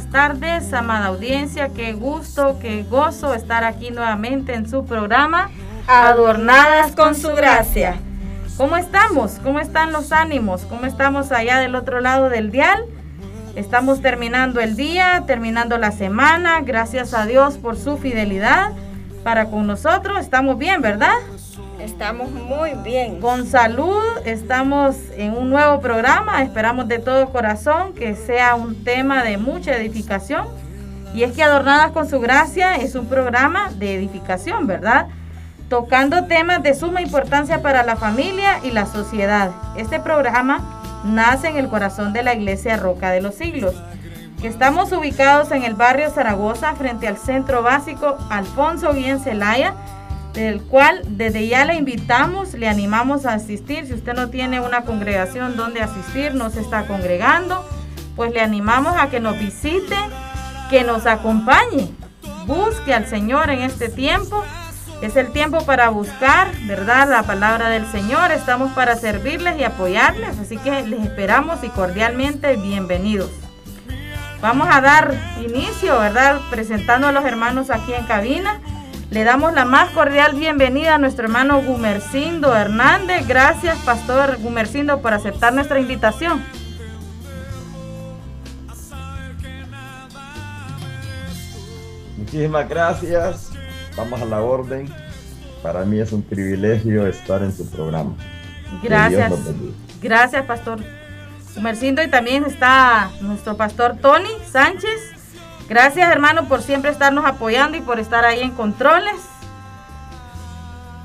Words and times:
Buenas 0.00 0.12
tardes, 0.12 0.72
amada 0.72 1.06
audiencia. 1.06 1.68
Qué 1.68 1.92
gusto, 1.92 2.58
qué 2.58 2.84
gozo 2.84 3.34
estar 3.34 3.64
aquí 3.64 3.90
nuevamente 3.90 4.54
en 4.54 4.68
su 4.68 4.86
programa 4.86 5.50
Adornadas 5.86 6.92
con 6.92 7.14
su 7.14 7.28
gracia. 7.28 7.96
¿Cómo 8.56 8.78
estamos? 8.78 9.32
¿Cómo 9.42 9.60
están 9.60 9.92
los 9.92 10.12
ánimos? 10.12 10.62
¿Cómo 10.62 10.86
estamos 10.86 11.32
allá 11.32 11.58
del 11.58 11.74
otro 11.74 12.00
lado 12.00 12.30
del 12.30 12.50
dial? 12.50 12.86
Estamos 13.56 14.00
terminando 14.00 14.60
el 14.60 14.74
día, 14.74 15.24
terminando 15.26 15.76
la 15.76 15.92
semana. 15.92 16.62
Gracias 16.62 17.12
a 17.12 17.26
Dios 17.26 17.58
por 17.58 17.76
su 17.76 17.98
fidelidad 17.98 18.72
para 19.22 19.50
con 19.50 19.66
nosotros. 19.66 20.18
Estamos 20.18 20.56
bien, 20.56 20.80
¿verdad? 20.80 21.16
Estamos 21.82 22.30
muy 22.30 22.72
bien. 22.84 23.20
Con 23.20 23.46
salud, 23.46 24.02
estamos 24.26 24.96
en 25.16 25.32
un 25.32 25.48
nuevo 25.48 25.80
programa. 25.80 26.42
Esperamos 26.42 26.88
de 26.88 26.98
todo 26.98 27.30
corazón 27.30 27.94
que 27.94 28.16
sea 28.16 28.54
un 28.54 28.84
tema 28.84 29.24
de 29.24 29.38
mucha 29.38 29.74
edificación. 29.74 30.46
Y 31.14 31.22
es 31.22 31.32
que 31.32 31.42
Adornadas 31.42 31.92
con 31.92 32.06
su 32.08 32.20
gracia 32.20 32.76
es 32.76 32.94
un 32.94 33.06
programa 33.06 33.70
de 33.78 33.94
edificación, 33.94 34.66
¿verdad? 34.66 35.06
Tocando 35.70 36.26
temas 36.26 36.62
de 36.62 36.74
suma 36.74 37.00
importancia 37.00 37.62
para 37.62 37.82
la 37.82 37.96
familia 37.96 38.60
y 38.62 38.72
la 38.72 38.84
sociedad. 38.84 39.50
Este 39.78 40.00
programa 40.00 40.82
nace 41.04 41.48
en 41.48 41.56
el 41.56 41.68
corazón 41.68 42.12
de 42.12 42.22
la 42.22 42.34
Iglesia 42.34 42.76
Roca 42.76 43.10
de 43.10 43.22
los 43.22 43.36
Siglos, 43.36 43.74
que 44.42 44.48
estamos 44.48 44.92
ubicados 44.92 45.50
en 45.50 45.64
el 45.64 45.74
barrio 45.74 46.10
Zaragoza, 46.10 46.74
frente 46.74 47.08
al 47.08 47.16
Centro 47.16 47.62
Básico 47.62 48.18
Alfonso 48.28 48.92
Guillén 48.92 49.20
Celaya 49.20 49.74
del 50.32 50.62
cual 50.62 51.02
desde 51.06 51.46
ya 51.46 51.64
le 51.64 51.74
invitamos, 51.74 52.54
le 52.54 52.68
animamos 52.68 53.26
a 53.26 53.34
asistir. 53.34 53.86
Si 53.86 53.94
usted 53.94 54.14
no 54.14 54.30
tiene 54.30 54.60
una 54.60 54.82
congregación 54.82 55.56
donde 55.56 55.80
asistir, 55.80 56.34
no 56.34 56.50
se 56.50 56.60
está 56.60 56.86
congregando, 56.86 57.64
pues 58.16 58.32
le 58.32 58.40
animamos 58.40 58.96
a 58.98 59.08
que 59.10 59.20
nos 59.20 59.38
visite, 59.38 59.96
que 60.68 60.84
nos 60.84 61.06
acompañe, 61.06 61.90
busque 62.46 62.94
al 62.94 63.06
Señor 63.06 63.50
en 63.50 63.60
este 63.62 63.88
tiempo. 63.88 64.44
Es 65.02 65.16
el 65.16 65.32
tiempo 65.32 65.64
para 65.64 65.88
buscar, 65.88 66.48
¿verdad? 66.66 67.08
La 67.08 67.22
palabra 67.22 67.70
del 67.70 67.86
Señor. 67.86 68.32
Estamos 68.32 68.72
para 68.72 68.96
servirles 68.96 69.58
y 69.58 69.64
apoyarles. 69.64 70.38
Así 70.38 70.58
que 70.58 70.82
les 70.82 71.02
esperamos 71.02 71.64
y 71.64 71.68
cordialmente 71.70 72.56
bienvenidos. 72.56 73.30
Vamos 74.42 74.68
a 74.70 74.82
dar 74.82 75.14
inicio, 75.40 75.98
¿verdad? 75.98 76.38
Presentando 76.50 77.08
a 77.08 77.12
los 77.12 77.24
hermanos 77.24 77.70
aquí 77.70 77.94
en 77.94 78.04
cabina. 78.04 78.60
Le 79.10 79.24
damos 79.24 79.52
la 79.52 79.64
más 79.64 79.90
cordial 79.90 80.36
bienvenida 80.36 80.94
a 80.94 80.98
nuestro 80.98 81.24
hermano 81.24 81.60
Gumercindo 81.62 82.54
Hernández. 82.54 83.26
Gracias, 83.26 83.76
Pastor 83.78 84.38
Gumercindo, 84.38 85.02
por 85.02 85.12
aceptar 85.12 85.52
nuestra 85.52 85.80
invitación. 85.80 86.40
Muchísimas 92.16 92.68
gracias. 92.68 93.50
Vamos 93.96 94.22
a 94.22 94.26
la 94.26 94.42
orden. 94.42 94.88
Para 95.60 95.84
mí 95.84 95.98
es 95.98 96.12
un 96.12 96.22
privilegio 96.22 97.04
estar 97.08 97.42
en 97.42 97.52
su 97.52 97.68
programa. 97.68 98.14
Gracias. 98.80 99.32
Gracias, 100.00 100.46
Pastor 100.46 100.78
Gumercindo. 101.56 102.00
Y 102.00 102.08
también 102.08 102.44
está 102.44 103.10
nuestro 103.20 103.56
pastor 103.56 103.96
Tony 104.00 104.30
Sánchez. 104.48 105.19
Gracias 105.70 106.10
hermano 106.10 106.48
por 106.48 106.62
siempre 106.62 106.90
estarnos 106.90 107.24
apoyando 107.24 107.76
y 107.76 107.80
por 107.80 108.00
estar 108.00 108.24
ahí 108.24 108.40
en 108.40 108.50
controles. 108.50 109.20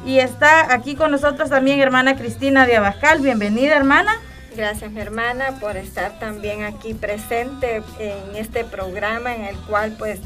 Y 0.03 0.17
está 0.17 0.73
aquí 0.73 0.95
con 0.95 1.11
nosotros 1.11 1.51
también 1.51 1.79
hermana 1.79 2.15
Cristina 2.15 2.65
de 2.65 2.75
Abascal. 2.75 3.19
Bienvenida 3.19 3.75
hermana. 3.75 4.11
Gracias 4.57 4.89
mi 4.89 5.01
hermana 5.01 5.51
por 5.59 5.77
estar 5.77 6.17
también 6.17 6.63
aquí 6.63 6.95
presente 6.95 7.83
en 7.99 8.35
este 8.35 8.65
programa 8.65 9.35
en 9.35 9.43
el 9.43 9.55
cual 9.55 9.95
pues 9.99 10.19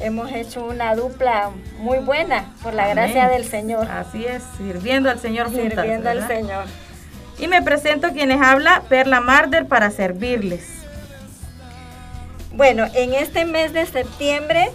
hemos 0.00 0.32
hecho 0.32 0.64
una 0.64 0.96
dupla 0.96 1.50
muy 1.78 1.98
buena 1.98 2.52
por 2.64 2.74
la 2.74 2.88
gracia 2.88 3.28
del 3.28 3.44
Señor. 3.44 3.88
Así 3.88 4.26
es, 4.26 4.42
sirviendo 4.56 5.08
al 5.08 5.20
Señor 5.20 5.52
juntas. 5.52 5.70
Sirviendo 5.70 6.10
al 6.10 6.26
Señor. 6.26 6.64
Y 7.38 7.46
me 7.46 7.62
presento 7.62 8.08
quienes 8.08 8.42
habla 8.42 8.82
Perla 8.88 9.20
Marder 9.20 9.68
para 9.68 9.92
servirles. 9.92 10.83
Bueno, 12.56 12.86
en 12.94 13.14
este 13.14 13.46
mes 13.46 13.72
de 13.72 13.84
septiembre 13.84 14.70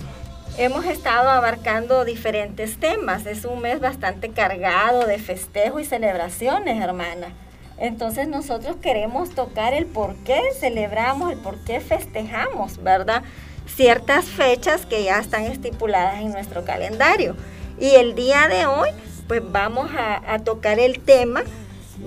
hemos 0.58 0.84
estado 0.84 1.30
abarcando 1.30 2.04
diferentes 2.04 2.78
temas. 2.78 3.26
Es 3.26 3.46
un 3.46 3.62
mes 3.62 3.80
bastante 3.80 4.32
cargado 4.32 5.06
de 5.06 5.18
festejo 5.18 5.80
y 5.80 5.86
celebraciones, 5.86 6.84
hermana. 6.84 7.30
Entonces 7.78 8.28
nosotros 8.28 8.76
queremos 8.82 9.30
tocar 9.30 9.74
el 9.74 9.86
por 9.86 10.14
qué 10.26 10.42
celebramos, 10.60 11.32
el 11.32 11.38
por 11.38 11.58
qué 11.64 11.80
festejamos, 11.80 12.84
¿verdad? 12.84 13.24
Ciertas 13.66 14.26
fechas 14.26 14.86
que 14.86 15.06
ya 15.06 15.18
están 15.20 15.44
estipuladas 15.44 16.20
en 16.20 16.34
nuestro 16.34 16.66
calendario. 16.66 17.38
Y 17.80 17.92
el 17.92 18.14
día 18.14 18.50
de 18.50 18.66
hoy, 18.66 18.90
pues 19.30 19.42
vamos 19.50 19.90
a, 19.98 20.40
tocar 20.40 20.80
el 20.80 21.00
tema 21.00 21.44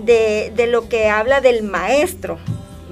de, 0.04 0.52
de 0.54 0.66
lo 0.66 0.90
que 0.90 1.08
habla 1.08 1.40
del 1.40 1.62
maestro, 1.62 2.38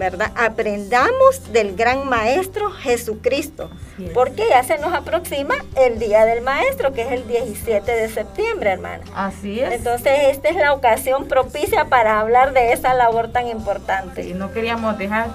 ¿verdad? 0.00 0.32
Aprendamos 0.34 1.52
del 1.52 1.76
gran 1.76 2.08
maestro 2.08 2.70
Jesucristo, 2.70 3.70
porque 4.14 4.48
ya 4.48 4.62
se 4.64 4.78
nos 4.78 4.94
aproxima 4.94 5.54
el 5.76 5.98
día 5.98 6.24
del 6.24 6.40
maestro, 6.40 6.94
que 6.94 7.02
es 7.02 7.12
el 7.12 7.28
17 7.28 7.92
de 7.92 8.08
septiembre, 8.08 8.70
hermana. 8.70 9.04
Así 9.14 9.60
es. 9.60 9.72
Entonces, 9.72 10.12
esta 10.30 10.48
es 10.48 10.56
la 10.56 10.72
ocasión 10.72 11.28
propicia 11.28 11.84
para 11.84 12.18
hablar 12.18 12.54
de 12.54 12.72
esa 12.72 12.94
labor 12.94 13.30
tan 13.30 13.46
importante. 13.46 14.22
Y 14.22 14.32
no 14.32 14.50
queríamos 14.52 14.96
dejar 14.96 15.28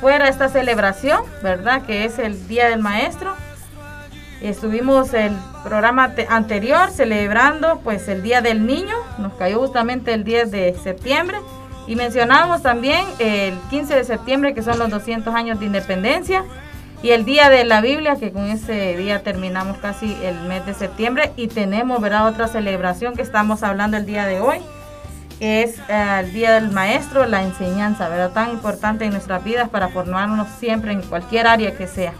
fuera 0.00 0.26
esta 0.28 0.48
celebración, 0.48 1.22
¿verdad? 1.42 1.82
Que 1.82 2.06
es 2.06 2.18
el 2.18 2.48
día 2.48 2.70
del 2.70 2.80
maestro. 2.80 3.34
Estuvimos 4.40 5.12
el 5.12 5.36
programa 5.64 6.14
anterior 6.30 6.90
celebrando 6.90 7.80
pues 7.80 8.08
el 8.08 8.22
Día 8.22 8.40
del 8.40 8.66
Niño, 8.66 8.96
nos 9.18 9.34
cayó 9.34 9.58
justamente 9.58 10.14
el 10.14 10.24
10 10.24 10.50
de 10.50 10.74
septiembre 10.82 11.38
y 11.88 11.96
mencionamos 11.96 12.62
también 12.62 13.06
el 13.18 13.58
15 13.70 13.96
de 13.96 14.04
septiembre, 14.04 14.52
que 14.52 14.62
son 14.62 14.78
los 14.78 14.90
200 14.90 15.34
años 15.34 15.58
de 15.58 15.66
independencia, 15.66 16.44
y 17.02 17.10
el 17.10 17.24
Día 17.24 17.48
de 17.48 17.64
la 17.64 17.80
Biblia, 17.80 18.16
que 18.16 18.30
con 18.30 18.44
ese 18.44 18.96
día 18.96 19.22
terminamos 19.22 19.78
casi 19.78 20.14
el 20.22 20.38
mes 20.42 20.66
de 20.66 20.74
septiembre, 20.74 21.32
y 21.36 21.48
tenemos, 21.48 22.00
¿verdad?, 22.02 22.26
otra 22.26 22.46
celebración 22.46 23.14
que 23.14 23.22
estamos 23.22 23.62
hablando 23.62 23.96
el 23.96 24.04
día 24.04 24.26
de 24.26 24.40
hoy, 24.40 24.58
que 25.38 25.62
es 25.62 25.78
eh, 25.88 26.20
el 26.20 26.32
Día 26.34 26.52
del 26.52 26.70
Maestro, 26.70 27.24
la 27.24 27.42
enseñanza, 27.42 28.10
¿verdad?, 28.10 28.32
tan 28.32 28.50
importante 28.50 29.06
en 29.06 29.12
nuestras 29.12 29.42
vidas 29.42 29.70
para 29.70 29.88
formarnos 29.88 30.46
siempre 30.58 30.92
en 30.92 31.00
cualquier 31.00 31.46
área 31.46 31.74
que 31.74 31.86
sea. 31.86 32.12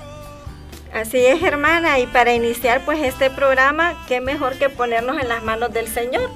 Así 0.95 1.19
es, 1.19 1.43
hermana, 1.43 1.99
y 1.99 2.07
para 2.07 2.33
iniciar 2.33 2.81
pues 2.87 3.03
este 3.03 3.29
programa, 3.29 4.03
qué 4.09 4.23
mejor 4.23 4.57
que 4.59 4.71
ponernos 4.71 5.21
en 5.21 5.29
las 5.29 5.43
manos 5.43 5.75
del 5.75 5.89
Señor 5.89 6.31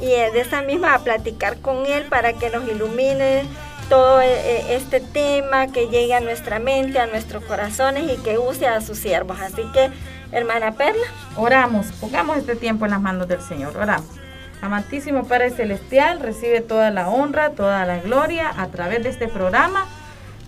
y 0.00 0.06
de 0.06 0.40
esa 0.40 0.62
misma 0.62 0.94
a 0.94 0.98
platicar 1.00 1.58
con 1.58 1.86
Él 1.86 2.04
para 2.04 2.32
que 2.34 2.50
nos 2.50 2.68
ilumine 2.68 3.44
todo 3.88 4.20
eh, 4.20 4.26
eh, 4.28 4.76
este 4.76 5.00
tema, 5.00 5.68
que 5.68 5.88
llegue 5.88 6.14
a 6.14 6.20
nuestra 6.20 6.58
mente, 6.58 6.98
a 6.98 7.06
nuestros 7.06 7.44
corazones 7.44 8.10
y 8.12 8.22
que 8.22 8.38
use 8.38 8.66
a 8.66 8.80
sus 8.80 8.98
siervos. 8.98 9.40
Así 9.40 9.62
que, 9.72 9.90
hermana 10.32 10.72
Perla. 10.72 11.06
Oramos, 11.36 11.86
pongamos 12.00 12.36
este 12.38 12.56
tiempo 12.56 12.84
en 12.84 12.92
las 12.92 13.00
manos 13.00 13.28
del 13.28 13.40
Señor, 13.40 13.76
oramos. 13.76 14.08
Amantísimo 14.60 15.24
Padre 15.24 15.50
Celestial, 15.50 16.20
recibe 16.20 16.60
toda 16.60 16.90
la 16.90 17.08
honra, 17.08 17.50
toda 17.50 17.86
la 17.86 17.98
gloria 17.98 18.52
a 18.56 18.66
través 18.68 19.02
de 19.04 19.08
este 19.10 19.28
programa. 19.28 19.86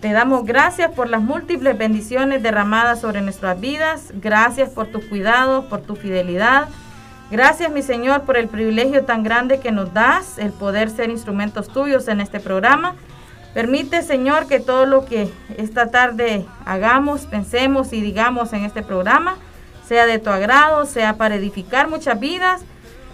Te 0.01 0.13
damos 0.13 0.45
gracias 0.45 0.91
por 0.93 1.09
las 1.09 1.21
múltiples 1.21 1.77
bendiciones 1.79 2.43
derramadas 2.43 3.01
sobre 3.01 3.21
nuestras 3.21 3.61
vidas. 3.61 4.13
Gracias 4.15 4.71
por 4.71 4.89
tus 4.89 5.05
cuidados, 5.05 5.67
por 5.67 5.83
tu 5.83 5.95
fidelidad. 5.95 6.69
Gracias, 7.31 7.71
mi 7.71 7.83
Señor, 7.83 8.23
por 8.23 8.37
el 8.37 8.49
privilegio 8.49 9.05
tan 9.05 9.23
grande 9.23 9.61
que 9.61 9.71
nos 9.71 9.95
das, 9.95 10.39
el 10.39 10.51
poder 10.51 10.91
ser 10.91 11.11
instrumentos 11.11 11.69
tuyos 11.69 12.09
en 12.09 12.21
este 12.21 12.41
programa. 12.41 12.97
Permite, 13.55 14.03
Señor, 14.03 14.47
que 14.47 14.61
todo 14.61 14.87
lo 14.87 15.05
que 15.05 15.29
esta 15.57 15.91
tarde 15.91 16.47
hagamos, 16.65 17.23
pensemos 17.23 17.93
y 17.93 18.01
digamos 18.01 18.53
en 18.53 18.65
este 18.65 18.83
programa 18.83 19.37
sea 19.91 20.07
de 20.07 20.21
tu 20.21 20.31
agrado, 20.31 20.87
sea 20.87 21.17
para 21.17 21.35
edificar 21.35 21.89
muchas 21.89 22.21
vidas. 22.21 22.63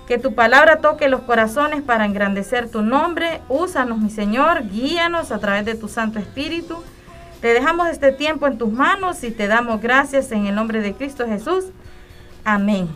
Que 0.06 0.18
tu 0.18 0.34
palabra 0.34 0.82
toque 0.82 1.08
los 1.08 1.22
corazones 1.22 1.80
para 1.80 2.04
engrandecer 2.04 2.70
tu 2.70 2.82
nombre. 2.82 3.40
Úsanos, 3.48 3.96
mi 3.96 4.10
Señor, 4.10 4.68
guíanos 4.68 5.32
a 5.32 5.38
través 5.38 5.64
de 5.64 5.74
tu 5.74 5.88
Santo 5.88 6.18
Espíritu. 6.18 6.84
Te 7.40 7.54
dejamos 7.54 7.88
este 7.88 8.12
tiempo 8.12 8.46
en 8.46 8.58
tus 8.58 8.70
manos 8.70 9.24
y 9.24 9.30
te 9.30 9.46
damos 9.46 9.80
gracias 9.80 10.30
en 10.32 10.44
el 10.44 10.54
nombre 10.54 10.82
de 10.82 10.92
Cristo 10.92 11.26
Jesús. 11.26 11.64
Amén. 12.44 12.88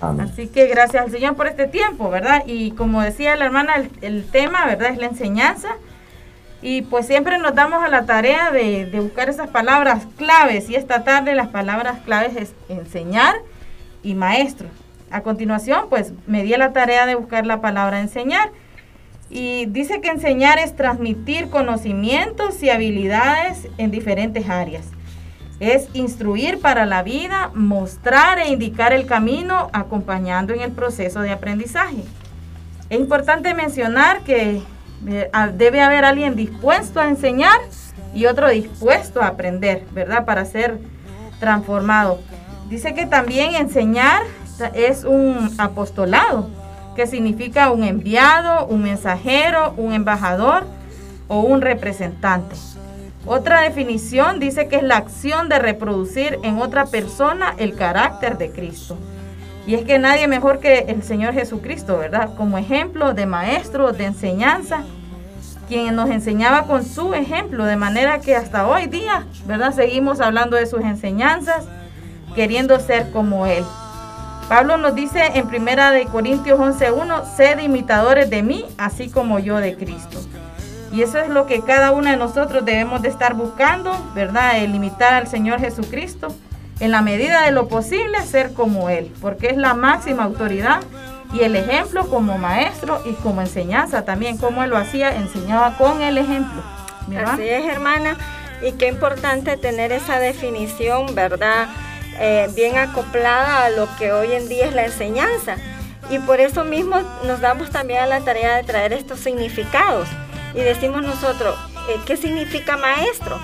Así 0.00 0.46
que 0.46 0.66
gracias 0.66 1.02
al 1.02 1.10
Señor 1.10 1.34
por 1.34 1.48
este 1.48 1.66
tiempo, 1.66 2.08
¿verdad? 2.08 2.44
Y 2.46 2.70
como 2.72 3.02
decía 3.02 3.34
la 3.36 3.46
hermana, 3.46 3.74
el, 4.00 4.24
tema, 4.30 4.64
¿verdad? 4.66 4.90
Es 4.92 4.98
la 4.98 5.06
enseñanza. 5.06 5.70
Y 6.62 6.82
pues 6.82 7.06
siempre 7.06 7.38
nos 7.38 7.54
damos 7.54 7.82
a 7.84 7.88
la 7.88 8.04
tarea 8.04 8.50
de, 8.50 8.88
buscar 9.00 9.28
esas 9.28 9.48
palabras 9.48 10.06
claves 10.16 10.70
y 10.70 10.76
esta 10.76 11.04
tarde 11.04 11.34
las 11.34 11.48
palabras 11.48 12.00
claves 12.04 12.36
es 12.36 12.52
enseñar 12.68 13.34
y 14.02 14.14
maestro. 14.14 14.68
A 15.10 15.22
continuación 15.22 15.86
pues 15.88 16.12
me 16.26 16.42
di 16.42 16.54
a 16.54 16.58
la 16.58 16.72
tarea 16.72 17.06
de 17.06 17.14
buscar 17.14 17.46
la 17.46 17.60
palabra 17.60 18.00
enseñar 18.00 18.50
y 19.30 19.66
dice 19.66 20.00
que 20.00 20.08
enseñar 20.08 20.58
es 20.58 20.74
transmitir 20.74 21.48
conocimientos 21.48 22.62
y 22.62 22.70
habilidades 22.70 23.68
en 23.78 23.90
diferentes 23.90 24.48
áreas. 24.48 24.86
Es 25.60 25.88
instruir 25.92 26.60
para 26.60 26.86
la 26.86 27.02
vida, 27.02 27.50
mostrar 27.54 28.38
e 28.38 28.48
indicar 28.48 28.92
el 28.92 29.06
camino 29.06 29.70
acompañando 29.72 30.52
en 30.52 30.60
el 30.60 30.70
proceso 30.70 31.20
de 31.20 31.32
aprendizaje. 31.32 32.04
Es 32.88 32.98
importante 32.98 33.54
mencionar 33.54 34.20
que 34.20 34.62
Debe 35.00 35.80
haber 35.80 36.04
alguien 36.04 36.34
dispuesto 36.34 37.00
a 37.00 37.08
enseñar 37.08 37.60
y 38.14 38.26
otro 38.26 38.48
dispuesto 38.48 39.22
a 39.22 39.28
aprender, 39.28 39.84
¿verdad? 39.92 40.24
Para 40.24 40.44
ser 40.44 40.78
transformado. 41.38 42.18
Dice 42.68 42.94
que 42.94 43.06
también 43.06 43.54
enseñar 43.54 44.22
es 44.74 45.04
un 45.04 45.54
apostolado, 45.58 46.50
que 46.96 47.06
significa 47.06 47.70
un 47.70 47.84
enviado, 47.84 48.66
un 48.66 48.82
mensajero, 48.82 49.72
un 49.76 49.92
embajador 49.92 50.64
o 51.28 51.42
un 51.42 51.60
representante. 51.60 52.56
Otra 53.30 53.60
definición 53.60 54.40
dice 54.40 54.68
que 54.68 54.76
es 54.76 54.82
la 54.82 54.96
acción 54.96 55.50
de 55.50 55.58
reproducir 55.58 56.38
en 56.42 56.56
otra 56.56 56.86
persona 56.86 57.54
el 57.58 57.74
carácter 57.74 58.38
de 58.38 58.50
Cristo. 58.50 58.96
Y 59.66 59.74
es 59.74 59.84
que 59.84 59.98
nadie 59.98 60.26
mejor 60.28 60.60
que 60.60 60.86
el 60.88 61.02
Señor 61.02 61.34
Jesucristo, 61.34 61.98
¿verdad? 61.98 62.30
Como 62.38 62.56
ejemplo 62.56 63.12
de 63.12 63.26
maestro, 63.26 63.92
de 63.92 64.06
enseñanza, 64.06 64.82
quien 65.68 65.94
nos 65.94 66.08
enseñaba 66.08 66.62
con 66.62 66.86
su 66.86 67.12
ejemplo, 67.12 67.66
de 67.66 67.76
manera 67.76 68.18
que 68.20 68.34
hasta 68.34 68.66
hoy 68.66 68.86
día, 68.86 69.26
¿verdad? 69.44 69.74
Seguimos 69.74 70.22
hablando 70.22 70.56
de 70.56 70.64
sus 70.64 70.80
enseñanzas, 70.80 71.66
queriendo 72.34 72.80
ser 72.80 73.10
como 73.10 73.44
Él. 73.44 73.64
Pablo 74.48 74.78
nos 74.78 74.94
dice 74.94 75.32
en 75.34 75.48
primera 75.48 75.90
de 75.90 76.06
Corintios 76.06 76.58
11.1, 76.58 77.26
sed 77.36 77.58
imitadores 77.58 78.30
de 78.30 78.42
mí, 78.42 78.64
así 78.78 79.10
como 79.10 79.38
yo 79.38 79.58
de 79.58 79.76
Cristo. 79.76 80.18
Y 80.92 81.02
eso 81.02 81.18
es 81.18 81.28
lo 81.28 81.46
que 81.46 81.60
cada 81.62 81.90
uno 81.90 82.10
de 82.10 82.16
nosotros 82.16 82.64
debemos 82.64 83.02
de 83.02 83.08
estar 83.08 83.34
buscando, 83.34 83.92
¿verdad? 84.14 84.58
El 84.58 84.74
imitar 84.74 85.14
al 85.14 85.26
Señor 85.26 85.60
Jesucristo 85.60 86.28
en 86.80 86.92
la 86.92 87.02
medida 87.02 87.44
de 87.44 87.50
lo 87.50 87.68
posible 87.68 88.22
ser 88.22 88.54
como 88.54 88.88
Él, 88.88 89.12
porque 89.20 89.48
es 89.48 89.56
la 89.56 89.74
máxima 89.74 90.24
autoridad 90.24 90.80
y 91.32 91.40
el 91.40 91.56
ejemplo 91.56 92.08
como 92.08 92.38
maestro 92.38 93.02
y 93.04 93.12
como 93.14 93.40
enseñanza 93.40 94.04
también, 94.04 94.38
como 94.38 94.62
Él 94.62 94.70
lo 94.70 94.76
hacía, 94.76 95.14
enseñaba 95.16 95.76
con 95.76 96.00
el 96.00 96.16
ejemplo. 96.16 96.62
Así 97.26 97.48
es, 97.48 97.66
hermana, 97.66 98.16
y 98.62 98.72
qué 98.72 98.88
importante 98.88 99.56
tener 99.56 99.92
esa 99.92 100.18
definición, 100.18 101.14
¿verdad? 101.14 101.68
Eh, 102.20 102.48
bien 102.54 102.76
acoplada 102.76 103.64
a 103.64 103.70
lo 103.70 103.88
que 103.96 104.12
hoy 104.12 104.32
en 104.32 104.48
día 104.48 104.66
es 104.66 104.74
la 104.74 104.84
enseñanza. 104.84 105.56
Y 106.10 106.18
por 106.20 106.40
eso 106.40 106.64
mismo 106.64 106.96
nos 107.24 107.40
damos 107.40 107.70
también 107.70 108.00
a 108.00 108.06
la 108.06 108.20
tarea 108.20 108.56
de 108.56 108.64
traer 108.64 108.92
estos 108.92 109.20
significados. 109.20 110.08
Y 110.54 110.60
decimos 110.60 111.02
nosotros, 111.02 111.56
eh, 111.88 112.00
¿qué 112.06 112.16
significa 112.16 112.76
maestro? 112.76 113.38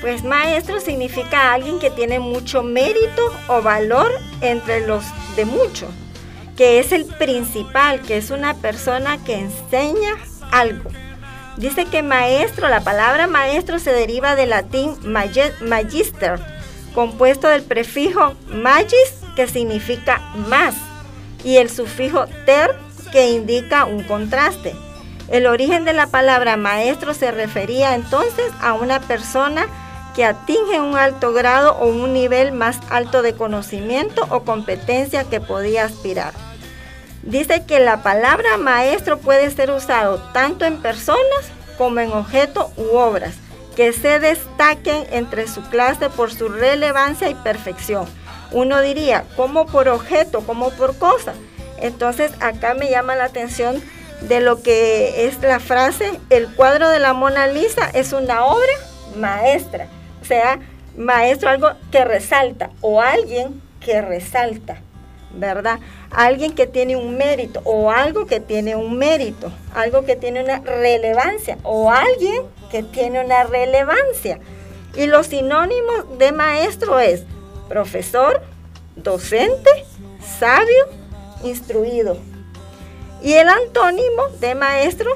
Pues 0.00 0.24
maestro 0.24 0.80
significa 0.80 1.52
alguien 1.52 1.78
que 1.78 1.90
tiene 1.90 2.18
mucho 2.18 2.62
mérito 2.62 3.32
o 3.48 3.60
valor 3.60 4.10
entre 4.40 4.86
los 4.86 5.04
de 5.36 5.44
muchos, 5.44 5.90
que 6.56 6.78
es 6.78 6.92
el 6.92 7.04
principal, 7.04 8.00
que 8.00 8.16
es 8.16 8.30
una 8.30 8.54
persona 8.54 9.18
que 9.24 9.34
enseña 9.34 10.16
algo. 10.50 10.90
Dice 11.56 11.84
que 11.84 12.02
maestro, 12.02 12.68
la 12.68 12.80
palabra 12.80 13.26
maestro 13.26 13.78
se 13.78 13.92
deriva 13.92 14.34
del 14.34 14.50
latín 14.50 14.96
magister, 15.02 16.40
compuesto 16.94 17.48
del 17.48 17.62
prefijo 17.62 18.34
magis, 18.48 19.14
que 19.36 19.46
significa 19.46 20.20
más, 20.48 20.74
y 21.44 21.58
el 21.58 21.68
sufijo 21.68 22.26
ter, 22.46 22.74
que 23.12 23.30
indica 23.30 23.84
un 23.84 24.04
contraste. 24.04 24.74
El 25.30 25.46
origen 25.46 25.84
de 25.84 25.92
la 25.92 26.08
palabra 26.08 26.56
maestro 26.56 27.14
se 27.14 27.30
refería 27.30 27.94
entonces 27.94 28.50
a 28.60 28.74
una 28.74 28.98
persona 29.00 29.68
que 30.14 30.24
atinge 30.24 30.80
un 30.80 30.96
alto 30.96 31.32
grado 31.32 31.76
o 31.76 31.86
un 31.86 32.12
nivel 32.12 32.50
más 32.50 32.80
alto 32.90 33.22
de 33.22 33.34
conocimiento 33.34 34.26
o 34.30 34.40
competencia 34.40 35.22
que 35.22 35.40
podía 35.40 35.84
aspirar. 35.84 36.34
Dice 37.22 37.64
que 37.64 37.78
la 37.78 38.02
palabra 38.02 38.56
maestro 38.56 39.18
puede 39.18 39.52
ser 39.52 39.70
usado 39.70 40.18
tanto 40.32 40.64
en 40.64 40.82
personas 40.82 41.52
como 41.78 42.00
en 42.00 42.10
objetos 42.12 42.66
u 42.76 42.96
obras 42.96 43.34
que 43.76 43.92
se 43.92 44.18
destaquen 44.18 45.06
entre 45.12 45.46
su 45.46 45.62
clase 45.62 46.10
por 46.10 46.34
su 46.34 46.48
relevancia 46.48 47.30
y 47.30 47.36
perfección. 47.36 48.06
Uno 48.50 48.80
diría, 48.80 49.24
como 49.36 49.66
por 49.66 49.88
objeto, 49.88 50.40
como 50.40 50.70
por 50.70 50.98
cosa. 50.98 51.34
Entonces 51.78 52.32
acá 52.40 52.74
me 52.74 52.90
llama 52.90 53.14
la 53.14 53.24
atención 53.24 53.80
de 54.22 54.40
lo 54.40 54.62
que 54.62 55.26
es 55.26 55.40
la 55.42 55.60
frase, 55.60 56.18
el 56.30 56.48
cuadro 56.54 56.88
de 56.90 56.98
la 56.98 57.12
Mona 57.12 57.46
Lisa 57.46 57.90
es 57.92 58.12
una 58.12 58.44
obra 58.44 58.72
maestra 59.16 59.88
sea 60.30 60.60
maestro, 60.96 61.48
algo 61.48 61.70
que 61.90 62.04
resalta 62.04 62.70
o 62.80 63.00
alguien 63.00 63.60
que 63.80 64.00
resalta, 64.00 64.80
¿verdad? 65.34 65.80
Alguien 66.12 66.54
que 66.54 66.68
tiene 66.68 66.94
un 66.94 67.16
mérito 67.16 67.60
o 67.64 67.90
algo 67.90 68.26
que 68.26 68.38
tiene 68.38 68.76
un 68.76 68.96
mérito, 68.96 69.50
algo 69.74 70.04
que 70.04 70.14
tiene 70.14 70.44
una 70.44 70.60
relevancia 70.60 71.58
o 71.64 71.90
alguien 71.90 72.42
que 72.70 72.84
tiene 72.84 73.24
una 73.24 73.42
relevancia. 73.42 74.38
Y 74.94 75.06
los 75.06 75.26
sinónimos 75.26 76.18
de 76.18 76.30
maestro 76.30 77.00
es 77.00 77.24
profesor, 77.68 78.40
docente, 78.94 79.70
sabio, 80.20 80.86
instruido. 81.42 82.18
Y 83.22 83.34
el 83.34 83.48
antónimo 83.48 84.28
de 84.40 84.54
maestro, 84.54 85.10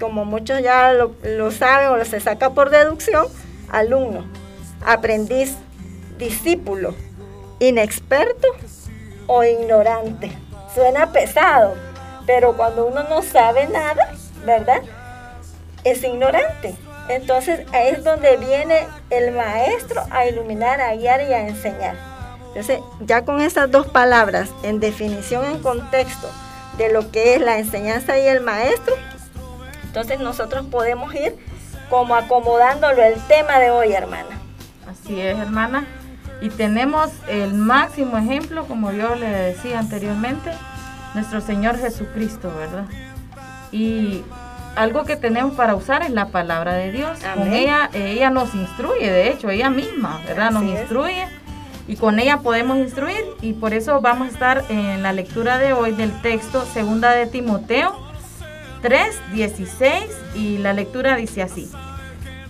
como 0.00 0.24
muchos 0.24 0.60
ya 0.62 0.92
lo, 0.92 1.50
saben 1.50 1.88
o 1.88 1.96
lo 1.96 2.04
se 2.04 2.20
saca 2.20 2.50
por 2.50 2.70
deducción, 2.70 3.26
alumno 3.70 4.24
aprendiz, 4.84 5.56
discípulo, 6.18 6.94
inexperto 7.58 8.48
o 9.26 9.44
ignorante. 9.44 10.32
Suena 10.74 11.12
pesado, 11.12 11.74
pero 12.26 12.56
cuando 12.56 12.86
uno 12.86 13.04
no 13.04 13.22
sabe 13.22 13.66
nada, 13.66 14.12
¿verdad? 14.44 14.82
Es 15.84 16.02
ignorante. 16.02 16.76
Entonces 17.08 17.66
ahí 17.72 17.88
es 17.88 18.04
donde 18.04 18.36
viene 18.36 18.86
el 19.10 19.32
maestro 19.32 20.02
a 20.10 20.26
iluminar, 20.26 20.80
a 20.80 20.94
guiar 20.94 21.22
y 21.22 21.32
a 21.32 21.48
enseñar. 21.48 21.96
Entonces 22.48 22.80
ya 23.00 23.24
con 23.24 23.40
esas 23.40 23.70
dos 23.70 23.86
palabras 23.86 24.50
en 24.62 24.80
definición, 24.80 25.44
en 25.46 25.60
contexto 25.60 26.28
de 26.78 26.92
lo 26.92 27.10
que 27.10 27.34
es 27.34 27.40
la 27.40 27.58
enseñanza 27.58 28.18
y 28.18 28.26
el 28.26 28.40
maestro, 28.40 28.94
entonces 29.84 30.20
nosotros 30.20 30.66
podemos 30.66 31.14
ir 31.14 31.36
como 31.90 32.14
acomodándolo 32.14 33.02
el 33.02 33.20
tema 33.26 33.58
de 33.58 33.70
hoy, 33.70 33.92
hermana. 33.92 34.38
Así 34.88 35.20
es, 35.20 35.38
hermana. 35.38 35.86
Y 36.40 36.50
tenemos 36.50 37.10
el 37.26 37.52
máximo 37.54 38.16
ejemplo, 38.16 38.64
como 38.66 38.92
yo 38.92 39.16
le 39.16 39.28
decía 39.28 39.80
anteriormente, 39.80 40.52
nuestro 41.14 41.40
Señor 41.40 41.78
Jesucristo, 41.78 42.52
¿verdad? 42.56 42.84
Y 43.72 44.22
algo 44.76 45.04
que 45.04 45.16
tenemos 45.16 45.54
para 45.54 45.74
usar 45.74 46.02
es 46.02 46.10
la 46.10 46.26
palabra 46.26 46.74
de 46.74 46.92
Dios. 46.92 47.18
Con 47.34 47.52
ella, 47.52 47.90
ella 47.92 48.30
nos 48.30 48.54
instruye, 48.54 49.10
de 49.10 49.30
hecho, 49.30 49.50
ella 49.50 49.70
misma, 49.70 50.20
¿verdad? 50.26 50.52
Nos 50.52 50.62
instruye 50.62 51.26
y 51.88 51.96
con 51.96 52.20
ella 52.20 52.40
podemos 52.40 52.76
instruir 52.76 53.24
y 53.40 53.54
por 53.54 53.72
eso 53.72 54.00
vamos 54.00 54.28
a 54.28 54.30
estar 54.30 54.64
en 54.68 55.02
la 55.02 55.12
lectura 55.12 55.58
de 55.58 55.72
hoy 55.72 55.92
del 55.92 56.12
texto 56.20 56.64
segunda 56.66 57.12
de 57.12 57.26
Timoteo 57.26 57.96
3, 58.82 59.32
16 59.32 60.04
y 60.34 60.58
la 60.58 60.74
lectura 60.74 61.16
dice 61.16 61.42
así. 61.42 61.68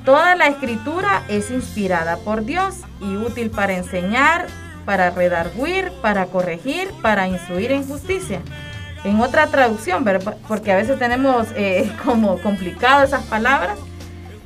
Toda 0.04 0.34
la 0.34 0.48
escritura 0.48 1.22
es 1.28 1.50
inspirada 1.50 2.16
por 2.18 2.44
Dios 2.44 2.76
y 3.00 3.16
útil 3.16 3.50
para 3.50 3.74
enseñar, 3.74 4.46
para 4.84 5.10
redarguir, 5.10 5.92
para 6.02 6.26
corregir, 6.26 6.90
para 7.02 7.28
instruir 7.28 7.72
en 7.72 7.86
justicia. 7.86 8.40
En 9.04 9.20
otra 9.20 9.46
traducción, 9.46 10.04
porque 10.48 10.72
a 10.72 10.76
veces 10.76 10.98
tenemos 10.98 11.46
eh, 11.54 11.92
como 12.04 12.38
complicado 12.40 13.04
esas 13.04 13.24
palabras, 13.24 13.78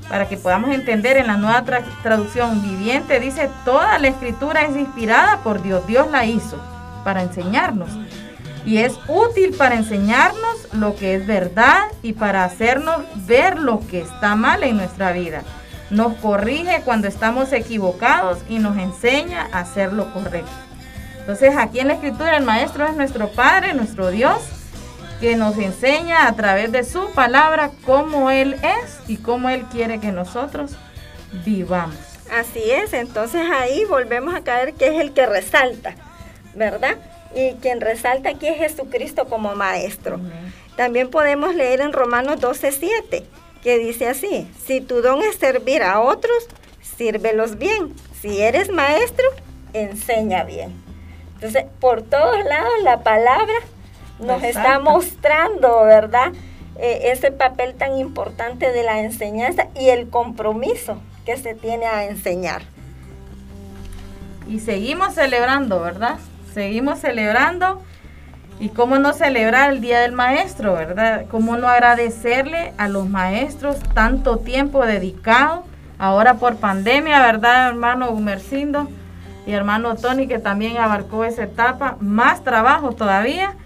para 0.09 0.29
que 0.29 0.37
podamos 0.37 0.71
entender 0.71 1.17
en 1.17 1.27
la 1.27 1.37
nueva 1.37 1.65
traducción 2.03 2.63
viviente, 2.63 3.21
dice, 3.21 3.51
toda 3.65 3.99
la 3.99 4.09
escritura 4.09 4.63
es 4.63 4.77
inspirada 4.77 5.39
por 5.39 5.63
Dios, 5.63 5.87
Dios 5.87 6.11
la 6.11 6.27
hizo 6.27 6.59
para 7.05 7.23
enseñarnos. 7.23 7.89
Y 8.65 8.79
es 8.79 8.99
útil 9.09 9.55
para 9.57 9.75
enseñarnos 9.75 10.69
lo 10.73 10.95
que 10.95 11.15
es 11.15 11.27
verdad 11.27 11.87
y 12.03 12.13
para 12.13 12.45
hacernos 12.45 12.99
ver 13.27 13.59
lo 13.59 13.81
que 13.89 14.01
está 14.01 14.37
mal 14.37 14.63
en 14.63 14.77
nuestra 14.77 15.13
vida. 15.13 15.43
Nos 15.91 16.15
corrige 16.15 16.83
cuando 16.85 17.09
estamos 17.09 17.53
equivocados 17.53 18.39
y 18.49 18.59
nos 18.59 18.79
enseña 18.79 19.49
a 19.53 19.61
hacer 19.61 19.93
lo 19.93 20.13
correcto. 20.13 20.51
Entonces 21.19 21.57
aquí 21.57 21.81
en 21.81 21.89
la 21.89 21.95
escritura 21.95 22.37
el 22.37 22.45
maestro 22.45 22.87
es 22.87 22.97
nuestro 22.97 23.29
Padre, 23.29 23.75
nuestro 23.75 24.11
Dios, 24.11 24.41
que 25.23 25.37
nos 25.37 25.57
enseña 25.57 26.27
a 26.27 26.35
través 26.35 26.73
de 26.73 26.83
su 26.83 27.13
palabra 27.13 27.71
cómo 27.87 28.33
Él 28.33 28.55
es 28.55 28.99
y 29.07 29.19
cómo 29.19 29.49
Él 29.51 29.63
quiere 29.71 30.01
que 30.01 30.11
nosotros 30.11 30.73
vivamos. 31.45 31.95
Así 32.37 32.73
es, 32.73 32.93
entonces 32.93 33.43
ahí 33.53 33.85
volvemos 33.85 34.35
a 34.35 34.41
caer 34.41 34.75
que 34.75 34.89
es 34.89 35.01
el 35.01 35.13
que 35.13 35.27
resalta, 35.27 35.95
¿verdad? 36.57 36.97
Y 37.37 37.53
quien 37.61 37.81
resalta 37.81 38.31
aquí 38.31 38.49
es 38.49 38.59
Jesucristo 38.59 39.27
como 39.27 39.55
maestro. 39.55 40.19
También 40.75 41.09
podemos 41.09 41.55
leer 41.55 41.83
en 41.83 41.93
Romanos 41.93 42.41
12:7, 42.41 43.23
que 43.63 43.79
dice 43.79 44.09
así, 44.09 44.51
si 44.67 44.81
tu 44.81 45.03
don 45.03 45.23
es 45.23 45.37
servir 45.37 45.85
a 45.85 46.01
otros, 46.01 46.49
sírvelos 46.81 47.59
bien. 47.59 47.95
Si 48.21 48.43
eres 48.43 48.73
maestro, 48.73 49.27
enseña 49.73 50.43
bien. 50.43 50.73
Entonces, 51.35 51.67
por 51.79 52.03
todos 52.03 52.45
lados 52.45 52.73
la 52.83 53.05
palabra 53.05 53.55
nos 54.23 54.43
está 54.43 54.79
mostrando, 54.79 55.85
¿verdad? 55.85 56.33
Eh, 56.79 57.11
ese 57.13 57.31
papel 57.31 57.75
tan 57.75 57.99
importante 57.99 58.73
de 58.73 58.83
la 58.83 59.01
enseñanza 59.01 59.69
y 59.79 59.91
el 59.91 60.09
compromiso 60.09 60.97
que 61.27 61.37
se 61.37 61.55
tiene 61.55 61.87
a 61.87 62.05
enseñar. 62.07 62.63
Y 64.49 64.61
seguimos 64.61 65.15
celebrando, 65.15 65.81
¿verdad? 65.81 66.19
Seguimos 66.53 67.01
celebrando. 67.01 67.83
¿Y 68.59 68.69
cómo 68.69 68.99
no 68.99 69.13
celebrar 69.13 69.73
el 69.73 69.81
Día 69.81 70.01
del 70.01 70.13
Maestro, 70.13 70.75
verdad? 70.75 71.27
¿Cómo 71.31 71.57
no 71.57 71.69
agradecerle 71.69 72.73
a 72.79 72.89
los 72.89 73.09
maestros 73.09 73.77
tanto 73.95 74.39
tiempo 74.39 74.85
dedicado? 74.87 75.65
Ahora 75.99 76.35
por 76.35 76.57
pandemia, 76.57 77.21
¿verdad, 77.21 77.69
hermano 77.69 78.11
Gumercindo? 78.11 78.89
Y 79.47 79.53
hermano 79.53 79.97
Tony, 79.97 80.29
que 80.29 80.39
también 80.39 80.77
abarcó 80.77 81.25
esa 81.25 81.45
etapa. 81.45 81.97
Más 82.01 82.45
trabajo 82.45 82.93
todavía 82.93 83.57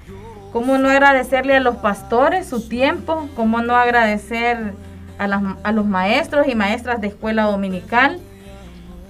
¿Cómo 0.57 0.79
no 0.79 0.89
agradecerle 0.89 1.55
a 1.55 1.61
los 1.61 1.77
pastores 1.77 2.49
su 2.49 2.67
tiempo? 2.67 3.29
¿Cómo 3.37 3.61
no 3.61 3.77
agradecer 3.77 4.73
a, 5.19 5.73
los 5.73 5.85
maestros 5.85 6.49
y 6.49 6.55
maestras 6.55 6.99
de 7.03 7.09
escuela 7.09 7.43
dominical? 7.43 8.21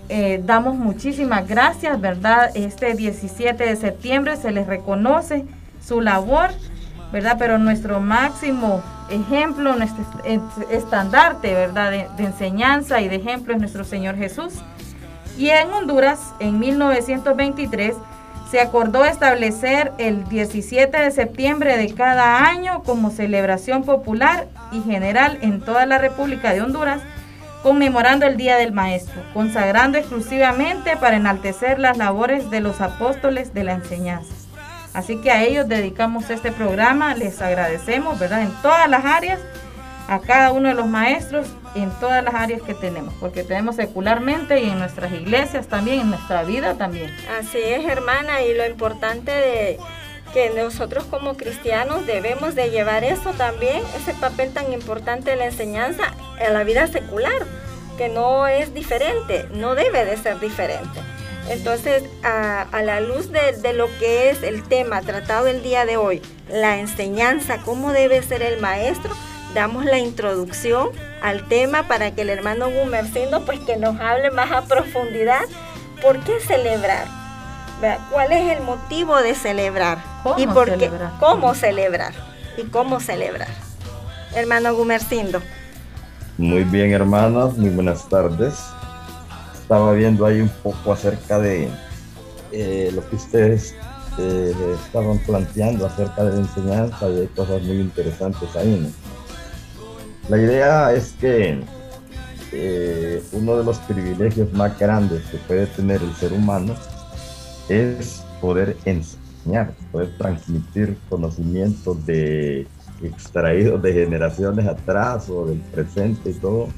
Eh, 0.09 0.43
damos 0.45 0.75
muchísimas 0.75 1.47
gracias, 1.47 2.00
¿verdad? 2.00 2.50
Este 2.57 2.95
17 2.95 3.65
de 3.65 3.76
septiembre 3.76 4.37
se 4.37 4.50
les 4.50 4.67
reconoce 4.67 5.45
su 5.81 6.00
labor, 6.00 6.50
¿verdad? 7.12 7.37
Pero 7.38 7.59
nuestro 7.59 8.00
máximo 8.00 8.83
ejemplo, 9.09 9.76
nuestro 9.76 10.05
estandarte, 10.69 11.55
¿verdad? 11.55 11.93
De, 11.93 12.09
de 12.17 12.25
enseñanza 12.25 13.00
y 13.00 13.09
de 13.09 13.15
ejemplo 13.15 13.55
es 13.55 13.61
nuestro 13.61 13.85
Señor 13.85 14.17
Jesús. 14.17 14.55
Y 15.38 15.50
en 15.50 15.71
Honduras, 15.71 16.35
en 16.41 16.59
1923, 16.59 17.95
se 18.50 18.61
acordó 18.61 19.05
establecer 19.05 19.93
el 19.99 20.25
17 20.29 20.97
de 20.97 21.11
septiembre 21.11 21.76
de 21.76 21.93
cada 21.95 22.47
año 22.47 22.83
como 22.85 23.11
celebración 23.11 23.83
popular 23.85 24.47
y 24.71 24.83
general 24.83 25.38
en 25.43 25.61
toda 25.61 25.87
la 25.87 25.99
República 25.99 26.53
de 26.53 26.62
Honduras, 26.62 27.03
conmemorando 27.62 28.26
el 28.26 28.37
Día 28.37 28.57
del 28.57 28.73
Maestro, 28.73 29.21
consagrando 29.35 29.99
exclusivamente 29.99 30.97
para 30.97 31.17
enaltecer 31.17 31.81
las 31.81 31.97
labores 31.97 32.49
de 32.50 32.61
los 32.61 32.81
apóstoles 32.81 33.53
de 33.53 33.65
la 33.65 33.73
enseñanza. 33.73 34.33
Así 34.95 35.21
que 35.21 35.31
a 35.31 35.43
ellos 35.43 35.69
dedicamos 35.69 36.31
este 36.31 36.53
programa, 36.53 37.15
les 37.15 37.43
agradecemos, 37.43 38.19
¿verdad? 38.19 38.43
En 38.43 38.53
todas 38.62 38.88
las 38.88 39.05
áreas 39.05 39.41
a 40.09 40.21
cada 40.21 40.53
uno 40.53 40.69
de 40.69 40.75
los 40.75 40.87
maestros 40.87 41.49
en 41.83 41.90
todas 42.00 42.23
las 42.25 42.35
áreas 42.35 42.62
que 42.62 42.75
tenemos, 42.75 43.14
porque 43.21 43.42
tenemos 43.42 43.76
secularmente 43.76 44.61
y 44.61 44.71
en 44.71 44.78
nuestras 44.78 45.12
iglesias 45.12 45.66
también, 45.68 46.00
en 46.00 46.11
nuestra 46.11 46.42
vida 46.45 46.75
también. 46.75 47.14
Así 47.38 47.59
es, 47.59 47.85
hermana, 47.85 48.42
y 48.42 48.54
lo 48.54 48.66
importante 48.66 49.30
de 49.30 49.78
que 50.33 50.50
nosotros 50.50 51.04
como 51.04 51.37
cristianos 51.37 52.06
debemos 52.06 52.54
de 52.54 52.71
llevar 52.71 53.04
eso 53.04 53.30
también, 53.30 53.83
ese 53.97 54.12
papel 54.14 54.52
tan 54.52 54.73
importante 54.73 55.30
de 55.30 55.37
la 55.37 55.47
enseñanza 55.47 56.12
en 56.38 56.52
la 56.52 56.64
vida 56.64 56.87
secular, 56.87 57.47
que 57.97 58.09
no 58.09 58.47
es 58.47 58.75
diferente, 58.75 59.49
no 59.52 59.75
debe 59.75 60.04
de 60.04 60.16
ser 60.16 60.38
diferente. 60.40 61.00
Entonces, 61.49 62.02
a, 62.25 62.66
la 62.83 63.00
luz 63.00 63.30
de, 63.30 63.52
de, 63.62 63.73
lo 63.73 63.87
que 63.99 64.30
es 64.30 64.42
el 64.42 64.64
tema 64.64 65.00
tratado 65.02 65.47
el 65.47 65.62
día 65.62 65.87
de 65.87 65.97
hoy, 65.97 66.21
la 66.50 66.78
enseñanza, 66.80 67.59
cómo 67.64 67.92
debe 67.92 68.21
ser 68.23 68.42
el 68.42 68.61
maestro, 68.61 69.14
damos 69.55 69.85
la 69.85 69.99
introducción 69.99 70.88
al 71.23 71.47
tema 71.49 71.85
para 71.88 72.15
que 72.15 72.23
el 72.23 72.31
hermano 72.31 72.71
Gumercindo 72.71 73.45
pues 73.45 73.61
que 73.61 73.76
nos 73.76 73.99
hable 74.00 74.31
más 74.31 74.50
a 74.53 74.62
profundidad. 74.62 75.43
¿Por 76.03 76.21
qué 76.21 76.41
celebrar? 76.41 77.07
¿Cuál 78.11 78.33
es 78.33 78.57
el 78.57 78.62
motivo 78.62 79.17
de 79.19 79.35
celebrar? 79.35 79.99
¿Cómo 80.23 80.38
¿Y 80.38 80.47
por 80.47 80.69
celebrar? 80.71 81.11
qué? 81.12 81.17
¿Cómo 81.21 81.55
celebrar? 81.55 82.15
¿Y 82.57 82.62
cómo 82.65 83.00
celebrar? 83.00 83.49
Hermano 84.35 84.75
Gumercindo. 84.75 85.41
Muy 86.38 86.65
bien, 86.65 86.93
hermanas, 86.93 87.57
muy 87.57 87.71
buenas 87.71 88.09
tardes. 88.09 88.55
Estaba 89.55 89.93
viendo 89.93 90.26
ahí 90.26 90.41
un 90.41 90.50
poco 90.62 90.93
acerca 90.93 91.38
de 91.38 91.69
eh, 92.53 92.91
lo 92.95 93.09
que 93.09 93.17
ustedes 93.17 93.75
eh, 94.19 94.55
estaban 94.87 95.19
planteando 95.21 95.87
acerca 95.87 96.25
de 96.25 96.33
la 96.33 96.38
enseñanza 96.38 97.09
y 97.09 97.21
hay 97.21 97.26
cosas 97.29 97.62
muy 97.62 97.81
interesantes 97.81 98.55
ahí, 98.57 98.79
¿no? 98.81 99.05
La 100.28 100.38
idea 100.38 100.92
es 100.92 101.14
que 101.21 101.61
eh, 102.52 103.23
uno 103.33 103.56
de 103.59 103.64
los 103.64 103.78
privilegios 103.78 104.52
más 104.52 104.76
grandes 104.78 105.23
que 105.26 105.38
puede 105.38 105.66
tener 105.66 106.02
el 106.02 106.12
ser 106.14 106.33
humano 106.33 106.75
es 107.68 108.25
poder 108.40 108.76
enseñar, 108.85 109.73
poder 109.92 110.16
transmitir 110.18 110.97
conocimientos 111.09 112.04
de 112.06 112.66
extraídos 113.02 113.80
de 113.83 113.92
generaciones 113.92 114.66
atrás 114.66 115.28
o 115.30 115.47
del 115.47 115.59
presente 115.61 116.30
y 116.30 116.35
todo, 116.35 116.68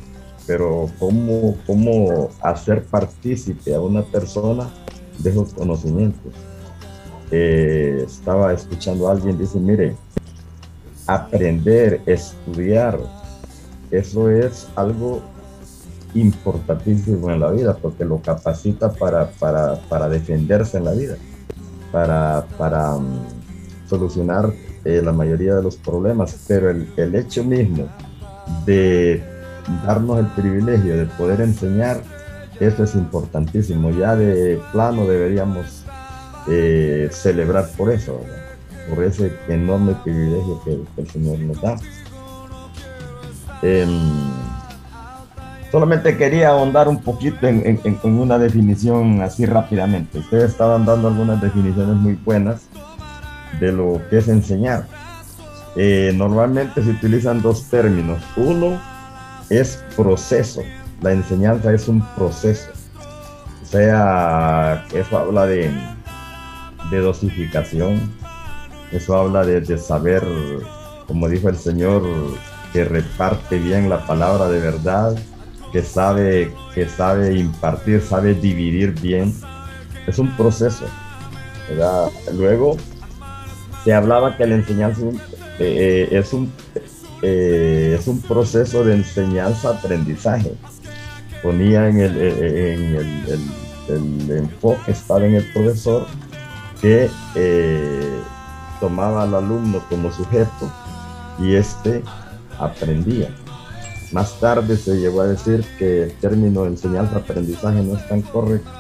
pero 0.47 0.90
cómo, 0.99 1.57
cómo 1.67 2.28
hacer 2.43 2.85
partícipe 2.85 3.75
a 3.75 3.81
una 3.81 4.02
persona 4.02 4.69
de 5.19 5.31
esos 5.31 5.55
conocimientos. 5.55 6.35
Eh, 7.31 8.05
estaba 8.07 8.52
escuchando 8.52 9.09
a 9.09 9.12
alguien, 9.12 9.38
dice, 9.38 9.59
mire, 9.59 9.95
aprender, 11.07 12.00
estudiar, 12.07 12.99
eso 13.90 14.30
es 14.30 14.68
algo 14.76 15.23
importantísimo 16.14 17.30
en 17.30 17.40
la 17.40 17.50
vida 17.50 17.76
porque 17.76 18.04
lo 18.04 18.21
capacita 18.21 18.92
para, 18.92 19.30
para, 19.30 20.09
defenderse 20.09 20.78
en 20.78 20.85
la 20.85 20.92
vida, 20.92 21.16
para, 21.92 22.47
para 22.57 22.95
um, 22.95 23.18
solucionar 23.87 24.52
eh, 24.85 25.02
la 25.04 25.12
mayoría 25.12 25.54
de 25.54 25.62
los 25.62 25.76
problemas. 25.76 26.45
Pero 26.49 26.71
el, 26.71 26.88
el, 26.97 27.14
hecho 27.14 27.45
mismo 27.45 27.88
de 28.64 29.23
darnos 29.87 30.18
el 30.21 30.26
privilegio 30.28 30.97
de 30.97 31.07
poder 31.07 31.40
enseñar, 31.40 32.02
eso 32.61 32.85
es 32.85 32.95
importantísimo. 32.95 33.90
Ya 33.90 34.16
de 34.16 34.61
plano 34.73 35.07
deberíamos 35.07 35.85
eh, 36.50 37.09
celebrar 37.12 37.68
por 37.76 37.92
eso, 37.92 38.21
por 38.88 39.04
ese 39.04 39.33
enorme 39.49 39.95
privilegio 40.02 40.62
que 40.64 40.78
el 40.97 41.11
Señor 41.11 41.38
nos 41.40 41.61
da. 41.61 41.76
Em, 43.62 44.31
solamente 45.71 46.17
quería 46.17 46.50
ahondar 46.50 46.88
un 46.88 47.03
poquito 47.03 47.47
en, 47.47 47.81
una 48.05 48.38
definición 48.38 49.21
así 49.23 49.47
rápidamente. 49.47 50.19
Ustedes 50.19 50.50
estaban 50.50 50.85
dando 50.85 51.09
algunas 51.09 51.41
definiciones 51.41 51.97
muy 51.97 52.15
buenas 52.15 52.62
de 53.61 53.73
lo 53.73 54.00
que 54.09 54.19
es 54.19 54.29
enseñar. 54.29 54.87
Eh, 55.77 56.12
normalmente 56.15 56.83
se 56.83 56.91
utilizan 56.91 57.43
dos 57.43 57.65
términos. 57.65 58.23
Uno 58.37 58.81
es 59.50 59.85
proceso. 59.97 60.62
La 61.03 61.12
enseñanza 61.12 61.73
es 61.73 61.88
un 61.88 62.00
proceso. 62.17 62.71
O 63.62 63.67
sea, 63.67 64.85
eso 64.95 65.19
habla 65.19 65.47
de, 65.47 65.71
de 66.91 66.99
dosificación. 66.99 68.11
Eso 68.93 69.17
habla 69.17 69.45
de, 69.45 69.61
de 69.61 69.77
saber, 69.77 70.23
como 71.07 71.29
dijo 71.29 71.50
el 71.50 71.57
Señor, 71.57 72.03
que 72.73 72.85
reparte 72.85 73.59
bien 73.59 73.89
la 73.89 74.07
palabra 74.07 74.49
de 74.49 74.61
verdad, 74.61 75.17
que 75.73 75.83
sabe, 75.83 76.53
que 76.75 76.89
sabe 76.89 77.35
impartir, 77.35 78.01
sabe 78.03 78.35
dividir 78.35 78.93
bien. 79.01 79.35
Es 80.07 80.19
un 80.19 80.35
proceso. 80.37 80.87
Luego 82.35 82.77
se 83.85 83.93
hablaba 83.93 84.37
que 84.37 84.47
la 84.47 84.55
enseñanza 84.55 85.03
eh, 85.59 86.09
es, 86.11 86.33
un, 86.33 86.53
eh, 87.23 87.97
es 87.99 88.07
un 88.07 88.21
proceso 88.23 88.85
de 88.85 88.95
enseñanza-aprendizaje. 88.95 90.53
Ponía 91.43 91.89
en 91.89 92.01
el, 92.01 92.17
eh, 92.17 92.75
en 92.75 92.97
el, 92.97 93.41
el, 93.89 94.31
enfoque, 94.31 94.93
estaba 94.93 95.25
en 95.25 95.37
el 95.37 95.53
profesor, 95.53 96.07
que 96.81 97.11
tomaba 98.79 99.25
al 99.25 99.35
alumno 99.35 99.83
como 99.89 100.13
sujeto 100.13 100.71
y 101.41 101.55
este 101.55 102.05
aprendía. 102.59 103.29
Más 104.12 104.41
tarde 104.41 104.77
se 104.77 104.97
llegó 104.97 105.21
a 105.21 105.27
decir 105.27 105.65
que 105.79 106.05
el 106.05 106.12
término 106.12 106.65
enseñanza-aprendizaje 106.65 107.83
no 107.83 107.97
es 107.97 108.09
tan 108.09 108.23
correcto 108.23 108.71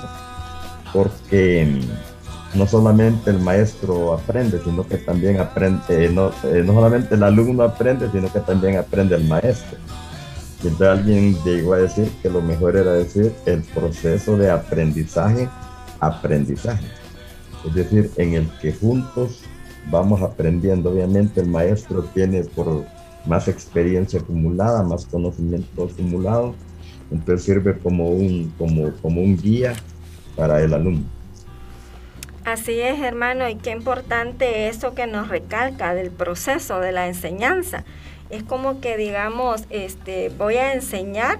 porque 0.92 1.66
mm, 1.66 2.58
no 2.58 2.66
solamente 2.66 3.30
el 3.30 3.38
maestro 3.38 4.14
aprende, 4.14 4.60
sino 4.64 4.86
que 4.86 4.96
también 4.96 5.38
aprende, 5.38 5.80
eh, 5.88 6.08
no, 6.08 6.30
eh, 6.44 6.62
no, 6.64 6.72
solamente 6.72 7.14
el 7.14 7.22
alumno 7.22 7.62
aprende, 7.62 8.10
sino 8.10 8.32
que 8.32 8.40
también 8.40 8.78
aprende 8.78 9.16
el 9.16 9.24
maestro. 9.24 9.78
Entonces 10.62 10.88
alguien 10.88 11.36
llegó 11.44 11.74
a 11.74 11.78
decir 11.78 12.10
que 12.22 12.30
lo 12.30 12.40
mejor 12.40 12.76
era 12.76 12.92
decir 12.92 13.32
el 13.46 13.62
proceso 13.62 14.36
de 14.36 14.50
aprendizaje, 14.50 15.48
aprendizaje. 16.00 16.86
Es 17.66 17.74
decir, 17.74 18.10
en 18.16 18.34
el 18.34 18.50
que 18.60 18.72
juntos 18.72 19.40
vamos 19.90 20.20
aprendiendo. 20.22 20.90
Obviamente 20.90 21.40
el 21.40 21.48
maestro 21.48 22.02
tiene 22.14 22.42
por 22.42 22.84
más 23.26 23.48
experiencia 23.48 24.20
acumulada, 24.20 24.82
más 24.82 25.06
conocimiento 25.06 25.84
acumulado, 25.84 26.54
entonces 27.10 27.44
sirve 27.44 27.78
como 27.78 28.10
un, 28.10 28.52
como, 28.58 28.92
como 29.02 29.22
un 29.22 29.36
guía 29.36 29.74
para 30.36 30.62
el 30.62 30.72
alumno. 30.74 31.04
Así 32.44 32.80
es, 32.80 33.00
hermano, 33.00 33.48
y 33.48 33.56
qué 33.56 33.70
importante 33.70 34.68
eso 34.68 34.94
que 34.94 35.06
nos 35.06 35.28
recalca 35.28 35.94
del 35.94 36.10
proceso 36.10 36.80
de 36.80 36.92
la 36.92 37.06
enseñanza. 37.06 37.84
Es 38.30 38.42
como 38.42 38.80
que 38.80 38.96
digamos, 38.96 39.64
este, 39.68 40.30
voy 40.30 40.56
a 40.56 40.72
enseñar, 40.72 41.38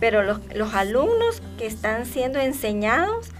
pero 0.00 0.22
los, 0.22 0.40
los 0.54 0.74
alumnos 0.74 1.42
que 1.58 1.66
están 1.66 2.06
siendo 2.06 2.40
enseñados 2.40 3.30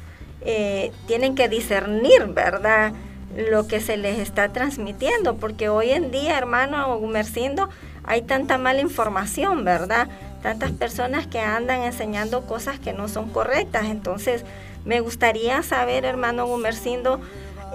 eh, 0.43 0.93
tienen 1.07 1.35
que 1.35 1.49
discernir, 1.49 2.27
¿verdad? 2.35 2.93
Lo 3.39 3.69
que 3.69 3.81
se 3.81 3.97
les 3.97 4.19
está 4.19 4.49
transmitiendo, 4.49 5.37
porque 5.37 5.69
hoy 5.69 5.91
en 5.91 6.11
día, 6.11 6.37
hermano 6.37 6.99
Gumercindo, 6.99 7.69
hay 8.03 8.23
tanta 8.23 8.59
mala 8.59 8.81
información, 8.81 9.65
¿verdad? 9.65 10.09
Tantas 10.43 10.73
personas 10.73 11.29
que 11.29 11.39
andan 11.39 11.83
enseñando 11.83 12.47
cosas 12.47 12.81
que 12.81 12.93
no 12.93 13.07
son 13.07 13.29
correctas. 13.29 13.87
Entonces, 13.87 14.45
me 14.85 14.99
gustaría 15.01 15.63
saber, 15.63 16.05
hermano 16.05 16.47
Gumercindo, 16.47 17.21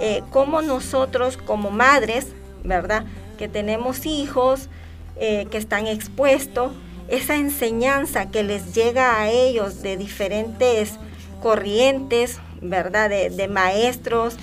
eh, 0.01 0.21
cómo 0.31 0.61
nosotros 0.61 1.37
como 1.37 1.71
madres, 1.71 2.27
¿verdad? 2.65 3.05
Que 3.37 3.47
tenemos 3.47 4.05
hijos, 4.05 4.67
eh, 5.15 5.47
que 5.49 5.57
están 5.57 5.87
expuestos, 5.87 6.73
esa 7.07 7.35
enseñanza 7.35 8.31
que 8.31 8.43
les 8.43 8.75
llega 8.75 9.17
a 9.17 9.29
ellos 9.29 9.81
de 9.81 9.95
diferentes 9.95 10.95
corrientes, 11.41 12.39
¿verdad? 12.61 13.09
De, 13.09 13.29
de 13.29 13.47
maestros, 13.47 14.35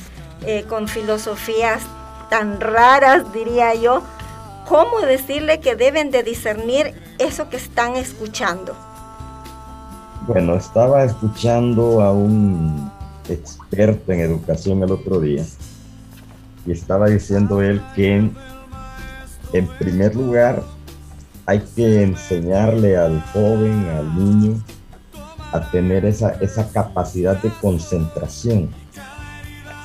eh, 0.47 0.65
con 0.69 0.89
filosofías 0.89 1.83
tan 2.31 2.61
raras, 2.61 3.33
diría 3.33 3.75
yo, 3.75 4.03
¿cómo 4.69 5.01
decirle 5.01 5.61
que 5.61 5.75
deben 5.75 6.11
de 6.11 6.23
discernir 6.23 6.95
eso 7.19 7.49
que 7.51 7.57
están 7.57 7.97
escuchando? 7.97 8.75
Bueno, 10.27 10.55
estaba 10.55 11.05
escuchando 11.05 12.01
a 12.01 12.13
un 12.13 12.91
experto 13.29 14.13
en 14.13 14.21
educación 14.21 14.83
el 14.83 14.93
otro 14.93 15.21
día 15.21 15.45
y 16.67 16.73
estaba 16.73 17.09
diciendo 17.09 17.61
él 17.63 17.83
que 17.95 18.31
en 19.53 19.67
primer 19.79 20.15
lugar 20.15 20.63
hay 21.47 21.61
que 21.75 22.03
enseñarle 22.03 22.97
al 22.97 23.21
joven, 23.33 23.89
al 23.89 24.15
niño, 24.15 24.63
a 25.53 25.69
tener 25.71 26.05
esa, 26.05 26.31
esa 26.41 26.69
capacidad 26.71 27.37
de 27.43 27.51
concentración 27.61 28.71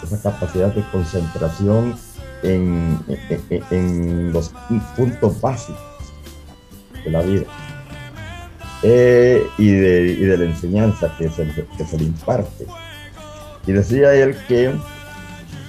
esa 0.05 0.21
capacidad 0.21 0.73
de 0.73 0.83
concentración 0.91 1.95
en, 2.43 2.99
en, 3.71 4.31
los 4.31 4.53
puntos 4.95 5.41
básicos 5.41 5.81
de 7.03 7.11
la 7.11 7.21
vida 7.21 7.45
eh, 8.83 9.45
y, 9.57 9.71
de, 9.71 10.01
y, 10.19 10.25
de, 10.25 10.37
la 10.37 10.45
enseñanza 10.45 11.13
que 11.17 11.29
se, 11.29 11.47
que 11.77 11.85
se 11.85 11.97
le 11.97 12.05
imparte. 12.05 12.65
Y 13.67 13.71
decía 13.71 14.13
él 14.13 14.35
que 14.47 14.73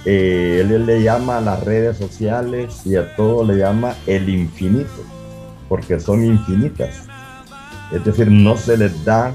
eh, 0.05 0.61
él 0.61 0.87
le 0.87 1.03
llama 1.03 1.39
a 1.39 1.41
las 1.41 1.65
redes 1.65 1.97
sociales 1.97 2.83
y 2.85 2.97
a 2.97 3.17
todo 3.17 3.45
le 3.45 3.57
llama 3.57 3.95
el 4.07 4.29
infinito, 4.29 5.03
porque 5.69 5.99
son 5.99 6.25
infinitas. 6.25 7.05
Es 7.93 8.05
decir, 8.05 8.31
no 8.31 8.57
se 8.57 8.77
les 8.77 9.05
da 9.05 9.33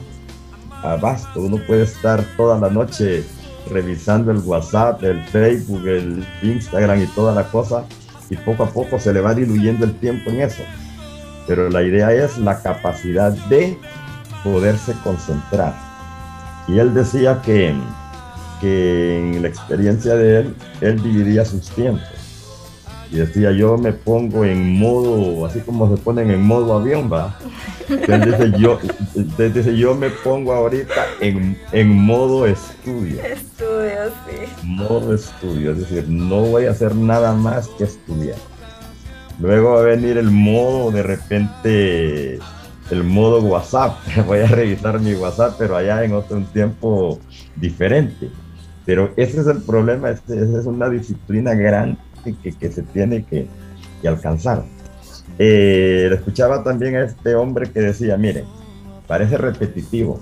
abasto. 0.83 1.41
Uno 1.41 1.57
puede 1.65 1.83
estar 1.83 2.23
toda 2.37 2.59
la 2.59 2.69
noche 2.69 3.23
revisando 3.71 4.31
el 4.31 4.39
WhatsApp, 4.39 5.03
el 5.03 5.23
Facebook, 5.25 5.87
el 5.87 6.25
Instagram 6.41 7.03
y 7.03 7.07
toda 7.07 7.33
la 7.33 7.43
cosa, 7.43 7.85
y 8.29 8.35
poco 8.37 8.63
a 8.63 8.69
poco 8.69 8.99
se 8.99 9.13
le 9.13 9.21
va 9.21 9.33
diluyendo 9.33 9.85
el 9.85 9.93
tiempo 9.95 10.29
en 10.29 10.41
eso. 10.41 10.63
Pero 11.47 11.69
la 11.69 11.81
idea 11.81 12.11
es 12.11 12.37
la 12.37 12.61
capacidad 12.61 13.31
de 13.49 13.77
poderse 14.43 14.93
concentrar. 15.03 15.73
Y 16.67 16.79
él 16.79 16.93
decía 16.93 17.41
que, 17.43 17.73
que 18.59 19.17
en 19.17 19.41
la 19.41 19.47
experiencia 19.47 20.15
de 20.15 20.41
él, 20.41 20.55
él 20.81 21.01
dividía 21.01 21.43
sus 21.45 21.69
tiempos. 21.69 22.20
Y 23.11 23.17
decía, 23.17 23.51
yo 23.51 23.77
me 23.77 23.91
pongo 23.91 24.45
en 24.45 24.79
modo, 24.79 25.45
así 25.45 25.59
como 25.59 25.93
se 25.93 26.01
ponen 26.01 26.31
en 26.31 26.41
modo 26.41 26.77
avión, 26.77 27.11
va. 27.11 27.37
Entonces 27.89 28.53
yo, 28.57 28.79
dice, 29.37 29.75
yo 29.75 29.93
me 29.95 30.09
pongo 30.09 30.53
ahorita 30.53 31.05
en, 31.19 31.57
en 31.73 31.89
modo 31.89 32.47
estudio. 32.47 33.21
Estudio, 33.21 34.11
sí. 34.25 34.63
Modo 34.63 35.13
estudio, 35.13 35.73
es 35.73 35.79
decir, 35.79 36.05
no 36.07 36.39
voy 36.43 36.67
a 36.67 36.71
hacer 36.71 36.95
nada 36.95 37.33
más 37.33 37.67
que 37.77 37.83
estudiar. 37.83 38.37
Luego 39.41 39.71
va 39.71 39.81
a 39.81 39.83
venir 39.83 40.17
el 40.17 40.31
modo, 40.31 40.91
de 40.91 41.03
repente, 41.03 42.39
el 42.91 43.03
modo 43.03 43.41
WhatsApp. 43.41 43.97
Voy 44.25 44.39
a 44.39 44.47
revisar 44.47 44.99
mi 45.01 45.15
WhatsApp, 45.15 45.55
pero 45.57 45.75
allá 45.75 46.03
en 46.03 46.13
otro 46.13 46.39
tiempo 46.53 47.19
diferente. 47.57 48.29
Pero 48.85 49.11
ese 49.17 49.41
es 49.41 49.47
el 49.47 49.61
problema, 49.63 50.11
esa 50.11 50.33
es 50.33 50.65
una 50.65 50.89
disciplina 50.89 51.53
grande 51.55 51.97
que, 52.21 52.53
que 52.53 52.71
se 52.71 52.83
tiene 52.83 53.23
que, 53.23 53.47
que 54.01 54.07
alcanzar. 54.07 54.63
Eh, 55.39 56.09
escuchaba 56.13 56.63
también 56.63 56.95
a 56.95 57.03
este 57.03 57.35
hombre 57.35 57.71
que 57.71 57.79
decía, 57.79 58.17
mire, 58.17 58.45
parece 59.07 59.37
repetitivo, 59.37 60.19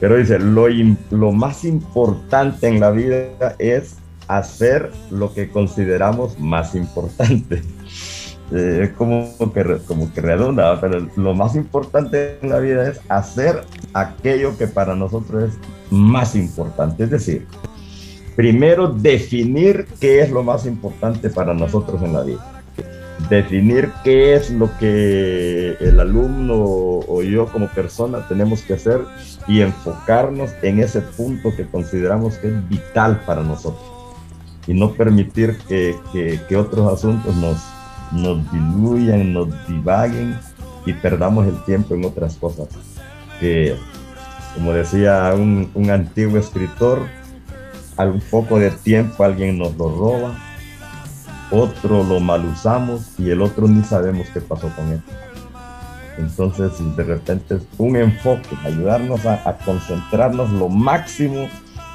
pero 0.00 0.16
dice, 0.16 0.38
lo, 0.38 0.66
lo 1.10 1.32
más 1.32 1.64
importante 1.64 2.68
en 2.68 2.80
la 2.80 2.90
vida 2.90 3.56
es 3.58 3.96
hacer 4.28 4.90
lo 5.10 5.32
que 5.32 5.48
consideramos 5.48 6.38
más 6.38 6.74
importante. 6.74 7.62
Eh, 8.52 8.82
es 8.84 8.90
como 8.90 9.52
que, 9.52 9.78
como 9.88 10.12
que 10.12 10.20
redunda, 10.20 10.80
pero 10.80 11.08
lo 11.16 11.34
más 11.34 11.56
importante 11.56 12.38
en 12.40 12.48
la 12.48 12.60
vida 12.60 12.88
es 12.88 13.00
hacer 13.08 13.64
aquello 13.92 14.56
que 14.56 14.68
para 14.68 14.94
nosotros 14.94 15.50
es 15.50 15.58
más 15.90 16.36
importante. 16.36 17.02
Es 17.02 17.10
decir, 17.10 17.48
primero 18.36 18.88
definir 18.88 19.86
qué 19.98 20.20
es 20.20 20.30
lo 20.30 20.44
más 20.44 20.66
importante 20.66 21.30
para 21.30 21.54
nosotros 21.54 22.02
en 22.02 22.12
la 22.12 22.22
vida. 22.22 22.62
Definir 23.30 23.90
qué 24.04 24.34
es 24.34 24.50
lo 24.50 24.70
que 24.78 25.74
el 25.80 25.98
alumno 25.98 26.54
o 26.54 27.22
yo 27.22 27.46
como 27.46 27.66
persona 27.68 28.28
tenemos 28.28 28.60
que 28.60 28.74
hacer 28.74 29.00
y 29.48 29.62
enfocarnos 29.62 30.50
en 30.62 30.80
ese 30.80 31.00
punto 31.00 31.48
que 31.56 31.66
consideramos 31.66 32.36
que 32.36 32.48
es 32.48 32.68
vital 32.68 33.22
para 33.24 33.42
nosotros. 33.42 33.82
Y 34.66 34.74
no 34.74 34.92
permitir 34.92 35.56
que, 35.66 35.96
que, 36.12 36.56
otros 36.56 36.92
asuntos 36.92 37.34
nos, 37.36 37.56
nos 38.12 38.52
diluyan, 38.52 39.32
nos 39.32 39.48
divaguen 39.66 40.38
y 40.84 40.92
perdamos 40.92 41.46
el 41.46 41.56
tiempo 41.64 41.94
en 41.94 42.04
otras 42.04 42.36
cosas. 42.36 42.68
Que, 43.40 43.76
como 44.54 44.72
decía 44.72 45.32
un, 45.34 45.70
un 45.74 45.90
antiguo 45.90 46.38
escritor, 46.38 47.06
un 47.98 48.20
poco 48.30 48.58
de 48.58 48.70
tiempo 48.70 49.24
alguien 49.24 49.58
nos 49.58 49.76
lo 49.76 49.88
roba 49.88 50.36
otro 51.50 52.02
lo 52.02 52.20
mal 52.20 52.44
usamos 52.44 53.12
y 53.18 53.30
el 53.30 53.42
otro 53.42 53.68
ni 53.68 53.82
sabemos 53.82 54.26
qué 54.32 54.40
pasó 54.40 54.68
con 54.74 54.92
él. 54.92 55.02
Entonces, 56.18 56.72
de 56.96 57.04
repente 57.04 57.58
un 57.78 57.96
enfoque, 57.96 58.56
ayudarnos 58.64 59.24
a, 59.26 59.58
concentrarnos 59.64 60.50
lo 60.50 60.68
máximo 60.68 61.48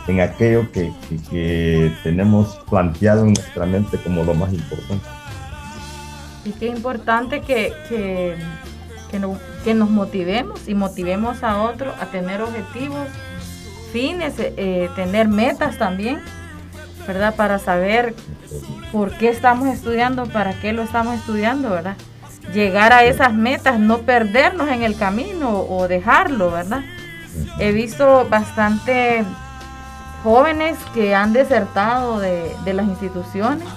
en 0.08 0.22
aquello 0.22 0.72
que, 0.72 0.94
que, 1.30 1.92
tenemos 2.04 2.60
planteado 2.70 3.26
en 3.26 3.34
nuestra 3.34 3.66
mente 3.66 3.98
como 3.98 4.24
lo 4.24 4.36
más 4.36 4.54
importante. 4.54 5.06
Y 6.46 6.52
qué 6.52 6.68
importante 6.68 7.42
que, 7.42 7.74
que, 7.90 8.36
que, 9.10 9.22
que 9.64 9.74
nos 9.74 9.90
motivemos 9.90 10.68
y 10.68 10.76
motivemos 10.76 11.44
a 11.44 11.64
otros 11.64 11.94
a 12.00 12.06
tener 12.08 12.42
objetivos, 12.42 13.08
fines, 13.92 14.34
eh, 14.38 14.90
tener 14.96 15.28
metas 15.28 15.78
también, 15.78 16.20
¿verdad? 17.08 17.36
Para 17.36 17.60
saber 17.60 18.16
por 18.92 19.12
qué 19.18 19.30
estamos 19.30 19.68
estudiando, 19.68 20.26
para 20.26 20.54
qué 20.60 20.74
lo 20.74 20.82
estamos 20.82 21.16
estudiando, 21.16 21.70
¿verdad? 21.70 21.96
Llegar 22.54 22.94
a 22.94 23.04
esas 23.04 23.34
metas, 23.34 23.80
no 23.80 24.00
perdernos 24.00 24.70
en 24.70 24.84
el 24.84 24.98
camino 24.98 25.62
o 25.62 25.88
dejarlo, 25.88 26.52
¿verdad? 26.52 26.82
He 27.60 27.72
visto 27.72 28.28
bastante 28.30 29.24
jóvenes 30.24 30.78
que 30.94 31.16
han 31.16 31.34
desertado 31.34 32.20
de, 32.20 32.56
de 32.66 32.74
las 32.74 32.88
instituciones, 32.88 33.68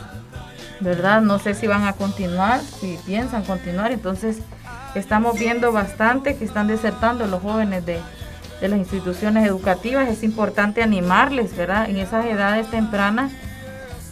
¿verdad? 0.80 1.20
No 1.20 1.38
sé 1.38 1.54
si 1.54 1.66
van 1.66 1.84
a 1.84 1.92
continuar, 1.92 2.60
si 2.60 2.98
piensan 3.06 3.44
continuar, 3.44 3.92
entonces 3.92 4.38
estamos 4.94 5.38
viendo 5.38 5.72
bastante 5.72 6.36
que 6.36 6.44
están 6.44 6.66
desertando 6.66 7.26
los 7.26 7.42
jóvenes 7.42 7.86
de, 7.86 8.00
de 8.60 8.68
las 8.68 8.78
instituciones 8.78 9.46
educativas. 9.46 10.08
Es 10.08 10.22
importante 10.22 10.82
animarles, 10.82 11.56
¿verdad? 11.56 11.88
En 11.88 11.96
esas 11.96 12.26
edades 12.26 12.70
tempranas 12.70 13.32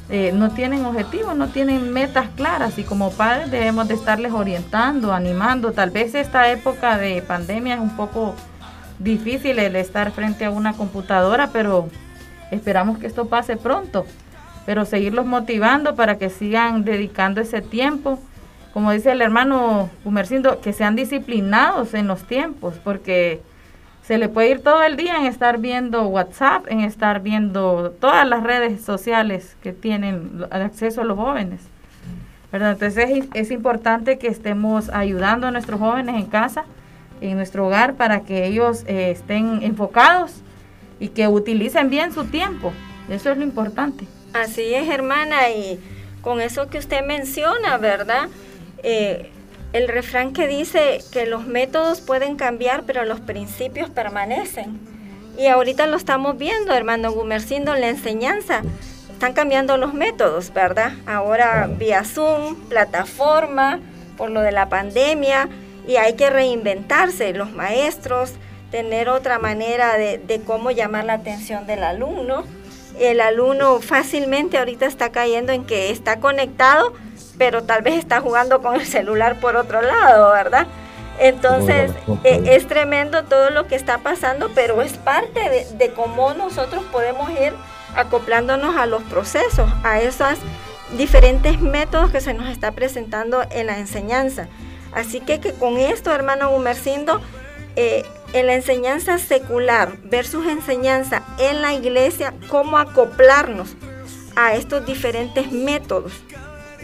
eh, 0.08 0.30
no 0.34 0.50
tienen 0.50 0.84
objetivos, 0.84 1.34
no 1.36 1.48
tienen 1.48 1.90
metas 1.92 2.28
claras 2.36 2.78
y 2.78 2.84
como 2.84 3.12
padres 3.12 3.50
debemos 3.50 3.88
de 3.88 3.94
estarles 3.94 4.32
orientando, 4.32 5.12
animando. 5.12 5.72
Tal 5.72 5.90
vez 5.90 6.14
esta 6.14 6.50
época 6.50 6.98
de 6.98 7.22
pandemia 7.22 7.76
es 7.76 7.80
un 7.80 7.96
poco 7.96 8.34
difícil 8.98 9.58
el 9.58 9.76
estar 9.76 10.10
frente 10.12 10.44
a 10.44 10.50
una 10.50 10.74
computadora, 10.74 11.48
pero 11.52 11.88
esperamos 12.50 12.98
que 12.98 13.06
esto 13.06 13.26
pase 13.28 13.56
pronto. 13.56 14.04
Pero 14.66 14.84
seguirlos 14.84 15.24
motivando 15.24 15.94
para 15.94 16.18
que 16.18 16.30
sigan 16.30 16.84
dedicando 16.84 17.40
ese 17.40 17.62
tiempo. 17.62 18.18
Como 18.72 18.92
dice 18.92 19.12
el 19.12 19.22
hermano 19.22 19.88
Gumercindo, 20.04 20.60
que 20.60 20.72
sean 20.72 20.94
disciplinados 20.94 21.94
en 21.94 22.06
los 22.06 22.24
tiempos, 22.24 22.74
porque 22.84 23.40
se 24.02 24.18
le 24.18 24.28
puede 24.28 24.50
ir 24.50 24.62
todo 24.62 24.82
el 24.82 24.96
día 24.96 25.16
en 25.16 25.26
estar 25.26 25.58
viendo 25.58 26.06
WhatsApp, 26.08 26.66
en 26.68 26.80
estar 26.80 27.20
viendo 27.20 27.94
todas 28.00 28.26
las 28.28 28.42
redes 28.42 28.84
sociales 28.84 29.56
que 29.62 29.72
tienen 29.72 30.44
acceso 30.50 31.02
a 31.02 31.04
los 31.04 31.16
jóvenes. 31.16 31.60
¿verdad? 32.50 32.72
Entonces 32.72 33.26
es, 33.32 33.50
importante 33.50 34.18
que 34.18 34.26
estemos 34.26 34.90
ayudando 34.90 35.46
a 35.46 35.50
nuestros 35.50 35.80
jóvenes 35.80 36.16
en 36.16 36.26
casa, 36.26 36.64
en 37.20 37.36
nuestro 37.36 37.66
hogar, 37.66 37.94
para 37.94 38.20
que 38.20 38.46
ellos 38.46 38.84
eh, 38.86 39.10
estén 39.12 39.62
enfocados 39.62 40.42
y 41.00 41.08
que 41.08 41.28
utilicen 41.28 41.88
bien 41.88 42.12
su 42.12 42.26
tiempo. 42.26 42.72
Eso 43.08 43.30
es 43.30 43.38
lo 43.38 43.44
importante. 43.44 44.04
Así 44.34 44.74
es, 44.74 44.88
hermana, 44.88 45.50
y 45.50 45.80
con 46.20 46.40
eso 46.40 46.68
que 46.68 46.78
usted 46.78 47.04
menciona, 47.06 47.78
¿verdad? 47.78 48.28
Eh, 48.82 49.30
el 49.72 49.88
refrán 49.88 50.32
que 50.32 50.46
dice 50.46 51.00
que 51.12 51.26
los 51.26 51.46
métodos 51.46 52.00
pueden 52.00 52.36
cambiar, 52.36 52.82
pero 52.84 53.04
los 53.04 53.20
principios 53.20 53.88
permanecen. 53.90 54.78
Y 55.38 55.46
ahorita 55.46 55.86
lo 55.86 55.96
estamos 55.96 56.36
viendo, 56.36 56.74
hermano 56.74 57.10
Gumercindo, 57.12 57.74
en 57.74 57.80
la 57.80 57.88
enseñanza. 57.88 58.62
Están 59.10 59.32
cambiando 59.32 59.76
los 59.78 59.94
métodos, 59.94 60.52
¿verdad? 60.52 60.92
Ahora 61.06 61.70
vía 61.70 62.04
Zoom, 62.04 62.56
plataforma, 62.68 63.80
por 64.18 64.30
lo 64.30 64.42
de 64.42 64.52
la 64.52 64.68
pandemia, 64.68 65.48
y 65.86 65.96
hay 65.96 66.14
que 66.14 66.28
reinventarse, 66.28 67.32
los 67.32 67.52
maestros, 67.52 68.32
tener 68.70 69.08
otra 69.08 69.38
manera 69.38 69.96
de, 69.96 70.18
de 70.18 70.40
cómo 70.42 70.70
llamar 70.70 71.06
la 71.06 71.14
atención 71.14 71.66
del 71.66 71.82
alumno. 71.82 72.44
El 72.98 73.20
alumno 73.22 73.80
fácilmente 73.80 74.58
ahorita 74.58 74.84
está 74.84 75.10
cayendo 75.10 75.52
en 75.52 75.64
que 75.64 75.90
está 75.90 76.20
conectado, 76.20 76.92
pero 77.42 77.64
tal 77.64 77.82
vez 77.82 77.96
está 77.96 78.20
jugando 78.20 78.62
con 78.62 78.76
el 78.76 78.86
celular 78.86 79.40
por 79.40 79.56
otro 79.56 79.82
lado, 79.82 80.30
¿verdad? 80.30 80.68
Entonces, 81.18 81.90
eh, 82.22 82.40
es 82.46 82.68
tremendo 82.68 83.24
todo 83.24 83.50
lo 83.50 83.66
que 83.66 83.74
está 83.74 83.98
pasando, 83.98 84.48
pero 84.54 84.80
es 84.80 84.92
parte 84.92 85.66
de, 85.76 85.90
cómo 85.90 86.34
nosotros 86.34 86.84
podemos 86.92 87.28
ir 87.32 87.52
acoplándonos 87.96 88.76
a 88.76 88.86
los 88.86 89.02
procesos, 89.02 89.68
a 89.82 90.00
esos 90.00 90.38
diferentes 90.96 91.60
métodos 91.60 92.12
que 92.12 92.20
se 92.20 92.32
nos 92.32 92.48
está 92.48 92.70
presentando 92.70 93.42
en 93.50 93.66
la 93.66 93.80
enseñanza. 93.80 94.46
Así 94.92 95.18
que, 95.20 95.40
que 95.40 95.52
con 95.52 95.78
esto, 95.78 96.12
hermano 96.12 96.48
Gumercindo, 96.50 97.20
eh, 97.74 98.04
en 98.34 98.46
la 98.46 98.54
enseñanza 98.54 99.18
secular 99.18 99.96
versus 100.04 100.46
enseñanza 100.46 101.24
en 101.40 101.60
la 101.60 101.74
iglesia, 101.74 102.34
cómo 102.46 102.78
acoplarnos 102.78 103.74
a 104.36 104.54
estos 104.54 104.86
diferentes 104.86 105.50
métodos 105.50 106.12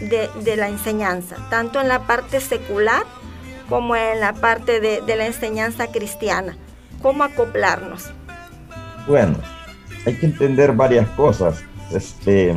de, 0.01 0.55
la 0.55 0.69
enseñanza, 0.69 1.35
tanto 1.49 1.81
en 1.81 1.87
la 1.87 2.07
parte 2.07 2.39
secular 2.39 3.03
como 3.67 3.95
en 3.95 4.19
la 4.19 4.33
parte 4.33 4.79
de, 4.79 5.15
la 5.15 5.25
enseñanza 5.25 5.87
cristiana. 5.87 6.57
¿Cómo 7.01 7.23
acoplarnos? 7.23 8.11
Bueno, 9.07 9.37
hay 10.05 10.15
que 10.15 10.25
entender 10.25 10.73
varias 10.73 11.07
cosas. 11.09 11.63
Este, 11.91 12.53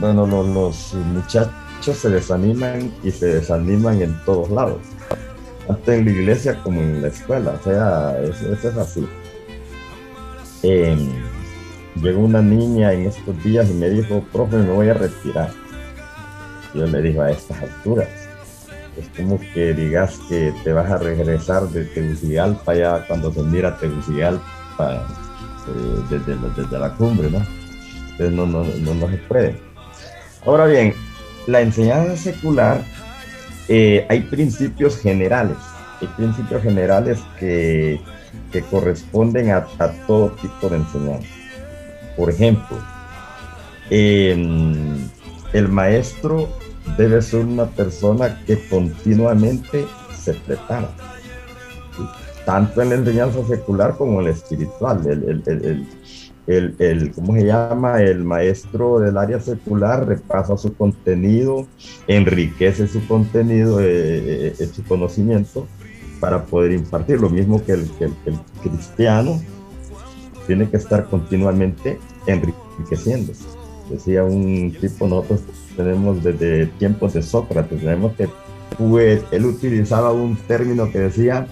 bueno, 0.00 0.26
los, 0.26 0.94
muchachos 0.94 1.98
se 1.98 2.08
desaniman 2.08 2.92
y 3.02 3.10
se 3.10 3.26
desaniman 3.26 4.02
en 4.02 4.18
todos 4.24 4.50
lados, 4.50 4.80
tanto 5.66 5.92
en 5.92 6.04
la 6.04 6.10
iglesia 6.10 6.60
como 6.62 6.80
en 6.80 7.02
la 7.02 7.08
escuela, 7.08 7.56
o 7.60 7.62
sea, 7.62 8.18
eso, 8.22 8.52
es 8.52 8.76
así. 8.76 9.06
Em, 10.62 11.10
llegó 11.96 12.20
una 12.20 12.42
niña 12.42 12.92
en 12.92 13.06
estos 13.06 13.42
días 13.42 13.68
y 13.70 13.74
me 13.74 13.88
dijo, 13.88 14.24
profe, 14.32 14.56
me 14.56 14.70
voy 14.70 14.88
a 14.88 14.94
retirar. 14.94 15.50
Yo 16.74 16.86
le 16.86 17.02
dije, 17.02 17.20
a 17.20 17.30
estas 17.30 17.62
alturas, 17.62 18.08
es 18.96 19.08
como 19.16 19.38
que 19.52 19.74
digas 19.74 20.18
que 20.28 20.52
te 20.62 20.72
vas 20.72 20.90
a 20.90 20.98
regresar 20.98 21.68
de 21.68 21.84
Tegucigalpa 21.84 22.74
ya 22.74 23.04
cuando 23.06 23.32
se 23.32 23.42
mira 23.42 23.76
Tegucigalpa 23.76 25.06
eh, 25.68 26.02
desde, 26.10 26.36
desde, 26.56 26.78
la 26.78 26.90
cumbre, 26.94 27.30
¿no? 27.30 27.38
Entonces 28.10 28.32
no, 28.32 28.46
no, 28.46 28.64
no, 28.64 28.94
no 28.94 29.08
se 29.08 29.16
puede. 29.16 29.56
Ahora 30.46 30.66
bien, 30.66 30.94
la 31.46 31.60
enseñanza 31.60 32.16
secular, 32.16 32.84
eh, 33.68 34.06
hay 34.08 34.20
principios 34.22 34.98
generales, 34.98 35.56
hay 36.00 36.08
principios 36.08 36.62
generales 36.62 37.18
que, 37.38 38.00
que 38.52 38.62
corresponden 38.62 39.50
a, 39.50 39.66
a 39.78 39.88
todo 40.06 40.30
tipo 40.32 40.68
de 40.68 40.76
enseñanza. 40.76 41.43
Por 42.16 42.30
ejemplo, 42.30 42.78
el 43.90 45.68
maestro 45.68 46.48
debe 46.96 47.22
ser 47.22 47.44
una 47.44 47.66
persona 47.66 48.42
que 48.46 48.58
continuamente 48.68 49.86
se 50.16 50.34
prepara, 50.34 50.90
tanto 52.44 52.82
en 52.82 52.88
la 52.90 52.94
enseñanza 52.96 53.44
secular 53.46 53.96
como 53.96 54.20
en 54.20 54.26
la 54.26 54.32
espiritual. 54.32 55.00
El, 55.06 55.86
el, 56.46 57.12
¿cómo 57.14 57.34
se 57.34 57.46
llama? 57.46 58.02
El 58.02 58.22
maestro 58.22 59.00
del 59.00 59.16
área 59.16 59.40
secular 59.40 60.06
repasa 60.06 60.56
su 60.56 60.74
contenido, 60.74 61.66
enriquece 62.06 62.86
su 62.86 63.06
contenido, 63.06 63.80
eh, 63.80 63.86
eh, 63.86 64.54
eh, 64.58 64.66
su 64.66 64.84
conocimiento 64.84 65.66
para 66.20 66.44
poder 66.44 66.72
impartir. 66.72 67.20
Lo 67.20 67.30
mismo 67.30 67.62
el, 67.66 67.90
que 67.98 68.04
el 68.04 68.38
cristiano 68.62 69.40
tiene 70.46 70.68
que 70.68 70.76
estar 70.76 71.06
continuamente 71.06 71.98
enriqueciéndose. 72.26 73.44
Decía 73.90 74.24
un 74.24 74.74
tipo, 74.80 75.06
nosotros 75.06 75.40
tenemos 75.76 76.22
desde 76.22 76.66
tiempos 76.78 77.14
de 77.14 77.22
Sócrates, 77.22 77.80
tenemos 77.80 78.14
que 78.14 78.28
pues, 78.78 79.22
él 79.30 79.44
utilizaba 79.46 80.12
un 80.12 80.36
término 80.36 80.90
que 80.90 80.98
decía 80.98 81.46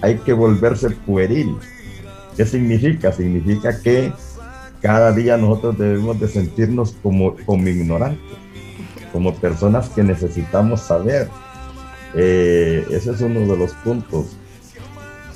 hay 0.00 0.16
que 0.18 0.32
volverse 0.32 0.90
pueril. 0.90 1.56
¿Qué 2.36 2.44
significa? 2.44 3.12
Significa 3.12 3.80
que 3.80 4.12
cada 4.80 5.12
día 5.12 5.36
nosotros 5.36 5.78
debemos 5.78 6.20
de 6.20 6.28
sentirnos 6.28 6.94
como, 7.02 7.34
como 7.44 7.68
ignorantes, 7.68 8.20
como 9.12 9.34
personas 9.34 9.88
que 9.88 10.02
necesitamos 10.02 10.82
saber. 10.82 11.28
Eh, 12.14 12.86
ese 12.90 13.10
es 13.10 13.20
uno 13.20 13.40
de 13.40 13.56
los 13.56 13.72
puntos. 13.84 14.36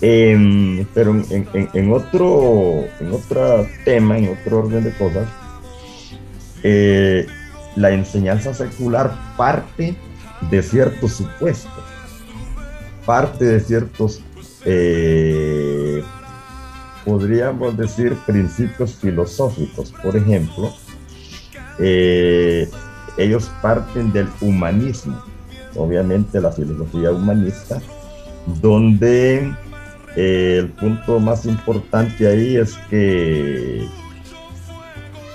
Em, 0.05 0.85
pero 0.95 1.13
en, 1.31 1.93
otro, 1.93 2.85
en 2.99 3.13
otro 3.13 3.69
tema, 3.85 4.19
en 4.19 4.37
otro 4.37 4.59
orden 4.59 4.83
de 4.83 4.93
cosas, 4.95 5.29
eh, 6.65 7.25
la 7.77 7.93
enseñanza 7.93 8.53
secular 8.53 9.13
parte 9.37 9.95
de 10.51 10.63
ciertos 10.63 11.13
supuestos, 11.13 11.85
parte 13.07 13.45
de 13.45 13.61
ciertos, 13.61 14.25
eh, 14.65 16.03
podríamos 17.05 17.77
decir, 17.77 18.17
principios 18.27 18.97
filosóficos. 18.97 19.93
Por 20.03 20.17
ejemplo, 20.17 20.75
eh, 21.79 22.69
ellos 23.17 23.53
parten 23.63 24.13
del 24.13 24.29
humanismo, 24.41 25.23
obviamente 25.77 26.41
la 26.41 26.51
filosofía 26.51 27.13
humanista, 27.13 27.81
donde 28.61 29.55
eh, 30.17 30.59
el 30.61 30.69
punto 30.69 31.19
más 31.19 31.47
importante 31.47 32.27
ahí 32.27 32.57
es 32.57 32.75
que 32.91 33.87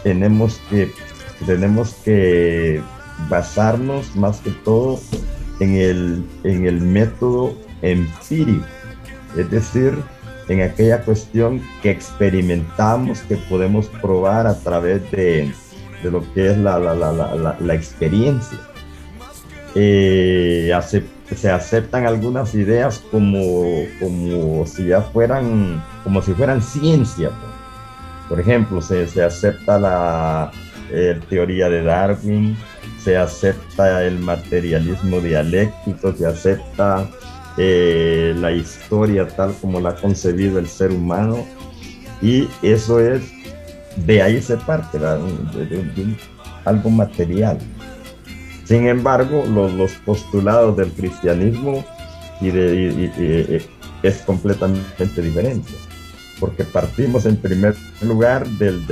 tenemos 0.04 0.60
que 0.70 0.92
tenemos 1.46 1.94
que 2.06 2.82
basarnos 3.30 4.16
más 4.16 4.40
que 4.42 4.52
todo 4.52 5.00
en 5.60 5.76
el, 5.76 6.26
en 6.44 6.66
el 6.66 6.82
método 6.82 7.56
empírico, 7.82 8.66
es 9.36 9.50
decir, 9.50 9.94
en 10.50 10.62
aquella 10.62 11.02
cuestión 11.02 11.62
que 11.82 11.92
experimentamos, 11.92 13.20
que 13.22 13.36
podemos 13.36 13.88
probar 14.02 14.48
a 14.48 14.58
través 14.60 15.10
de, 15.12 15.52
de 16.04 16.12
lo 16.12 16.24
que 16.34 16.52
es 16.52 16.58
la, 16.58 16.80
la, 16.80 17.56
la, 17.60 17.74
experiencia. 17.74 18.58
Eh, 19.76 20.72
se 21.36 21.50
aceptan 21.50 22.06
algunas 22.06 22.56
ideas 22.56 23.04
como, 23.12 23.84
como 24.00 24.66
si 24.66 24.88
ya 24.88 25.02
fueran, 25.02 25.84
como 26.04 26.22
si 26.22 26.34
fueran 26.34 26.62
ciencia. 26.62 27.30
Pues. 27.30 27.52
Por 28.30 28.40
ejemplo, 28.40 28.82
se, 28.82 29.08
se 29.08 29.24
acepta 29.24 29.78
la 29.80 30.52
eh, 30.92 31.20
teoría 31.30 31.70
de 31.70 31.84
Darwin, 31.84 32.58
se 33.04 33.18
acepta 33.18 34.04
el 34.04 34.20
materialismo 34.20 35.20
dialéctico, 35.20 36.13
se 36.13 36.26
acepta 36.26 37.10
eh, 37.58 38.34
la 38.38 38.52
historia 38.52 39.28
tal 39.28 39.54
como 39.60 39.80
la 39.80 39.90
ha 39.90 39.96
concebido 39.96 40.60
el 40.60 40.68
ser 40.68 40.92
humano 40.92 41.44
y 42.22 42.48
eso 42.62 43.00
es, 43.00 43.24
de 44.06 44.22
ahí 44.22 44.42
se 44.42 44.58
parte, 44.58 45.00
algo 46.66 46.90
material. 46.90 47.58
Sin 48.67 48.86
embargo, 48.86 49.45
los, 49.45 49.93
postulados 50.06 50.75
del 50.75 50.91
cristianismo 50.91 51.86
de, 52.41 53.62
es 54.03 54.17
completamente 54.23 55.21
diferente, 55.21 55.71
porque 56.38 56.65
partimos 56.65 57.25
en 57.25 57.38
primer 57.38 57.75
lugar 58.01 58.45
del, 58.45 58.84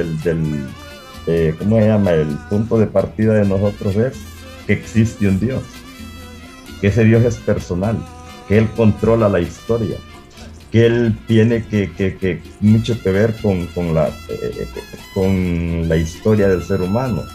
eh, 1.27 1.53
¿cómo 1.59 1.77
se 1.77 1.87
llama? 1.87 2.11
El 2.11 2.27
punto 2.49 2.77
de 2.77 2.87
partida 2.87 3.33
de 3.33 3.45
nosotros 3.45 3.97
es 3.97 4.13
que 4.65 4.73
existe 4.73 5.27
un 5.27 5.41
Dios, 5.41 5.63
que 6.79 6.87
ese 6.87 7.03
Dios 7.03 7.25
es 7.25 7.35
personal, 7.35 7.97
que 8.47 8.59
Él 8.59 8.69
controla 8.77 9.27
la 9.27 9.41
historia, 9.41 9.97
que 10.71 10.85
Él 10.85 11.17
tiene 11.27 11.65
que, 11.65 12.41
mucho 12.61 12.97
que 13.03 13.11
ver 13.11 13.35
con, 13.41 13.65
con, 13.67 13.93
la, 13.93 14.07
eh, 14.29 14.67
con 15.13 15.89
la 15.89 15.97
historia 15.97 16.47
del 16.47 16.63
ser 16.63 16.81
humano 16.81 17.25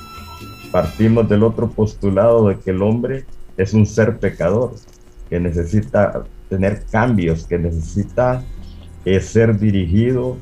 partimos 0.70 1.28
del 1.28 1.42
otro 1.42 1.70
postulado 1.70 2.48
de 2.48 2.58
que 2.58 2.70
el 2.70 2.82
hombre 2.82 3.24
es 3.56 3.74
un 3.74 3.86
ser 3.86 4.18
pecador, 4.18 4.74
que 5.28 5.40
necesita 5.40 6.24
tener 6.48 6.84
cambios, 6.90 7.46
que 7.46 7.58
necesita 7.58 8.42
eh, 9.04 9.20
ser 9.20 9.58
dirigido 9.58 10.36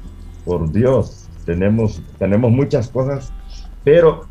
por 0.44 0.70
Dios. 0.72 1.28
Tenemos, 1.44 2.02
tenemos 2.18 2.50
muchas 2.50 2.88
cosas, 2.88 3.32
pero 3.84 4.26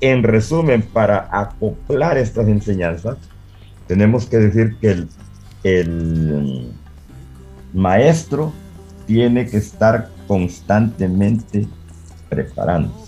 en 0.00 0.22
resumen, 0.22 0.82
para 0.82 1.28
acoplar 1.30 2.18
estas 2.18 2.48
enseñanzas, 2.48 3.18
tenemos 3.86 4.26
que 4.26 4.38
decir 4.38 4.76
que 4.80 4.90
el, 4.90 5.08
el 5.62 6.72
maestro 7.72 8.52
tiene 9.06 9.46
que 9.46 9.58
estar 9.58 10.08
constantemente 10.26 11.66
preparando 12.28 13.04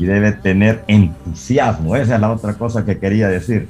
y 0.00 0.06
debe 0.06 0.32
tener 0.32 0.82
entusiasmo. 0.86 1.94
Esa 1.94 2.14
es 2.14 2.20
la 2.22 2.32
otra 2.32 2.54
cosa 2.54 2.86
que 2.86 2.98
quería 2.98 3.28
decir. 3.28 3.68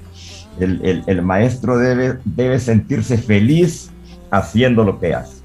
El, 0.60 1.22
maestro 1.22 1.76
debe, 1.76 2.18
debe 2.24 2.60
sentirse 2.60 3.18
feliz 3.18 3.90
haciendo 4.30 4.84
lo 4.84 5.00
que 5.00 5.12
hace. 5.12 5.42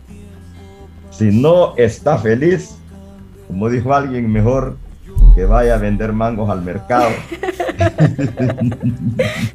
Si 1.10 1.32
no 1.32 1.76
está 1.76 2.20
feliz, 2.20 2.78
como 3.48 3.68
dijo 3.68 3.96
alguien, 3.96 4.32
mejor 4.32 4.78
que 5.34 5.46
vaya 5.46 5.74
a 5.74 5.78
vender 5.80 6.14
mangos 6.14 6.52
al 6.52 6.62
mercado. 6.62 7.10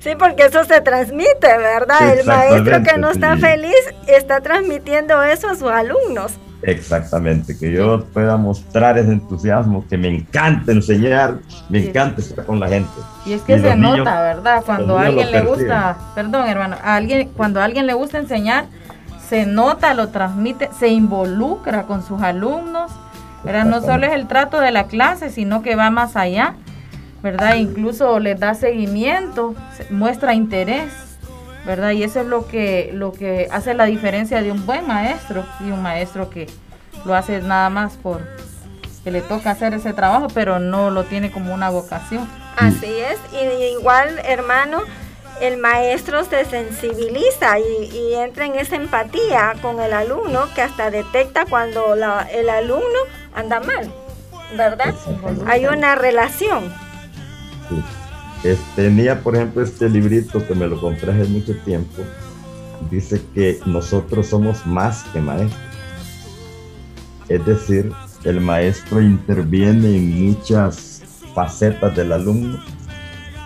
Sí, 0.01 0.11
porque 0.19 0.45
eso 0.45 0.65
se 0.65 0.81
transmite, 0.83 1.57
¿verdad? 1.59 2.19
El 2.19 2.27
maestro 2.27 2.83
que 2.83 2.99
no 2.99 3.11
está 3.11 3.37
feliz 3.37 3.75
está 4.07 4.41
transmitiendo 4.41 5.23
eso 5.23 5.49
a 5.49 5.55
sus 5.55 5.71
alumnos. 5.71 6.39
Exactamente, 6.63 7.57
que 7.57 7.73
yo 7.73 8.05
pueda 8.07 8.37
mostrar 8.37 8.99
ese 8.99 9.13
entusiasmo, 9.13 9.85
que 9.89 9.97
me 9.97 10.09
encanta 10.09 10.73
enseñar, 10.73 11.39
me 11.69 11.87
encanta 11.87 12.21
estar 12.21 12.45
con 12.45 12.61
la 12.61 12.69
gente. 12.69 12.91
Y 13.25 13.33
es 13.33 13.43
que 13.43 13.59
se 13.59 13.77
nota, 13.77 14.21
¿verdad? 14.23 14.63
Cuando 14.65 14.99
a 14.99 15.07
alguien 15.07 15.31
le 15.31 15.41
gusta, 15.43 15.97
perdón 16.15 16.49
hermano, 16.49 16.77
a 16.83 16.97
alguien, 16.97 17.31
cuando 17.37 17.61
a 17.61 17.65
alguien 17.65 17.87
le 17.87 17.95
gusta 17.95 18.19
enseñar, 18.19 18.67
se 19.29 19.47
nota, 19.47 19.95
lo 19.95 20.09
transmite, 20.09 20.69
se 20.79 20.89
involucra 20.89 21.85
con 21.85 22.05
sus 22.05 22.21
alumnos, 22.21 22.91
¿verdad? 23.45 23.65
No 23.65 23.81
solo 23.81 24.07
es 24.07 24.13
el 24.13 24.27
trato 24.27 24.61
de 24.61 24.71
la 24.71 24.85
clase, 24.85 25.31
sino 25.31 25.63
que 25.63 25.77
va 25.77 25.91
más 25.91 26.17
allá, 26.17 26.57
¿verdad? 27.23 27.55
Incluso 27.55 28.19
les 28.19 28.39
da 28.39 28.55
seguimiento, 28.55 29.55
muestra 29.89 30.35
interés. 30.35 31.10
¿Verdad? 31.65 31.91
Y 31.91 32.03
eso 32.03 32.21
es 32.21 32.27
lo 32.27 32.47
que, 32.47 32.91
lo 32.93 33.13
que 33.13 33.49
hace 33.51 33.75
la 33.75 33.85
diferencia 33.85 34.43
de 34.43 34.53
un 34.53 34.67
buen 34.67 34.87
maestro 34.87 35.45
y 35.61 35.71
un 35.71 35.83
maestro 35.83 36.31
que 36.31 36.47
lo 37.05 37.15
hace 37.15 37.41
nada 37.41 37.71
más 37.71 37.97
por 37.97 38.23
que 39.05 39.11
le 39.11 39.23
toca 39.23 39.51
hacer 39.51 39.73
ese 39.75 39.93
trabajo, 39.93 40.27
pero 40.35 40.59
no 40.59 40.91
lo 40.91 41.05
tiene 41.05 41.31
como 41.31 41.55
una 41.55 41.71
vocación. 41.71 42.29
Así 42.57 42.99
es, 43.01 43.19
y 43.33 43.79
igual, 43.79 44.21
hermano, 44.25 44.83
el 45.41 45.57
maestro 45.57 46.23
se 46.25 46.45
sensibiliza 46.45 47.59
y, 47.59 48.15
entra 48.15 48.45
en 48.45 48.57
esa 48.57 48.77
empatía 48.77 49.55
con 49.63 49.81
el 49.81 49.95
alumno 49.95 50.47
que 50.55 50.61
hasta 50.61 50.91
detecta 50.91 51.47
cuando 51.47 51.95
el 51.95 52.51
alumno 52.51 52.99
anda 53.35 53.61
mal, 53.61 53.91
¿verdad? 54.55 54.95
Hay 55.47 55.65
una 55.65 55.95
relación 55.95 56.71
tenía, 58.75 59.21
por 59.21 59.37
ejemplo, 59.37 59.63
este 59.63 59.89
librito 59.89 60.47
que 60.47 60.55
me 60.55 60.67
lo 60.67 60.81
compré 60.81 61.13
hace 61.13 61.25
mucho 61.31 61.57
tiempo. 61.59 62.03
Dice 62.91 63.21
que 63.35 63.61
nosotros 63.67 64.29
somos 64.29 64.67
más 64.67 65.05
que 65.13 65.21
maestros. 65.21 65.61
Es 67.29 67.45
decir, 67.45 67.93
el 68.25 68.41
maestro 68.41 69.01
interviene 69.01 69.97
en 69.97 70.27
muchas 70.27 71.03
facetas 71.35 71.95
del 71.95 72.13
alumno. 72.13 72.59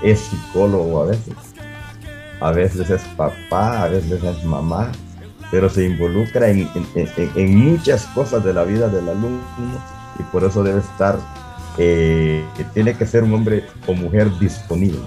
Es 0.02 0.20
psicólogo 0.20 1.02
a 1.02 1.06
veces. 1.06 1.34
A 2.40 2.52
veces 2.52 2.90
es 2.90 3.02
papá, 3.16 3.84
a 3.84 3.88
veces 3.88 4.22
es 4.22 4.44
mamá, 4.44 4.92
pero 5.50 5.68
se 5.68 5.84
involucra 5.84 6.48
en, 6.48 6.68
en 6.94 7.56
muchas 7.56 8.04
cosas 8.06 8.44
de 8.44 8.52
la 8.52 8.64
vida 8.64 8.88
del 8.88 9.08
alumno 9.08 9.42
y 10.18 10.22
por 10.24 10.44
eso 10.44 10.62
debe 10.62 10.80
estar 10.80 11.18
eh, 11.78 12.44
tiene 12.72 12.96
que 12.96 13.06
ser 13.06 13.24
un 13.24 13.34
hombre 13.34 13.64
o 13.86 13.94
mujer 13.94 14.30
disponible, 14.38 15.00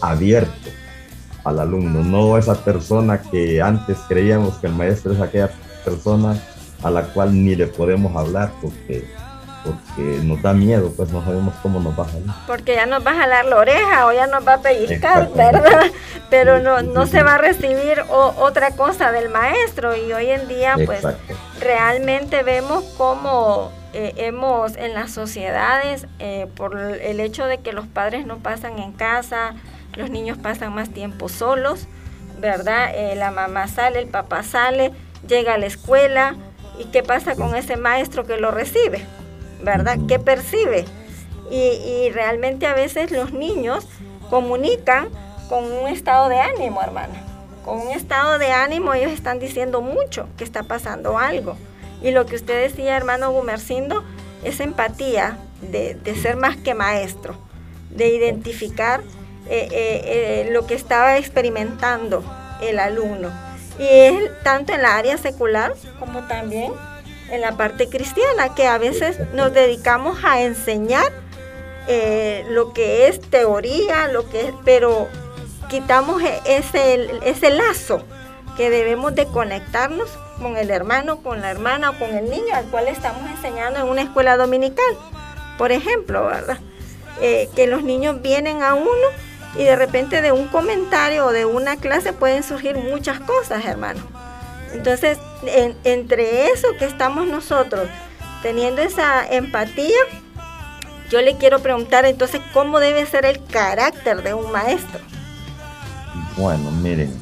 abierto 0.00 0.70
al 1.44 1.58
alumno, 1.58 2.02
no 2.04 2.38
esa 2.38 2.54
persona 2.64 3.20
que 3.20 3.60
antes 3.60 3.98
creíamos 4.08 4.56
que 4.56 4.68
el 4.68 4.74
maestro 4.74 5.12
es 5.12 5.20
aquella 5.20 5.50
persona 5.84 6.36
a 6.82 6.90
la 6.90 7.02
cual 7.02 7.32
ni 7.32 7.54
le 7.54 7.66
podemos 7.66 8.14
hablar 8.16 8.52
porque, 8.60 9.04
porque 9.64 10.20
nos 10.22 10.40
da 10.42 10.52
miedo, 10.52 10.92
pues 10.96 11.10
no 11.10 11.24
sabemos 11.24 11.54
cómo 11.62 11.80
nos 11.80 11.98
va 11.98 12.04
a 12.04 12.08
jalar. 12.08 12.36
Porque 12.46 12.74
ya 12.74 12.86
nos 12.86 13.04
va 13.04 13.12
a 13.12 13.16
jalar 13.16 13.44
la 13.46 13.56
oreja 13.56 14.06
o 14.06 14.12
ya 14.12 14.26
nos 14.26 14.46
va 14.46 14.54
a 14.54 14.60
pellizcar, 14.60 15.32
¿verdad? 15.34 15.86
Pero 16.30 16.60
no, 16.60 16.82
no 16.82 17.06
se 17.06 17.22
va 17.22 17.34
a 17.34 17.38
recibir 17.38 18.02
otra 18.10 18.70
cosa 18.72 19.12
del 19.12 19.28
maestro. 19.28 19.96
Y 19.96 20.12
hoy 20.12 20.30
en 20.30 20.48
día 20.48 20.76
pues 20.84 21.04
realmente 21.60 22.42
vemos 22.42 22.84
cómo 22.96 23.70
eh, 23.94 24.14
hemos 24.16 24.76
en 24.76 24.94
las 24.94 25.10
sociedades, 25.10 26.06
eh, 26.18 26.46
por 26.56 26.78
el 26.78 27.20
hecho 27.20 27.44
de 27.44 27.58
que 27.58 27.72
los 27.72 27.86
padres 27.86 28.26
no 28.26 28.38
pasan 28.38 28.78
en 28.78 28.92
casa, 28.92 29.54
los 29.96 30.08
niños 30.08 30.38
pasan 30.38 30.74
más 30.74 30.88
tiempo 30.88 31.28
solos, 31.28 31.86
¿verdad? 32.38 32.90
Eh, 32.94 33.14
la 33.16 33.30
mamá 33.30 33.68
sale, 33.68 33.98
el 33.98 34.08
papá 34.08 34.42
sale, 34.42 34.92
llega 35.28 35.54
a 35.54 35.58
la 35.58 35.66
escuela, 35.66 36.36
¿y 36.78 36.86
qué 36.86 37.02
pasa 37.02 37.34
con 37.34 37.54
ese 37.54 37.76
maestro 37.76 38.24
que 38.24 38.38
lo 38.38 38.50
recibe? 38.50 39.04
¿Verdad? 39.62 39.98
¿Qué 40.08 40.18
percibe? 40.18 40.86
Y, 41.50 41.56
y 41.56 42.10
realmente 42.10 42.66
a 42.66 42.74
veces 42.74 43.10
los 43.10 43.32
niños 43.32 43.86
comunican 44.30 45.08
con 45.50 45.70
un 45.70 45.86
estado 45.86 46.30
de 46.30 46.40
ánimo, 46.40 46.80
hermana. 46.82 47.22
Con 47.62 47.78
un 47.78 47.90
estado 47.90 48.38
de 48.38 48.52
ánimo 48.52 48.94
ellos 48.94 49.12
están 49.12 49.38
diciendo 49.38 49.82
mucho 49.82 50.28
que 50.38 50.44
está 50.44 50.62
pasando 50.62 51.18
algo. 51.18 51.56
Y 52.02 52.10
lo 52.10 52.26
que 52.26 52.36
usted 52.36 52.68
decía, 52.68 52.96
hermano 52.96 53.30
Gumercindo, 53.30 54.02
es 54.44 54.60
empatía 54.60 55.38
de, 55.60 55.96
ser 56.20 56.36
más 56.36 56.56
que 56.56 56.74
maestro, 56.74 57.36
de 57.90 58.08
identificar 58.08 59.00
eh, 59.48 59.68
eh, 59.70 60.02
eh, 60.04 60.48
lo 60.50 60.66
que 60.66 60.74
estaba 60.74 61.16
experimentando 61.16 62.24
el 62.60 62.78
alumno. 62.78 63.30
Y 63.78 63.86
es 63.86 64.42
tanto 64.42 64.72
en 64.72 64.82
la 64.82 64.96
área 64.96 65.16
secular 65.16 65.74
como 65.98 66.26
también 66.26 66.72
en 67.30 67.40
la 67.40 67.56
parte 67.56 67.88
cristiana, 67.88 68.54
que 68.54 68.66
a 68.66 68.78
veces 68.78 69.18
nos 69.32 69.52
dedicamos 69.54 70.18
a 70.24 70.42
enseñar 70.42 71.10
lo 72.50 72.72
que 72.72 73.08
es 73.08 73.20
teoría, 73.20 74.08
lo 74.08 74.28
que 74.28 74.48
es, 74.48 74.54
pero 74.64 75.08
quitamos 75.68 76.22
e, 76.22 76.40
ese, 76.44 77.08
ese 77.24 77.50
lazo 77.50 78.04
que 78.56 78.70
debemos 78.70 79.14
de 79.14 79.26
conectarnos 79.26 80.08
con 80.42 80.56
el 80.56 80.70
hermano, 80.70 81.22
con 81.22 81.40
la 81.40 81.50
hermana 81.50 81.90
o 81.90 81.98
con 81.98 82.10
el 82.14 82.28
niño 82.28 82.54
al 82.54 82.64
cual 82.66 82.88
estamos 82.88 83.22
enseñando 83.30 83.80
en 83.80 83.88
una 83.88 84.02
escuela 84.02 84.36
dominical. 84.36 84.84
Por 85.56 85.72
ejemplo, 85.72 86.26
¿verdad? 86.26 86.58
Eh, 87.20 87.48
que 87.54 87.66
los 87.66 87.82
niños 87.82 88.20
vienen 88.20 88.62
a 88.62 88.74
uno 88.74 89.08
y 89.56 89.64
de 89.64 89.76
repente 89.76 90.22
de 90.22 90.32
un 90.32 90.48
comentario 90.48 91.26
o 91.26 91.32
de 91.32 91.44
una 91.44 91.76
clase 91.76 92.12
pueden 92.12 92.42
surgir 92.42 92.76
muchas 92.76 93.20
cosas, 93.20 93.64
hermano. 93.64 94.00
Entonces, 94.72 95.18
entre 95.84 96.46
eso 96.48 96.68
que 96.78 96.86
estamos 96.86 97.26
nosotros 97.26 97.86
teniendo 98.42 98.82
esa 98.82 99.26
empatía, 99.26 99.98
yo 101.10 101.20
le 101.20 101.36
quiero 101.36 101.60
preguntar 101.60 102.06
entonces 102.06 102.40
cómo 102.52 102.80
debe 102.80 103.04
ser 103.06 103.26
el 103.26 103.44
carácter 103.44 104.22
de 104.22 104.32
un 104.34 104.50
maestro. 104.50 105.00
Bueno, 106.36 106.70
miren, 106.70 107.14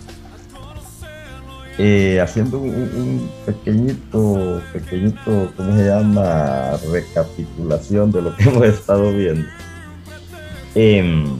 eh, 1.83 2.21
haciendo 2.21 2.59
un, 2.59 3.31
pequeñito, 3.47 4.61
pequeñito, 4.71 5.51
¿cómo 5.57 5.75
se 5.75 5.87
llama? 5.87 6.73
Recapitulación 6.93 8.13
de 8.13 8.21
lo 8.21 8.37
que 8.37 8.45
hemos 8.51 8.67
estado 8.67 9.11
viendo. 9.17 9.49
Em, 10.75 11.39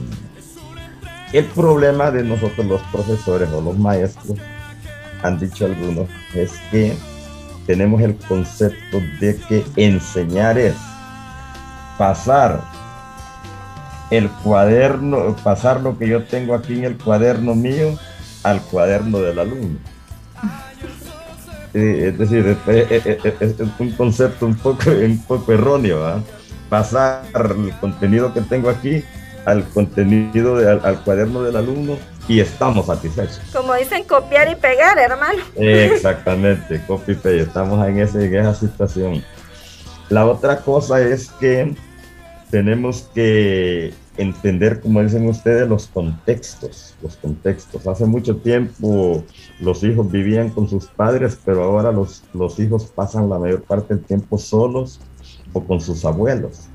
el 1.31 1.45
problema 1.45 2.09
de 2.09 2.23
nosotros 2.23 2.65
los 2.65 2.81
profesores 2.91 3.49
o 3.51 3.61
los 3.61 3.77
maestros, 3.77 4.39
han 5.21 5.37
dicho 5.37 5.65
algunos, 5.65 6.09
es 6.33 6.51
que 6.71 6.95
tenemos 7.67 8.01
el 8.01 8.15
concepto 8.15 8.99
de 9.19 9.37
que 9.47 9.63
enseñar 9.75 10.57
es 10.57 10.73
pasar 11.99 12.61
el 14.09 14.27
cuaderno, 14.27 15.35
pasar 15.43 15.81
lo 15.81 15.99
que 15.99 16.07
yo 16.07 16.23
tengo 16.23 16.55
aquí 16.55 16.79
en 16.79 16.85
el 16.85 16.97
cuaderno 16.97 17.53
mío 17.53 17.95
al 18.41 18.59
cuaderno 18.63 19.19
del 19.19 19.37
alumno 19.37 19.90
es 21.73 22.17
decir, 22.17 22.57
es, 22.67 23.55
un 23.79 23.91
concepto 23.91 24.45
un 24.45 24.55
poco, 24.55 24.89
un 24.89 25.23
poco 25.25 25.53
erróneo, 25.53 26.23
pasar 26.69 27.23
el 27.35 27.71
contenido 27.79 28.33
que 28.33 28.41
tengo 28.41 28.69
aquí 28.69 29.03
al 29.45 29.63
contenido, 29.69 30.57
al, 30.57 31.03
cuaderno 31.03 31.41
del 31.43 31.55
alumno 31.55 31.97
y 32.27 32.39
estamos 32.39 32.85
satisfechos. 32.85 33.41
Como 33.53 33.73
dicen, 33.73 34.03
copiar 34.03 34.51
y 34.51 34.55
pegar, 34.55 34.97
hermano. 34.99 35.41
Exactamente, 35.55 36.81
copy 36.87 37.13
y 37.13 37.15
pegar, 37.15 37.47
estamos 37.47 37.87
en, 37.87 37.99
ese, 37.99 38.25
en 38.25 38.35
esa 38.35 38.53
situación. 38.53 39.23
La 40.09 40.25
otra 40.25 40.57
cosa 40.57 41.01
es 41.01 41.29
que 41.39 41.73
tenemos 42.51 43.09
que 43.15 43.93
entender, 44.17 44.81
como 44.81 45.01
dicen 45.01 45.27
ustedes, 45.27 45.67
los 45.67 45.87
contextos, 45.87 46.95
los 47.01 47.15
contextos. 47.15 47.87
Hace 47.87 48.05
mucho 48.05 48.35
tiempo 48.35 49.23
los 49.61 49.83
hijos 49.83 50.11
vivían 50.11 50.49
con 50.49 50.67
sus 50.67 50.87
padres, 50.87 51.39
pero 51.43 51.63
ahora 51.63 51.93
los, 51.93 52.23
los 52.33 52.59
hijos 52.59 52.91
pasan 52.93 53.29
la 53.29 53.39
mayor 53.39 53.63
parte 53.63 53.95
del 53.95 54.03
tiempo 54.03 54.37
solos 54.37 54.99
o 55.53 55.63
con 55.63 55.79
sus 55.79 56.03
abuelos. 56.03 56.67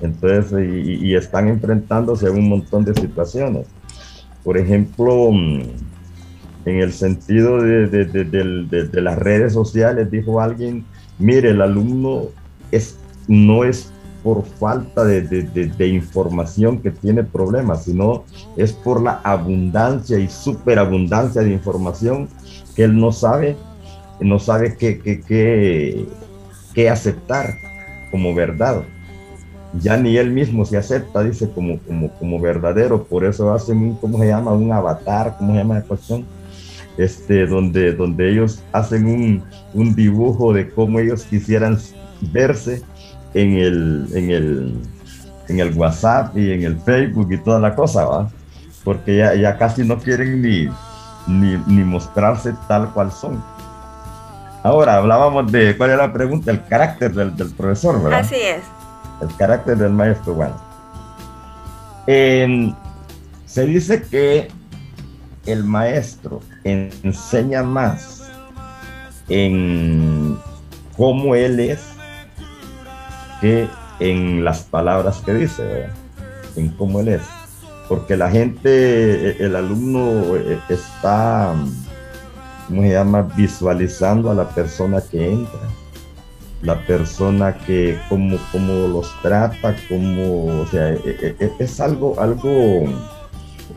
Entonces, 0.00 0.52
y, 0.84 1.14
están 1.14 1.46
enfrentándose 1.48 2.26
a 2.26 2.32
un 2.32 2.48
montón 2.48 2.84
de 2.84 2.92
situaciones. 2.94 3.68
Por 4.42 4.58
ejemplo, 4.58 5.30
mm, 5.30 5.62
en 6.66 6.76
el 6.80 6.92
sentido 6.92 7.62
de, 7.62 7.86
de, 7.86 8.04
de, 8.04 8.88
de 8.88 9.00
las 9.00 9.16
redes 9.16 9.52
sociales, 9.52 10.10
dijo 10.10 10.40
alguien, 10.40 10.84
mire, 11.20 11.50
el 11.50 11.62
alumno 11.62 12.24
es, 12.72 12.98
no 13.28 13.62
es 13.62 13.93
por 14.24 14.42
falta 14.42 15.04
de, 15.04 15.86
información 15.86 16.80
que 16.80 16.90
tiene 16.90 17.22
problemas, 17.22 17.84
sino 17.84 18.24
es 18.56 18.72
por 18.72 19.02
la 19.02 19.20
abundancia 19.22 20.18
y 20.18 20.28
superabundancia 20.28 21.42
de 21.42 21.52
información 21.52 22.30
que 22.74 22.84
él 22.84 22.98
no 22.98 23.12
sabe, 23.12 23.54
no 24.20 24.38
sabe 24.38 24.76
qué, 24.76 24.98
qué, 24.98 26.06
qué, 26.72 26.90
aceptar 26.90 27.54
como 28.10 28.34
verdad. 28.34 28.82
Ya 29.74 29.98
ni 29.98 30.16
él 30.16 30.30
mismo 30.30 30.64
se 30.64 30.78
acepta, 30.78 31.22
dice, 31.22 31.50
como, 31.50 31.78
como, 31.80 32.08
como 32.14 32.40
verdadero, 32.40 33.04
por 33.04 33.24
eso 33.24 33.52
hacen 33.52 33.76
un, 33.76 33.96
¿cómo 33.96 34.18
se 34.18 34.28
llama? 34.28 34.52
Un 34.52 34.72
avatar, 34.72 35.36
¿cómo 35.36 35.52
se 35.52 35.58
llama 35.58 35.74
la 35.74 35.82
cuestión? 35.82 36.24
Este, 36.96 37.46
donde, 37.46 37.92
donde 37.92 38.30
ellos 38.30 38.62
hacen 38.72 39.06
un, 39.06 39.42
un 39.74 39.94
dibujo 39.94 40.54
de 40.54 40.70
cómo 40.70 40.98
ellos 41.00 41.24
quisieran 41.24 41.76
verse 42.32 42.82
en 43.34 43.58
el, 43.58 44.08
en 44.14 44.30
el, 44.30 44.74
en 45.48 45.60
el 45.60 45.74
WhatsApp 45.74 46.36
y 46.36 46.52
en 46.52 46.62
el 46.62 46.78
Facebook 46.80 47.32
y 47.32 47.38
toda 47.38 47.58
la 47.58 47.74
cosa, 47.74 48.04
¿va? 48.04 48.30
Porque 48.84 49.16
ya, 49.16 49.34
ya 49.34 49.58
casi 49.58 49.82
no 49.82 49.98
quieren 49.98 50.40
ni, 50.40 50.68
ni, 51.26 51.84
mostrarse 51.84 52.54
tal 52.68 52.90
cual 52.92 53.10
son. 53.10 53.42
Ahora, 54.62 54.96
hablábamos 54.96 55.50
de, 55.52 55.76
¿cuál 55.76 55.90
era 55.90 56.06
la 56.06 56.12
pregunta? 56.12 56.50
El 56.50 56.64
carácter 56.64 57.12
del, 57.12 57.32
profesor, 57.54 58.02
¿verdad? 58.02 58.20
Así 58.20 58.36
es. 58.36 58.62
El 59.20 59.34
carácter 59.36 59.76
del 59.76 59.92
maestro, 59.92 60.34
bueno. 60.34 60.56
se 62.06 63.66
dice 63.66 64.02
que 64.02 64.48
el 65.46 65.64
maestro 65.64 66.40
enseña 66.64 67.62
más 67.62 68.30
en 69.28 70.38
cómo 70.96 71.34
él 71.34 71.60
es 71.60 71.93
en 74.00 74.44
las 74.44 74.62
palabras 74.62 75.22
que 75.24 75.34
dice, 75.34 75.88
en 76.56 76.68
cómo 76.70 77.00
él 77.00 77.08
es. 77.08 77.22
Porque 77.88 78.16
la 78.16 78.30
gente, 78.30 79.30
e, 79.30 79.44
el 79.44 79.56
alumno 79.56 80.36
e, 80.36 80.58
está, 80.68 81.54
¿cómo 82.68 82.82
se 82.82 82.90
llama?, 82.90 83.22
visualizando 83.36 84.30
a 84.30 84.34
la 84.34 84.48
persona 84.48 85.00
que 85.00 85.32
entra, 85.32 85.60
la 86.62 86.80
persona 86.86 87.56
que, 87.58 87.98
cómo, 88.08 88.38
cómo 88.50 88.88
los 88.88 89.10
trata, 89.20 89.76
cómo, 89.88 90.62
o 90.62 90.66
sea, 90.66 90.92
e, 90.92 91.52
es 91.58 91.80
algo, 91.80 92.18
algo, 92.18 92.84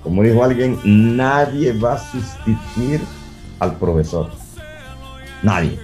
como 0.04 0.24
dijo 0.24 0.44
alguien, 0.44 0.80
nadie 0.84 1.74
va 1.74 1.94
a 1.94 1.98
sustituir 1.98 3.02
al 3.60 3.76
profesor. 3.76 4.30
Nadie. 5.44 5.78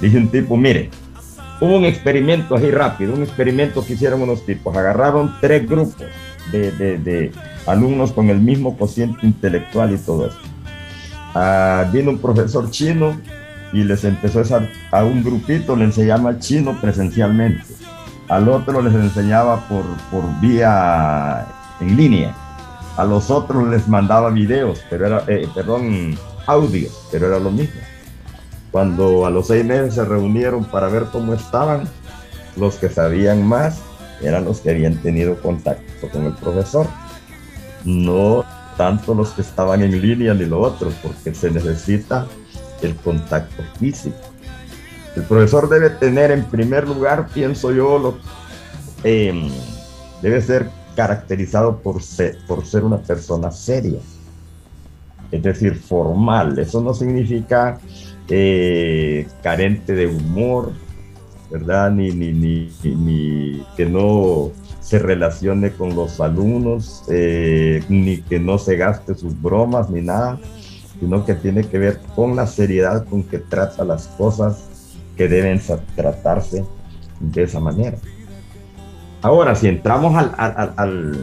Dice 0.00 0.18
un 0.18 0.28
tipo, 0.28 0.56
mire, 0.56 0.90
Hubo 1.60 1.76
un 1.76 1.84
experimento 1.84 2.54
así 2.54 2.70
rápido, 2.70 3.14
un 3.14 3.22
experimento 3.22 3.84
que 3.84 3.94
hicieron 3.94 4.22
unos 4.22 4.44
tipos. 4.44 4.76
Agarraron 4.76 5.36
tres 5.40 5.66
grupos 5.68 6.06
de, 6.52 7.32
alumnos 7.66 8.12
con 8.12 8.28
el 8.28 8.40
mismo 8.40 8.76
cociente 8.76 9.26
intelectual 9.26 9.94
y 9.94 9.98
todo 9.98 10.26
eso. 10.26 10.38
Ah, 11.34 11.88
vino 11.92 12.10
un 12.10 12.18
profesor 12.18 12.70
chino 12.70 13.18
y 13.72 13.84
les 13.84 14.04
empezó 14.04 14.40
a, 14.40 14.98
a 14.98 15.04
un 15.04 15.24
grupito, 15.24 15.74
le 15.76 15.84
enseñaba 15.84 16.38
chino 16.38 16.78
presencialmente. 16.80 17.64
Al 18.28 18.48
otro 18.48 18.82
les 18.82 18.94
enseñaba 18.94 19.68
por, 19.68 19.84
por 20.10 20.24
vía 20.40 21.46
en 21.80 21.96
línea. 21.96 22.34
A 22.96 23.04
los 23.04 23.30
otros 23.30 23.68
les 23.68 23.88
mandaba 23.88 24.30
videos, 24.30 24.82
pero 24.90 25.06
era, 25.06 25.24
eh, 25.28 25.48
perdón, 25.54 26.18
audios, 26.46 27.06
pero 27.10 27.28
era 27.28 27.38
lo 27.38 27.50
mismo. 27.50 27.80
Cuando 28.76 29.24
a 29.24 29.30
los 29.30 29.46
seis 29.46 29.64
meses 29.64 29.94
se 29.94 30.04
reunieron 30.04 30.66
para 30.66 30.88
ver 30.88 31.06
cómo 31.10 31.32
estaban, 31.32 31.88
los 32.56 32.74
que 32.74 32.90
sabían 32.90 33.42
más 33.42 33.78
eran 34.20 34.44
los 34.44 34.60
que 34.60 34.68
habían 34.68 35.00
tenido 35.00 35.40
contacto 35.40 36.10
con 36.10 36.26
el 36.26 36.34
profesor. 36.34 36.86
No 37.86 38.44
tanto 38.76 39.14
los 39.14 39.30
que 39.30 39.40
estaban 39.40 39.82
en 39.82 39.98
línea 40.02 40.34
ni 40.34 40.44
los 40.44 40.74
otros, 40.74 40.92
porque 41.02 41.34
se 41.34 41.50
necesita 41.50 42.26
el 42.82 42.94
contacto 42.96 43.62
físico. 43.78 44.18
El 45.16 45.22
profesor 45.22 45.70
debe 45.70 45.88
tener 45.88 46.30
en 46.30 46.44
primer 46.44 46.86
lugar, 46.86 47.28
pienso 47.32 47.72
yo, 47.72 47.98
lo, 47.98 48.18
em, 49.04 49.48
debe 50.20 50.42
ser 50.42 50.68
caracterizado 50.94 51.78
por 51.78 52.02
ser, 52.02 52.36
por 52.46 52.66
ser 52.66 52.84
una 52.84 52.98
persona 52.98 53.50
seria, 53.50 54.00
es 55.32 55.42
decir, 55.42 55.76
formal. 55.76 56.58
Eso 56.58 56.82
no 56.82 56.92
significa 56.92 57.80
eh, 58.28 59.26
carente 59.42 59.94
de 59.94 60.06
humor, 60.06 60.72
¿verdad? 61.50 61.90
Ni, 61.90 62.10
ni, 62.10 62.32
ni, 62.32 62.70
ni, 62.82 63.62
que 63.76 63.86
no 63.86 64.50
se 64.80 64.98
relacione 64.98 65.70
con 65.72 65.94
los 65.94 66.20
alumnos, 66.20 67.04
eh, 67.08 67.82
ni 67.88 68.18
que 68.18 68.38
no 68.38 68.58
se 68.58 68.76
gaste 68.76 69.14
sus 69.14 69.40
bromas, 69.40 69.90
ni 69.90 70.00
nada, 70.00 70.38
sino 71.00 71.24
que 71.24 71.34
tiene 71.34 71.64
que 71.64 71.78
ver 71.78 72.00
con 72.14 72.36
la 72.36 72.46
seriedad 72.46 73.06
con 73.06 73.22
que 73.22 73.38
trata 73.38 73.84
las 73.84 74.06
cosas 74.08 74.68
que 75.16 75.28
deben 75.28 75.60
tratarse 75.94 76.64
de 77.20 77.42
esa 77.42 77.60
manera. 77.60 77.98
Ahora, 79.22 79.54
si 79.54 79.66
entramos 79.68 80.14
al, 80.14 80.32
al, 80.76 81.16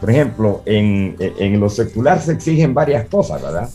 por 0.00 0.10
ejemplo, 0.10 0.62
en, 0.64 1.16
en 1.18 1.60
lo 1.60 1.68
secular 1.68 2.20
se 2.20 2.32
exigen 2.32 2.72
varias 2.74 3.08
cosas, 3.08 3.42
¿verdad? 3.42 3.68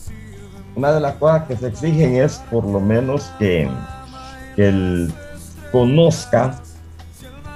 Una 0.79 0.93
de 0.93 1.01
las 1.01 1.15
cosas 1.15 1.43
que 1.45 1.57
se 1.57 1.67
exigen 1.67 2.15
es 2.15 2.41
por 2.49 2.63
lo 2.63 2.79
menos 2.79 3.33
que, 3.37 3.69
él 4.55 5.11
conozca, 5.73 6.55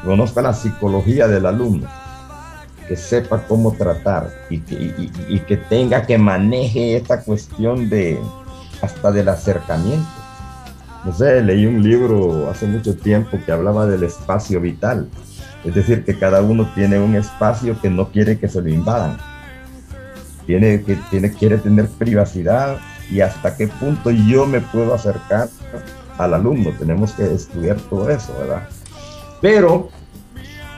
conozca 0.04 0.42
la 0.42 0.54
psicología 0.54 1.30
del 1.30 1.46
alumno, 1.46 1.88
que 2.86 2.98
sepa 2.98 3.44
cómo 3.48 3.72
tratar 3.72 4.30
y 4.50 4.60
que, 4.60 5.10
y, 5.30 5.40
que 5.40 5.56
tenga 5.56 6.06
que 6.06 6.18
maneje 6.18 6.98
esta 6.98 7.22
cuestión 7.22 7.90
de 7.90 8.20
hasta 8.82 9.12
del 9.14 9.30
acercamiento. 9.30 10.08
No 11.06 11.14
sé, 11.14 11.42
leí 11.42 11.66
un 11.66 11.82
libro 11.82 12.50
hace 12.50 12.66
mucho 12.68 12.96
tiempo 12.96 13.38
que 13.46 13.52
hablaba 13.54 13.86
del 13.86 14.04
espacio 14.04 14.60
vital. 14.60 15.08
Es 15.64 15.76
decir, 15.76 16.04
que 16.04 16.18
cada 16.18 16.42
uno 16.42 16.70
tiene 16.76 17.00
un 17.00 17.16
espacio 17.16 17.80
que 17.82 17.90
no 17.90 18.10
quiere 18.10 18.38
que 18.38 18.50
se 18.50 18.62
lo 18.62 18.68
invadan 18.68 19.18
tiene, 20.46 20.84
que 20.84 20.98
tiene, 21.10 21.32
quiere 21.32 21.58
tener 21.58 21.88
privacidad 21.88 22.78
y 23.14 23.22
hasta 23.22 23.56
qué 23.56 23.68
punto 23.68 24.10
yo 24.10 24.48
me 24.48 24.60
puedo 24.60 24.96
acercar 24.96 25.48
al 26.18 26.34
alumno. 26.34 26.72
Tenemos 26.80 27.12
que 27.14 27.32
estudiar 27.32 27.78
todo 27.90 28.10
eso, 28.10 28.36
¿verdad? 28.40 28.68
Pero, 29.40 29.90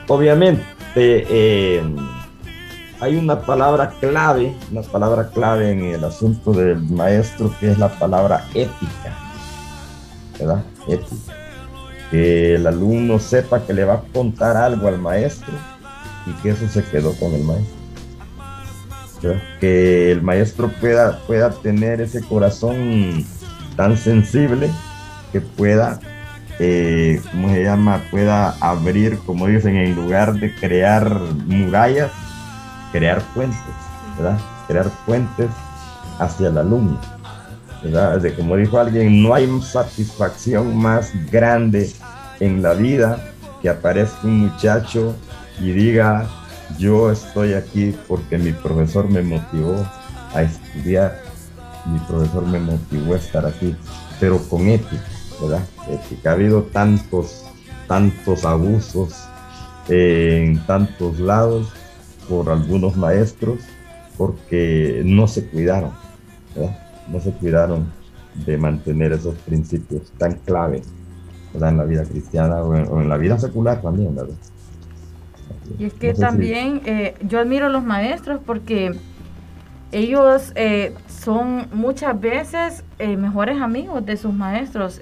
obviamente, 0.10 0.66
eh, 0.96 1.82
hay 3.00 3.16
una 3.16 3.40
palabra 3.40 3.94
clave, 4.02 4.54
una 4.70 4.82
palabra 4.82 5.30
clave 5.30 5.72
en 5.72 5.86
el 5.86 6.04
asunto 6.04 6.52
del 6.52 6.82
maestro 6.82 7.54
que 7.58 7.72
es 7.72 7.78
la 7.78 7.88
palabra 7.88 8.46
ética, 8.54 9.18
¿verdad? 10.38 10.64
Ética. 10.90 11.34
Que 12.12 12.56
el 12.56 12.68
alumno 12.68 13.18
sepa 13.18 13.62
que 13.62 13.74
le 13.74 13.86
va 13.86 13.94
a 13.94 14.02
contar 14.14 14.58
algo 14.58 14.90
al 14.90 15.00
maestro 15.00 15.54
y 16.26 16.32
que 16.42 16.50
eso 16.50 16.68
se 16.68 16.84
quedó 16.84 17.14
con 17.14 17.34
el 17.34 17.44
maestro. 17.44 17.85
Que 19.60 20.12
el 20.12 20.22
maestro 20.22 20.70
pueda, 20.70 21.20
pueda 21.26 21.52
tener 21.52 22.02
ese 22.02 22.22
corazón 22.22 23.26
tan 23.76 23.98
sensible 23.98 24.70
que 25.32 25.42
pueda, 25.42 26.00
eh, 26.60 27.22
¿cómo 27.32 27.50
se 27.50 27.64
llama? 27.64 28.02
Pueda 28.12 28.52
abrir, 28.62 29.18
como 29.26 29.48
dicen, 29.48 29.76
en 29.76 29.96
lugar 29.96 30.34
de 30.34 30.54
crear 30.56 31.10
murallas, 31.46 32.12
crear 32.92 33.22
puentes, 33.34 33.60
¿verdad? 34.18 34.40
Crear 34.68 34.90
puentes 35.06 35.50
hacia 36.20 36.48
el 36.48 36.58
alumno. 36.58 37.00
¿verdad? 37.84 38.20
De, 38.20 38.34
como 38.34 38.56
dijo 38.56 38.80
alguien, 38.80 39.22
no 39.22 39.34
hay 39.34 39.48
satisfacción 39.62 40.76
más 40.78 41.12
grande 41.32 41.92
en 42.40 42.62
la 42.62 42.74
vida 42.74 43.20
que 43.62 43.70
aparezca 43.70 44.20
un 44.24 44.40
muchacho 44.48 45.16
y 45.60 45.72
diga, 45.72 46.28
yo 46.78 47.12
estoy 47.12 47.54
aquí 47.54 47.96
porque 48.08 48.38
mi 48.38 48.52
profesor 48.52 49.10
me 49.10 49.22
motivó 49.22 49.76
a 50.34 50.44
estudiar, 50.44 51.20
mi 51.86 52.00
profesor 52.00 52.46
me 52.46 52.60
motivó 52.60 53.14
a 53.14 53.18
estar 53.18 53.46
aquí, 53.46 53.76
pero 54.20 54.40
con 54.50 54.68
ética, 54.68 55.04
¿verdad? 55.42 55.64
Ética. 55.90 56.32
Ha 56.32 56.34
habido 56.34 56.64
tantos, 56.64 57.46
tantos 57.88 58.46
abusos 58.46 59.14
en 59.88 60.60
tantos 60.66 61.20
lados 61.20 61.72
por 62.28 62.50
algunos 62.50 62.98
maestros 62.98 63.60
porque 64.18 65.02
no 65.06 65.28
se 65.28 65.46
cuidaron, 65.48 65.92
¿verdad? 66.56 66.78
No 67.08 67.20
se 67.20 67.32
cuidaron 67.32 67.92
de 68.46 68.58
mantener 68.58 69.14
esos 69.14 69.36
principios 69.36 70.12
tan 70.18 70.34
claves 70.34 70.88
¿verdad? 71.54 71.70
en 71.70 71.78
la 71.78 71.86
vida 71.86 72.04
cristiana 72.04 72.62
o 72.62 73.02
en 73.02 73.08
la 73.08 73.18
vida 73.18 73.38
secular 73.38 73.82
también, 73.82 74.16
¿verdad? 74.16 74.36
Y 75.80 75.86
es 75.86 75.94
que 75.94 76.14
también 76.14 76.82
eh, 76.86 77.16
yo 77.22 77.40
admiro 77.40 77.68
a 77.68 77.70
los 77.70 77.84
maestros 77.84 78.40
porque 78.46 78.96
ellos 79.92 80.52
eh, 80.56 80.94
son 81.08 81.68
muchas 81.74 82.20
veces 82.20 82.84
eh, 83.00 83.18
mejores 83.18 83.62
amigos 83.62 84.06
de 84.06 84.18
sus 84.18 84.34
maestros. 84.34 85.02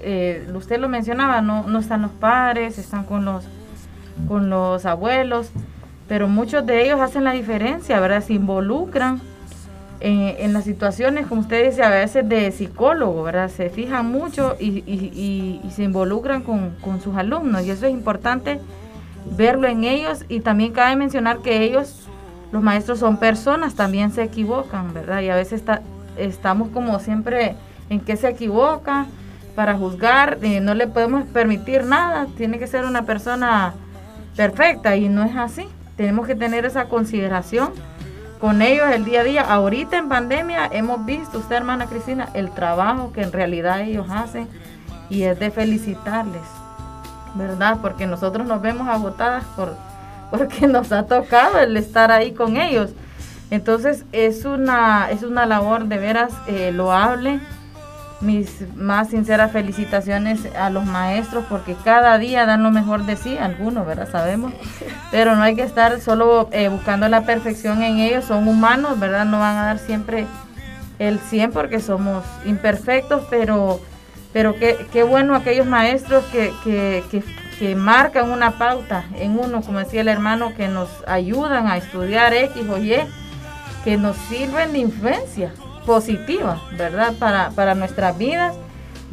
usted 0.54 0.78
lo 0.78 0.88
mencionaba, 0.88 1.40
no, 1.40 1.64
no 1.64 1.78
están 1.78 2.02
los 2.02 2.12
padres, 2.12 2.78
están 2.78 3.04
con 3.04 3.24
los, 3.24 3.44
con 4.28 4.50
los 4.50 4.86
abuelos, 4.86 5.50
pero 6.08 6.28
muchos 6.28 6.64
de 6.66 6.84
ellos 6.84 7.00
hacen 7.00 7.24
la 7.24 7.32
diferencia, 7.32 8.00
¿verdad? 8.00 8.22
Se 8.22 8.34
involucran 8.34 9.20
en, 10.00 10.52
las 10.52 10.64
situaciones, 10.64 11.26
como 11.26 11.40
usted 11.40 11.70
dice, 11.70 11.82
a 11.82 11.88
veces 11.88 12.28
de 12.28 12.52
psicólogo, 12.52 13.22
¿verdad? 13.22 13.48
Se 13.48 13.70
fijan 13.70 14.10
mucho 14.10 14.54
y, 14.60 14.82
y, 14.86 15.60
y, 15.64 15.70
se 15.70 15.84
involucran 15.84 16.42
con, 16.42 16.74
con 16.82 17.00
sus 17.00 17.16
alumnos 17.16 17.64
y 17.64 17.70
eso 17.70 17.86
es 17.86 17.92
importante 17.92 18.60
verlo 19.24 19.66
en 19.68 19.84
ellos 19.84 20.24
y 20.28 20.40
también 20.40 20.72
cabe 20.72 20.96
mencionar 20.96 21.38
que 21.38 21.62
ellos, 21.62 22.06
los 22.52 22.62
maestros 22.62 22.98
son 22.98 23.16
personas, 23.18 23.74
también 23.74 24.12
se 24.12 24.22
equivocan, 24.22 24.92
¿verdad? 24.94 25.20
Y 25.20 25.30
a 25.30 25.34
veces 25.34 25.62
estamos 26.16 26.68
como 26.68 26.98
siempre 27.00 27.56
en 27.90 28.00
que 28.00 28.16
se 28.16 28.28
equivoca 28.28 29.06
para 29.54 29.74
juzgar, 29.74 30.38
y 30.42 30.60
no 30.60 30.74
le 30.74 30.86
podemos 30.86 31.24
permitir 31.24 31.84
nada, 31.84 32.26
tiene 32.36 32.58
que 32.58 32.66
ser 32.66 32.84
una 32.84 33.02
persona 33.02 33.74
perfecta 34.36 34.96
y 34.96 35.08
no 35.08 35.22
es 35.22 35.36
así. 35.36 35.68
Tenemos 35.96 36.26
que 36.26 36.34
tener 36.34 36.64
esa 36.64 36.86
consideración 36.86 37.70
con 38.40 38.62
ellos 38.62 38.88
el 38.90 39.04
día 39.04 39.20
a 39.20 39.24
día. 39.24 39.42
Ahorita 39.42 39.96
en 39.96 40.08
pandemia 40.08 40.66
hemos 40.72 41.06
visto, 41.06 41.38
usted 41.38 41.56
hermana 41.56 41.86
Cristina, 41.86 42.28
el 42.34 42.50
trabajo 42.50 43.12
que 43.12 43.22
en 43.22 43.32
realidad 43.32 43.82
ellos 43.82 44.06
hacen 44.10 44.48
y 45.08 45.22
es 45.22 45.38
de 45.38 45.50
felicitarles. 45.52 46.42
¿Verdad? 47.34 47.78
Porque 47.80 48.06
nosotros 48.06 48.46
nos 48.46 48.62
vemos 48.62 48.88
agotadas 48.88 49.44
por, 49.56 49.74
porque 50.30 50.66
nos 50.66 50.92
ha 50.92 51.04
tocado 51.04 51.58
el 51.58 51.76
estar 51.76 52.10
ahí 52.10 52.32
con 52.32 52.56
ellos. 52.56 52.90
Entonces 53.50 54.04
es 54.12 54.44
una, 54.44 55.10
es 55.10 55.22
una 55.22 55.46
labor 55.46 55.84
de 55.84 55.98
veras 55.98 56.32
eh, 56.46 56.72
loable. 56.72 57.40
Mis 58.20 58.64
más 58.74 59.10
sinceras 59.10 59.52
felicitaciones 59.52 60.48
a 60.56 60.70
los 60.70 60.86
maestros 60.86 61.44
porque 61.50 61.76
cada 61.84 62.16
día 62.16 62.46
dan 62.46 62.62
lo 62.62 62.70
mejor 62.70 63.04
de 63.04 63.16
sí, 63.16 63.36
algunos, 63.36 63.86
¿verdad? 63.86 64.08
Sabemos. 64.10 64.52
Pero 65.10 65.36
no 65.36 65.42
hay 65.42 65.54
que 65.54 65.62
estar 65.62 66.00
solo 66.00 66.48
eh, 66.52 66.68
buscando 66.68 67.08
la 67.08 67.26
perfección 67.26 67.82
en 67.82 67.98
ellos, 67.98 68.24
son 68.24 68.48
humanos, 68.48 68.98
¿verdad? 68.98 69.26
No 69.26 69.40
van 69.40 69.58
a 69.58 69.66
dar 69.66 69.78
siempre 69.78 70.26
el 70.98 71.18
100 71.18 71.52
porque 71.52 71.80
somos 71.80 72.24
imperfectos, 72.44 73.24
pero 73.30 73.80
pero 74.34 74.56
qué, 74.56 74.86
qué 74.92 75.04
bueno 75.04 75.36
aquellos 75.36 75.64
maestros 75.64 76.24
que, 76.26 76.52
que, 76.64 77.22
que, 77.58 77.76
marcan 77.76 78.32
una 78.32 78.58
pauta 78.58 79.04
en 79.14 79.38
uno, 79.38 79.62
como 79.62 79.78
decía 79.78 80.00
el 80.00 80.08
hermano, 80.08 80.54
que 80.56 80.66
nos 80.66 80.90
ayudan 81.06 81.68
a 81.68 81.76
estudiar 81.76 82.34
X 82.34 82.62
o 82.68 82.78
Y, 82.78 82.96
que 83.84 83.96
nos 83.96 84.16
sirven 84.28 84.72
de 84.72 84.80
influencia 84.80 85.52
positiva, 85.86 86.60
¿verdad? 86.76 87.14
Para, 87.18 87.50
para 87.50 87.76
nuestras 87.76 88.18
vidas. 88.18 88.56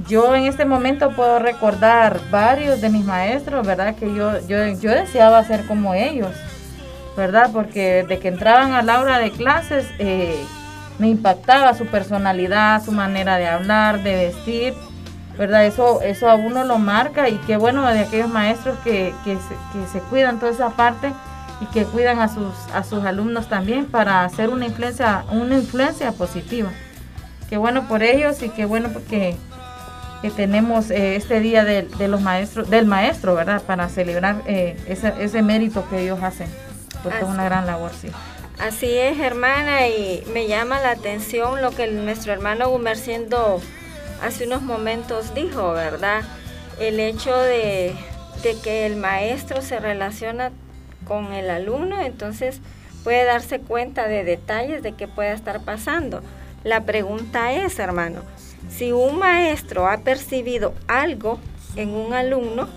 Yo 0.07 0.35
en 0.35 0.45
este 0.45 0.65
momento 0.65 1.11
puedo 1.11 1.37
recordar 1.37 2.19
varios 2.31 2.81
de 2.81 2.89
mis 2.89 3.05
maestros, 3.05 3.65
¿verdad? 3.65 3.95
Que 3.95 4.07
yo, 4.15 4.39
yo, 4.47 4.65
yo 4.81 4.89
deseaba 4.89 5.43
ser 5.43 5.67
como 5.67 5.93
ellos, 5.93 6.31
¿verdad? 7.15 7.51
Porque 7.53 8.03
de 8.09 8.17
que 8.17 8.29
entraban 8.29 8.73
a 8.73 8.81
la 8.81 8.99
hora 8.99 9.19
de 9.19 9.29
clases 9.29 9.85
eh, 9.99 10.43
me 10.97 11.09
impactaba 11.09 11.75
su 11.75 11.85
personalidad, 11.85 12.83
su 12.83 12.91
manera 12.91 13.37
de 13.37 13.47
hablar, 13.47 14.01
de 14.01 14.15
vestir 14.15 14.73
¿verdad? 15.37 15.65
Eso, 15.65 16.01
eso 16.01 16.29
a 16.29 16.35
uno 16.35 16.63
lo 16.63 16.77
marca 16.77 17.29
y 17.29 17.37
qué 17.47 17.57
bueno 17.57 17.85
de 17.87 17.99
aquellos 18.01 18.29
maestros 18.29 18.77
que, 18.83 19.13
que, 19.23 19.37
se, 19.91 19.99
cuidan 20.01 20.39
toda 20.39 20.51
esa 20.51 20.69
parte 20.71 21.13
y 21.61 21.65
que 21.67 21.83
cuidan 21.85 22.19
a 22.19 22.27
sus, 22.27 22.53
a 22.73 22.83
sus 22.83 23.03
alumnos 23.03 23.47
también 23.47 23.85
para 23.85 24.23
hacer 24.23 24.49
una 24.49 24.65
influencia, 24.65 25.25
una 25.31 25.55
influencia 25.55 26.11
positiva. 26.11 26.69
Qué 27.49 27.57
bueno 27.57 27.87
por 27.87 28.03
ellos 28.03 28.41
y 28.43 28.49
qué 28.49 28.65
bueno 28.65 28.89
porque 28.89 29.35
que 30.21 30.29
tenemos 30.29 30.91
eh, 30.91 31.15
este 31.15 31.39
día 31.39 31.63
de, 31.65 31.87
los 32.07 32.21
maestros, 32.21 32.69
del 32.69 32.85
maestro, 32.85 33.33
¿verdad? 33.33 33.61
Para 33.63 33.89
celebrar 33.89 34.43
eh, 34.45 34.77
ese, 34.87 35.13
ese, 35.19 35.41
mérito 35.41 35.83
que 35.89 36.03
ellos 36.03 36.21
hacen, 36.21 36.47
porque 37.01 37.17
es 37.17 37.25
una 37.25 37.43
gran 37.43 37.65
labor, 37.65 37.91
sí. 37.99 38.09
Así 38.59 38.95
es, 38.95 39.19
hermana, 39.19 39.87
y 39.87 40.23
me 40.31 40.47
llama 40.47 40.79
la 40.79 40.91
atención 40.91 41.63
lo 41.63 41.71
que 41.71 41.87
nuestro 41.87 42.31
hermano 42.31 42.69
Gumerciendo 42.69 43.59
hace 44.21 44.45
unos 44.45 44.61
momentos 44.61 45.33
dijo, 45.33 45.71
¿verdad? 45.73 46.23
El 46.79 46.99
hecho 46.99 47.35
de, 47.35 47.95
que 48.63 48.85
el 48.85 48.95
maestro 48.95 49.61
se 49.61 49.79
relaciona 49.79 50.51
con 51.05 51.33
el 51.33 51.49
alumno, 51.49 51.99
entonces 51.99 52.59
puede 53.03 53.25
darse 53.25 53.59
cuenta 53.59 54.07
de 54.07 54.23
detalles 54.23 54.83
de 54.83 54.93
qué 54.93 55.07
pueda 55.07 55.33
estar 55.33 55.61
pasando. 55.61 56.21
La 56.63 56.85
pregunta 56.85 57.53
es, 57.53 57.79
hermano, 57.79 58.21
si 58.69 58.91
un 58.91 59.17
maestro 59.17 59.87
ha 59.87 59.99
percibido 59.99 60.73
algo 60.87 61.39
en 61.75 61.89
un 61.89 62.13
alumno, 62.13 62.69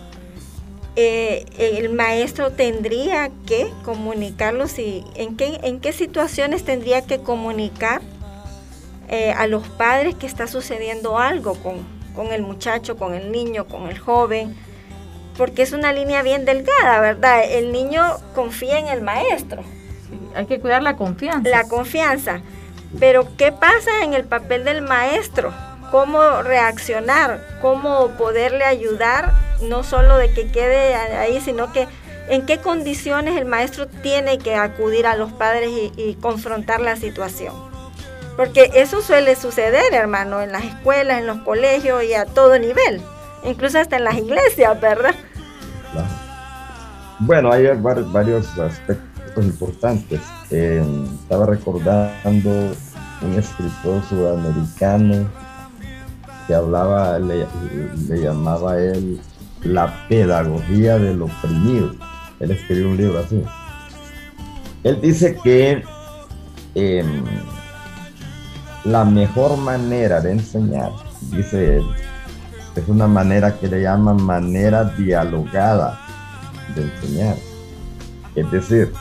eh, 0.96 1.44
el 1.58 1.92
maestro 1.92 2.52
tendría 2.52 3.30
que 3.46 3.68
comunicarlo, 3.84 4.68
si, 4.68 5.04
¿en, 5.16 5.36
qué, 5.36 5.60
¿en 5.62 5.80
qué 5.80 5.92
situaciones 5.92 6.64
tendría 6.64 7.02
que 7.02 7.18
comunicar 7.18 8.00
eh, 9.08 9.32
a 9.32 9.46
los 9.46 9.68
padres 9.68 10.14
que 10.14 10.26
está 10.26 10.46
sucediendo 10.46 11.18
algo 11.18 11.54
con, 11.54 11.86
con 12.14 12.32
el 12.32 12.42
muchacho, 12.42 12.96
con 12.96 13.14
el 13.14 13.32
niño, 13.32 13.66
con 13.66 13.88
el 13.88 13.98
joven, 13.98 14.56
porque 15.36 15.62
es 15.62 15.72
una 15.72 15.92
línea 15.92 16.22
bien 16.22 16.44
delgada, 16.44 17.00
¿verdad? 17.00 17.42
El 17.48 17.72
niño 17.72 18.02
confía 18.34 18.78
en 18.78 18.86
el 18.86 19.02
maestro. 19.02 19.62
hay 20.34 20.46
que 20.46 20.60
cuidar 20.60 20.82
la 20.82 20.96
confianza. 20.96 21.48
La 21.48 21.64
confianza. 21.64 22.40
Pero 22.98 23.26
¿qué 23.36 23.50
pasa 23.50 24.04
en 24.04 24.14
el 24.14 24.24
papel 24.24 24.64
del 24.64 24.82
maestro? 24.82 25.52
¿Cómo 25.90 26.42
reaccionar? 26.42 27.58
¿Cómo 27.60 28.08
poderle 28.16 28.64
ayudar? 28.64 29.32
No 29.62 29.82
solo 29.82 30.16
de 30.16 30.32
que 30.32 30.50
quede 30.50 30.94
ahí, 30.94 31.40
sino 31.40 31.72
que 31.72 31.88
en 32.28 32.46
qué 32.46 32.58
condiciones 32.58 33.36
el 33.36 33.44
maestro 33.44 33.86
tiene 33.86 34.38
que 34.38 34.54
acudir 34.54 35.06
a 35.06 35.16
los 35.16 35.32
padres 35.32 35.70
y 35.96 36.14
confrontar 36.14 36.80
la 36.80 36.96
situación. 36.96 37.73
Porque 38.36 38.70
eso 38.74 39.00
suele 39.00 39.36
suceder, 39.36 39.94
hermano, 39.94 40.42
en 40.42 40.52
las 40.52 40.64
escuelas, 40.64 41.20
en 41.20 41.26
los 41.26 41.38
colegios 41.38 42.02
y 42.02 42.14
a 42.14 42.24
todo 42.26 42.58
nivel, 42.58 43.00
incluso 43.44 43.78
hasta 43.78 43.96
en 43.96 44.04
las 44.04 44.16
iglesias, 44.16 44.80
¿verdad? 44.80 45.14
Bueno, 47.20 47.52
hay 47.52 47.66
varios 47.76 48.58
aspectos 48.58 49.44
importantes. 49.44 50.20
em, 50.50 51.04
estaba 51.22 51.46
recordando 51.46 52.50
un 53.22 53.34
escritor 53.38 54.02
sudamericano 54.08 55.28
que 56.46 56.54
hablaba, 56.54 57.18
le, 57.18 57.46
llamaba 58.20 58.78
él 58.78 59.20
la 59.62 60.06
pedagogía 60.08 60.98
del 60.98 61.22
oprimido. 61.22 61.94
Él 62.40 62.50
escribió 62.50 62.90
un 62.90 62.96
libro 62.96 63.20
así. 63.20 63.42
Él 64.82 65.00
dice 65.00 65.38
que 65.42 65.82
em, 66.74 67.24
la 68.84 69.04
mejor 69.04 69.56
manera 69.56 70.20
de 70.20 70.32
enseñar, 70.32 70.92
dice 71.30 71.76
él, 71.76 71.84
es 72.76 72.88
una 72.88 73.06
manera 73.06 73.58
que 73.58 73.68
le 73.68 73.82
llaman 73.82 74.22
manera 74.22 74.84
dialogada 74.84 76.00
de 76.74 76.82
enseñar. 76.82 77.36
Es 78.34 78.50
decir, 78.50 78.92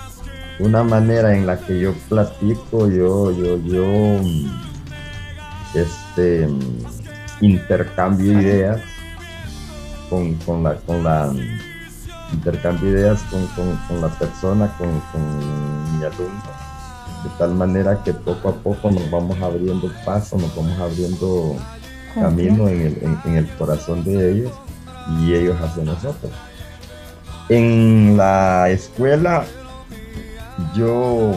una 0.59 0.83
manera 0.83 1.35
en 1.35 1.47
la 1.47 1.57
que 1.57 1.79
yo 1.79 1.93
platico, 2.07 2.87
yo, 2.87 3.31
yo, 3.31 3.57
yo, 3.57 4.19
este, 5.73 6.47
intercambio 7.41 8.39
ideas 8.39 8.79
con, 10.09 10.35
con 10.35 10.63
la, 10.63 10.75
con 10.75 11.03
la, 11.03 11.33
intercambio 12.31 12.89
ideas 12.91 13.21
con, 13.23 13.45
con, 13.87 14.01
la 14.01 14.07
persona, 14.09 14.71
con, 14.77 14.89
mi 15.97 16.05
alumno, 16.05 16.43
de 17.23 17.29
tal 17.37 17.53
manera 17.53 18.03
que 18.03 18.13
poco 18.13 18.49
a 18.49 18.53
poco 18.53 18.91
nos 18.91 19.09
vamos 19.09 19.39
abriendo 19.41 19.91
paso, 20.05 20.37
nos 20.37 20.55
vamos 20.55 20.77
abriendo 20.79 21.55
camino 22.13 22.67
en 22.67 22.81
el, 22.81 23.19
en 23.25 23.37
el 23.37 23.47
corazón 23.55 24.03
de 24.03 24.31
ellos 24.31 24.51
y 25.19 25.33
ellos 25.33 25.59
hacia 25.61 25.83
nosotros. 25.83 26.31
En 27.49 28.17
la 28.17 28.69
escuela 28.69 29.45
yo, 30.75 31.33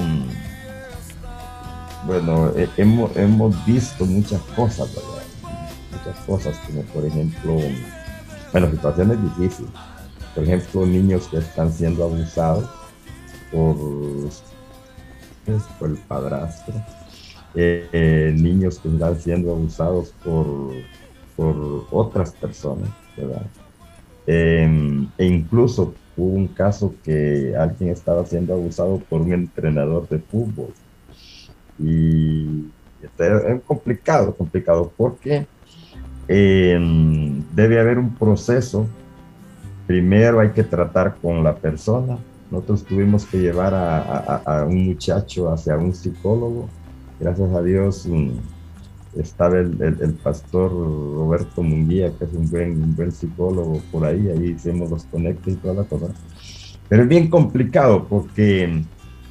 bueno, 2.07 2.53
hemos, 2.77 3.17
hemos 3.17 3.67
visto 3.67 4.05
muchas 4.05 4.41
cosas, 4.55 4.89
¿verdad? 4.95 5.23
Muchas 5.93 6.25
cosas, 6.25 6.57
como 6.67 6.83
por 6.83 7.05
ejemplo, 7.05 7.57
bueno, 8.53 8.71
situaciones 8.71 9.23
difíciles. 9.23 9.71
Por 10.35 10.45
ejemplo, 10.45 10.87
niños 10.87 11.29
que 11.29 11.39
están 11.39 11.73
siendo 11.73 12.05
abusados 12.05 12.69
por, 13.51 13.77
por 15.79 15.91
el 15.91 15.97
padrastro. 15.97 16.75
Eh, 17.55 18.35
niños 18.37 18.79
que 18.79 18.89
están 18.89 19.19
siendo 19.19 19.51
abusados 19.53 20.13
por, 20.23 20.73
por 21.37 21.87
otras 21.91 22.33
personas, 22.33 22.91
¿verdad? 23.17 23.47
Em, 24.27 25.09
e 25.17 25.25
incluso 25.25 25.95
hubo 26.17 26.35
un 26.35 26.49
caso 26.49 26.95
que 27.05 27.55
alguien 27.57 27.91
estaba 27.91 28.27
siendo 28.27 28.55
abusado 28.55 28.99
por 29.09 29.23
un 29.23 29.33
entrenador 29.33 30.09
de 30.09 30.19
fútbol. 30.19 30.75
Y 31.79 32.67
este, 33.03 33.55
es 33.55 33.63
complicado, 33.63 34.35
complicado, 34.35 34.93
porque 34.97 35.47
em, 36.29 37.43
debe 37.55 37.81
haber 37.81 37.99
un 37.99 38.15
proceso. 38.15 38.87
Primero 39.87 40.41
hay 40.41 40.51
que 40.51 40.65
tratar 40.65 41.17
con 41.23 41.45
la 41.45 41.55
persona. 41.55 42.19
Nosotros 42.51 42.85
tuvimos 42.85 43.25
que 43.27 43.39
llevar 43.39 43.75
a, 43.75 44.65
un 44.69 44.87
muchacho 44.87 45.51
hacia 45.51 45.77
un 45.77 45.95
psicólogo. 45.95 46.69
Gracias 47.19 47.51
a 47.53 47.63
Dios 47.63 48.07
estaba 49.19 49.59
el, 49.59 50.19
pastor 50.23 50.71
Roberto 50.71 51.63
Munguía, 51.63 52.13
que 52.19 52.25
es 52.25 52.33
un 52.33 52.51
buen, 52.51 52.95
buen 52.95 53.13
psicólogo 53.13 53.81
por 53.91 54.05
ahí, 54.05 54.29
ahí 54.29 54.51
hicimos 54.51 54.91
los 54.91 55.05
conectes 55.05 55.55
y 55.55 55.57
toda 55.57 55.75
la 55.75 55.85
cosa. 55.85 56.07
Pero 56.89 57.03
es 57.03 57.09
bien 57.09 57.29
complicado 57.29 58.07
porque 58.09 58.83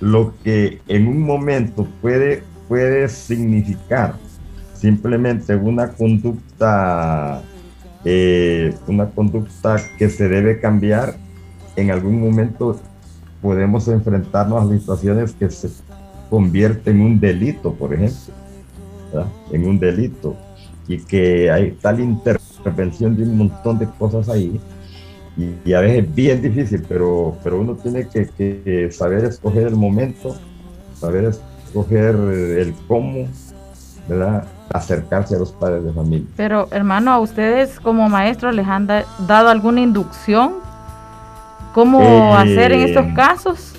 lo 0.02 0.34
que 0.44 0.82
en 0.88 1.08
un 1.08 1.22
momento 1.22 1.88
puede, 2.02 2.44
puede 2.68 3.08
significar 3.08 4.16
simplemente 4.74 5.56
una 5.56 5.94
conducta, 5.94 7.42
eh, 8.04 8.74
una 8.88 9.10
conducta 9.10 9.78
que 9.98 10.10
se 10.10 10.28
debe 10.28 10.60
cambiar, 10.60 11.16
en 11.78 11.92
algún 11.92 12.20
momento 12.20 12.80
podemos 13.46 13.88
enfrentarnos 13.88 14.64
a 14.64 14.74
situaciones 14.74 15.34
que 15.34 15.52
se 15.52 15.70
convierten 16.32 17.00
en 17.00 17.06
un 17.06 17.20
delito, 17.20 17.72
por 17.74 17.94
ejemplo 17.94 18.34
en 19.52 19.68
un 19.68 19.80
delito 19.80 20.36
y 20.88 20.98
que 20.98 21.52
hay 21.52 21.78
tal 21.80 22.00
intervención 22.00 23.16
de 23.16 23.24
un 23.24 23.38
montón 23.38 23.78
de 23.78 23.88
cosas 24.00 24.30
ahí 24.30 24.60
y, 25.38 25.74
a 25.74 25.82
veces 25.82 26.06
es 26.06 26.16
bien 26.16 26.42
difícil, 26.42 26.84
pero, 26.90 27.38
pero 27.44 27.60
uno 27.62 27.76
tiene 27.76 28.08
que, 28.08 28.90
saber 28.92 29.26
escoger 29.26 29.68
el 29.68 29.76
momento, 29.76 30.36
saber 30.98 31.34
escoger 31.66 32.16
el 32.16 32.74
cómo, 32.88 33.28
¿verdad? 34.10 34.48
acercarse 34.74 35.36
a 35.36 35.40
los 35.40 35.52
padres 35.52 35.84
de 35.84 35.94
familia. 35.94 36.28
Pero 36.36 36.68
hermano, 36.72 37.12
¿a 37.12 37.20
ustedes 37.20 37.80
como 37.80 38.10
maestros 38.10 38.56
les 38.56 38.68
han 38.68 38.88
dado 38.88 39.50
alguna 39.50 39.82
inducción? 39.82 40.54
¿Cómo 41.76 42.02
eh, 42.02 42.34
hacer 42.38 42.72
en 42.72 42.82
estos 42.84 43.06
casos? 43.14 43.74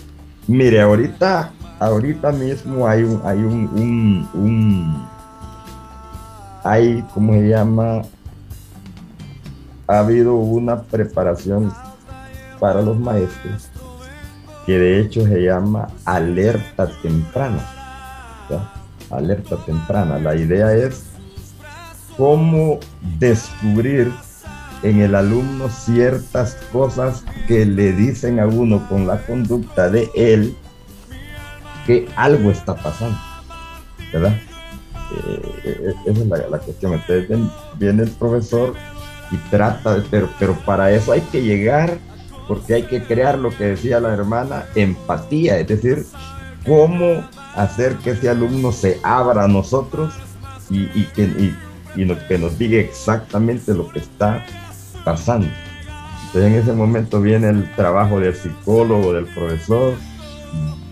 Mire, 0.46 0.82
ahorita, 0.82 1.50
ahorita 1.80 2.30
mismo 2.30 2.86
hay 2.86 3.02
un, 3.04 3.22
hay 3.24 3.38
un, 3.38 4.28
un 4.34 5.06
hay, 6.62 7.02
¿cómo 7.14 7.32
se 7.32 7.48
llama? 7.48 8.02
Ha 9.86 9.98
habido 10.00 10.34
una 10.34 10.82
preparación 10.82 11.72
para 12.60 12.82
los 12.82 12.98
maestros 12.98 13.70
que 14.66 14.78
de 14.78 15.00
hecho 15.00 15.22
se 15.22 15.40
llama 15.40 15.88
alerta 16.04 16.90
temprana. 17.00 17.64
Alerta 19.08 19.56
temprana. 19.64 20.18
La 20.18 20.34
idea 20.34 20.70
es 20.74 21.04
cómo 22.18 22.78
descubrir 23.18 24.12
en 24.82 25.00
el 25.00 25.14
alumno 25.14 25.68
ciertas 25.68 26.56
cosas 26.72 27.24
que 27.48 27.64
le 27.64 27.92
dicen 27.92 28.40
a 28.40 28.46
uno 28.46 28.86
con 28.88 29.06
la 29.06 29.18
conducta 29.26 29.88
de 29.88 30.10
él 30.14 30.56
que 31.86 32.08
algo 32.16 32.50
está 32.50 32.74
pasando. 32.74 33.18
¿Verdad? 34.12 34.36
Eh, 35.14 35.94
esa 36.06 36.20
es 36.20 36.50
la, 36.50 36.58
cuestión. 36.58 36.94
Entonces 36.94 37.28
viene 37.78 38.02
el 38.04 38.10
profesor 38.10 38.74
y 39.30 39.36
trata 39.50 40.02
pero, 40.10 40.28
pero 40.38 40.54
para 40.64 40.90
eso 40.92 41.12
hay 41.12 41.20
que 41.20 41.42
llegar, 41.42 41.98
porque 42.46 42.74
hay 42.74 42.82
que 42.84 43.02
crear 43.02 43.38
lo 43.38 43.50
que 43.50 43.64
decía 43.64 44.00
la 44.00 44.12
hermana, 44.12 44.66
empatía, 44.74 45.58
es 45.58 45.68
decir, 45.68 46.06
cómo 46.64 47.24
hacer 47.54 47.96
que 47.96 48.10
ese 48.10 48.28
alumno 48.28 48.72
se 48.72 49.00
abra 49.02 49.44
a 49.44 49.48
nosotros 49.48 50.14
y, 50.68 50.82
y 50.94 51.08
que, 51.14 51.22
y, 51.24 51.56
que 52.28 52.38
nos 52.38 52.58
diga 52.58 52.78
exactamente 52.78 53.72
lo 53.72 53.88
que 53.88 54.00
está 54.00 54.44
pasando. 55.06 55.46
Entonces 56.26 56.52
en 56.52 56.58
ese 56.58 56.72
momento 56.72 57.20
viene 57.20 57.48
el 57.48 57.72
trabajo 57.76 58.18
del 58.18 58.34
psicólogo, 58.34 59.12
del 59.12 59.26
profesor, 59.26 59.94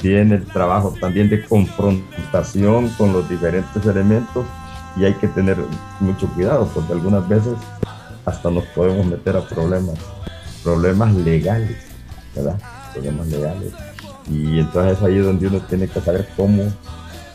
viene 0.01 0.37
el 0.37 0.47
trabajo 0.47 0.95
también 1.01 1.29
de 1.29 1.45
confrontación 1.45 2.91
con 2.91 3.13
los 3.13 3.29
diferentes 3.29 3.85
elementos 3.85 4.47
y 4.97 5.05
hay 5.05 5.15
que 5.15 5.27
tener 5.27 5.57
mucho 5.99 6.29
cuidado 6.29 6.71
porque 6.73 6.93
algunas 6.93 7.29
veces 7.29 7.55
hasta 8.25 8.51
nos 8.51 8.65
podemos 8.67 9.05
meter 9.05 9.37
a 9.37 9.45
problemas, 9.49 9.99
problemas 10.63 11.13
legales, 11.13 11.77
¿verdad? 12.37 12.57
Problemas 12.93 13.27
legales. 13.27 13.73
Y 14.31 14.61
entonces 14.61 14.97
es 14.97 15.03
ahí 15.03 15.19
donde 15.19 15.49
uno 15.49 15.61
tiene 15.63 15.89
que 15.89 16.01
saber 16.01 16.29
cómo, 16.37 16.63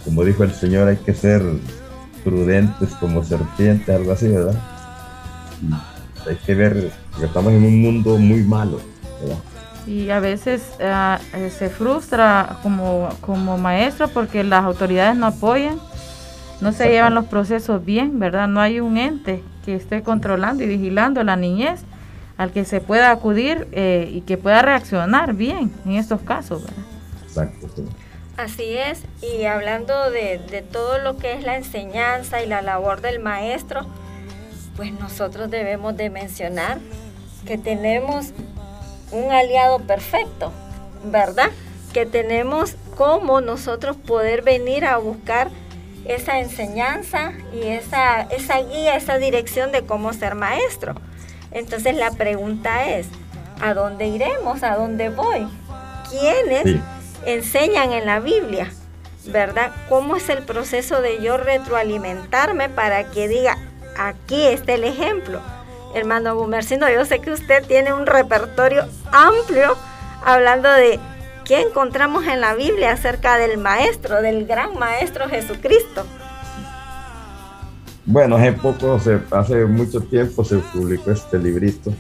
como 0.06 0.24
dijo 0.24 0.46
el 0.46 0.54
Señor, 0.54 0.88
hay 0.88 0.98
que 0.98 1.14
ser 1.14 1.44
prudentes 2.24 2.92
como 3.02 3.22
serpientes, 3.22 3.94
algo 3.94 4.14
así, 4.14 4.30
¿verdad? 4.30 4.56
Hay 6.28 6.36
que 6.36 6.56
ver 6.56 6.92
que 7.18 7.26
estamos 7.26 7.52
en 7.54 7.64
un 7.64 7.82
mundo 7.82 8.18
muy 8.18 8.44
malo, 8.44 8.80
¿verdad? 9.22 9.38
Y 9.88 10.10
a 10.10 10.20
veces 10.20 10.62
eh, 10.80 11.18
se 11.58 11.70
frustra 11.70 12.58
como, 12.62 13.10
como 13.22 13.58
maestro 13.58 14.08
porque 14.10 14.44
las 14.44 14.64
autoridades 14.64 15.16
no 15.16 15.28
apoyan, 15.28 15.80
no 16.62 16.72
se 16.74 16.90
llevan 16.90 17.16
los 17.16 17.26
procesos 17.26 17.84
bien, 17.84 18.20
¿verdad? 18.20 18.48
No 18.48 18.62
hay 18.62 18.80
un 18.80 18.98
ente 18.98 19.42
que 19.66 19.76
esté 19.76 20.04
controlando 20.04 20.64
y 20.64 20.68
vigilando 20.68 21.24
la 21.24 21.36
niñez 21.36 21.82
al 22.38 22.52
que 22.52 22.66
se 22.66 22.82
pueda 22.82 23.12
acudir 23.12 23.68
eh, 23.72 24.10
y 24.14 24.22
que 24.22 24.38
pueda 24.38 24.62
reaccionar 24.62 25.34
bien 25.34 25.72
en 25.86 25.94
estos 25.94 26.22
casos, 26.22 26.64
¿verdad? 26.64 26.84
Exacto. 27.24 27.68
Así 28.38 28.78
es, 28.78 29.04
y 29.22 29.44
hablando 29.44 30.12
de, 30.12 30.40
de 30.50 30.62
todo 30.62 30.98
lo 31.00 31.18
que 31.18 31.34
es 31.34 31.44
la 31.44 31.58
enseñanza 31.58 32.42
y 32.42 32.48
la 32.48 32.62
labor 32.62 33.02
del 33.02 33.20
maestro, 33.20 33.86
pues 34.80 34.94
nosotros 34.94 35.52
debemos 35.52 35.98
de 35.98 36.10
mencionar 36.10 36.78
que 37.46 37.58
tenemos 37.58 38.28
un 39.12 39.30
aliado 39.30 39.80
perfecto, 39.80 40.54
¿verdad? 41.04 41.50
Que 41.92 42.06
tenemos 42.06 42.76
como 42.96 43.42
nosotros 43.42 43.98
poder 43.98 44.42
venir 44.42 44.86
a 44.86 44.96
buscar 44.96 45.50
esa 46.06 46.40
enseñanza 46.40 47.34
y 47.54 47.68
esa, 47.68 48.22
esa 48.22 48.62
guía, 48.62 48.96
esa 48.96 49.18
dirección 49.18 49.74
de 49.74 49.86
cómo 49.86 50.14
ser 50.14 50.36
maestro. 50.36 50.96
Entonces 51.52 51.94
la 51.98 52.12
pregunta 52.12 52.90
es, 52.90 53.06
¿a 53.60 53.74
dónde 53.74 54.08
iremos? 54.08 54.64
¿A 54.64 54.78
dónde 54.78 55.10
voy? 55.10 55.46
¿Quiénes 56.10 56.82
enseñan 57.26 57.92
en 57.92 58.06
la 58.06 58.22
Biblia, 58.22 58.72
¿verdad? 59.26 59.74
¿Cómo 59.90 60.16
es 60.16 60.30
el 60.30 60.44
proceso 60.44 61.02
de 61.02 61.22
yo 61.22 61.36
retroalimentarme 61.36 62.70
para 62.70 63.12
que 63.12 63.28
diga, 63.28 63.58
aquí 64.00 64.46
está 64.46 64.74
el 64.74 64.84
ejemplo? 64.84 65.40
Hermano 65.94 66.36
Gumercino, 66.36 66.90
yo 66.90 67.06
sé 67.06 67.20
que 67.20 67.32
usted 67.32 67.66
tiene 67.66 67.94
un 67.94 68.06
repertorio 68.06 68.86
amplio 69.12 69.76
hablando 70.24 70.70
de 70.72 71.00
qué 71.46 71.62
encontramos 71.62 72.26
en 72.26 72.42
la 72.42 72.54
Biblia 72.54 72.92
acerca 72.92 73.38
del 73.38 73.58
Maestro, 73.58 74.22
del 74.22 74.46
gran 74.46 74.78
Maestro 74.78 75.28
Jesucristo. 75.28 76.06
Bueno, 78.06 78.38
hace 78.38 78.54
poco, 78.54 79.00
hace 79.32 79.66
mucho 79.66 80.02
tiempo 80.02 80.44
se 80.44 80.58
publicó 80.58 81.12
este 81.12 81.38
librito 81.38 81.94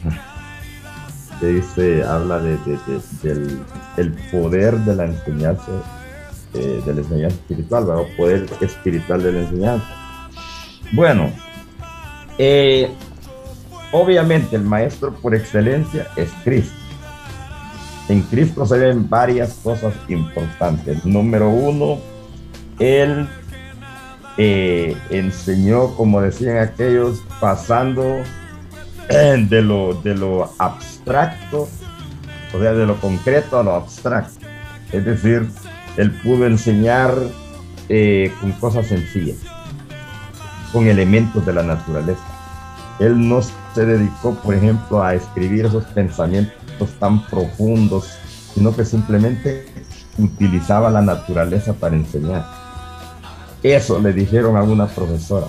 que 1.39 1.47
dice, 1.47 2.03
habla 2.03 2.39
de, 2.39 2.57
del 3.23 3.59
el 3.97 4.11
poder 4.31 4.77
de 4.79 4.95
la 4.95 5.05
enseñanza, 5.05 5.71
eh, 6.53 6.81
de 6.85 6.93
la 6.93 7.01
enseñanza 7.01 7.35
espiritual, 7.35 7.89
o 7.89 8.07
poder 8.17 8.45
espiritual 8.61 9.23
de 9.23 9.31
la 9.31 9.39
enseñanza. 9.39 9.87
Bueno, 10.93 11.31
eh, 12.39 12.89
obviamente 13.91 14.55
el 14.55 14.63
maestro 14.63 15.13
por 15.13 15.35
excelencia 15.35 16.07
es 16.15 16.31
Cristo. 16.43 16.73
En 18.07 18.23
Cristo 18.23 18.65
se 18.65 18.79
ven 18.79 19.07
varias 19.07 19.53
cosas 19.61 19.93
importantes. 20.07 21.05
Número 21.05 21.49
uno, 21.49 21.99
Él 22.79 23.27
eh, 24.37 24.97
enseñó, 25.11 25.95
como 25.95 26.21
decían 26.21 26.57
aquellos, 26.57 27.21
pasando 27.39 28.23
de 29.09 29.61
lo, 29.61 29.95
de 29.95 30.15
lo 30.15 30.53
abstracto, 30.59 31.67
o 32.53 32.59
sea, 32.59 32.73
de 32.73 32.85
lo 32.85 32.95
concreto 33.01 33.59
a 33.59 33.63
lo 33.63 33.75
abstracto. 33.75 34.45
Es 34.91 35.05
decir, 35.05 35.47
él 35.97 36.11
pudo 36.23 36.45
enseñar 36.45 37.13
eh, 37.89 38.31
con 38.39 38.51
cosas 38.53 38.87
sencillas, 38.87 39.37
con 40.71 40.87
elementos 40.87 41.45
de 41.45 41.53
la 41.53 41.63
naturaleza. 41.63 42.23
Él 42.99 43.27
no 43.27 43.41
se 43.41 43.85
dedicó, 43.85 44.35
por 44.35 44.55
ejemplo, 44.55 45.01
a 45.01 45.15
escribir 45.15 45.65
esos 45.65 45.85
pensamientos 45.85 46.89
tan 46.99 47.25
profundos, 47.27 48.09
sino 48.53 48.75
que 48.75 48.83
simplemente 48.83 49.65
utilizaba 50.17 50.89
la 50.89 51.01
naturaleza 51.01 51.73
para 51.73 51.95
enseñar. 51.95 52.45
Eso 53.63 53.99
le 53.99 54.13
dijeron 54.13 54.57
a 54.57 54.63
una 54.63 54.87
profesora. 54.87 55.47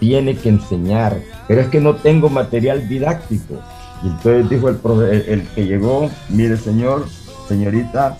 Tiene 0.00 0.36
que 0.36 0.50
enseñar, 0.50 1.18
pero 1.48 1.60
es 1.60 1.68
que 1.68 1.80
no 1.80 1.94
tengo 1.96 2.28
material 2.28 2.88
didáctico. 2.88 3.54
Y 4.02 4.08
entonces 4.08 4.50
dijo 4.50 4.68
el, 4.68 4.78
el, 5.26 5.48
que 5.48 5.66
llegó, 5.66 6.10
mire 6.28 6.56
señor, 6.58 7.06
señorita, 7.48 8.18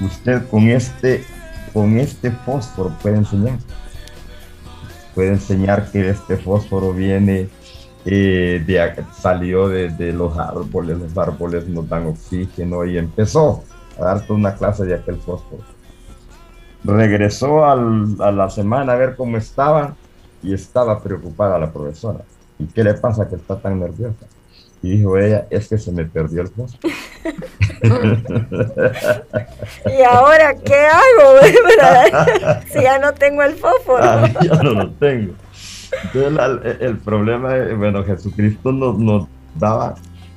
usted 0.00 0.46
con 0.48 0.68
este, 0.68 1.24
con 1.72 1.98
este 1.98 2.32
fósforo 2.32 2.92
puede 3.00 3.16
enseñar. 3.18 3.58
Puede 5.14 5.28
enseñar 5.30 5.90
que 5.90 6.10
este 6.10 6.36
fósforo 6.36 6.92
viene 6.92 7.48
eh, 8.04 8.62
de, 8.66 9.04
salió 9.18 9.68
de, 9.68 10.12
los 10.12 10.36
árboles, 10.36 10.98
los 10.98 11.16
árboles 11.16 11.68
nos 11.68 11.88
dan 11.88 12.06
oxígeno 12.06 12.84
y 12.84 12.98
empezó 12.98 13.64
a 13.98 14.04
dar 14.04 14.24
una 14.28 14.54
clase 14.54 14.84
de 14.84 14.94
aquel 14.94 15.16
fósforo. 15.16 15.62
Regresó 16.82 17.64
a 17.64 17.76
la 18.30 18.50
semana 18.50 18.92
a 18.92 18.96
ver 18.96 19.16
cómo 19.16 19.38
estaba 19.38 19.94
y 20.42 20.52
estaba 20.52 21.02
preocupada 21.02 21.58
la 21.58 21.72
profesora. 21.72 22.20
¿Y 22.58 22.66
qué 22.66 22.84
le 22.84 22.94
pasa 22.94 23.28
que 23.28 23.36
está 23.36 23.58
tan 23.58 23.80
nerviosa? 23.80 24.26
Y 24.84 24.98
dijo 24.98 25.16
ella, 25.16 25.46
es 25.48 25.68
que 25.68 25.78
se 25.78 25.90
me 25.92 26.04
perdió 26.04 26.42
el 26.42 26.48
fósforo. 26.48 26.92
¿Y 29.86 30.02
ahora 30.02 30.54
qué 30.62 30.74
hago? 30.74 31.40
si 32.70 32.82
ya 32.82 32.98
no 32.98 33.14
tengo 33.14 33.42
el 33.42 33.54
fósforo. 33.54 34.04
Ah, 34.04 34.30
ya 34.42 34.62
no 34.62 34.72
lo 34.72 34.90
tengo. 34.90 35.32
Entonces, 36.02 36.76
el, 36.80 36.98
problema, 36.98 37.54
bueno, 37.78 38.04
Jesucristo 38.04 38.72
nos, 38.72 38.98
nos 38.98 39.26
daba 39.54 39.94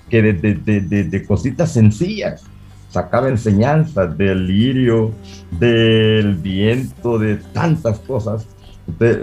que 0.09 0.21
de, 0.21 0.33
de, 0.33 1.03
de, 1.03 1.25
cositas 1.25 1.73
sencillas 1.73 2.45
sacaba 2.89 3.27
enseñanzas 3.27 4.17
del 4.17 4.47
lirio, 4.47 5.11
del 5.59 6.35
viento, 6.35 7.19
de 7.19 7.35
tantas 7.35 7.99
cosas. 7.99 8.47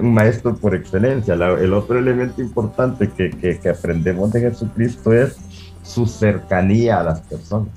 Un 0.01 0.15
maestro 0.15 0.55
por 0.55 0.75
excelencia. 0.75 1.35
el 1.35 1.73
otro 1.73 1.99
elemento 1.99 2.43
importante 2.43 3.11
que, 3.11 3.31
que, 3.31 3.59
que, 3.59 3.69
aprendemos 3.69 4.33
de 4.33 4.41
Jesucristo 4.41 5.13
es 5.13 5.37
su 5.83 6.07
cercanía 6.07 7.01
a 7.01 7.05
las 7.05 7.21
personas. 7.23 7.69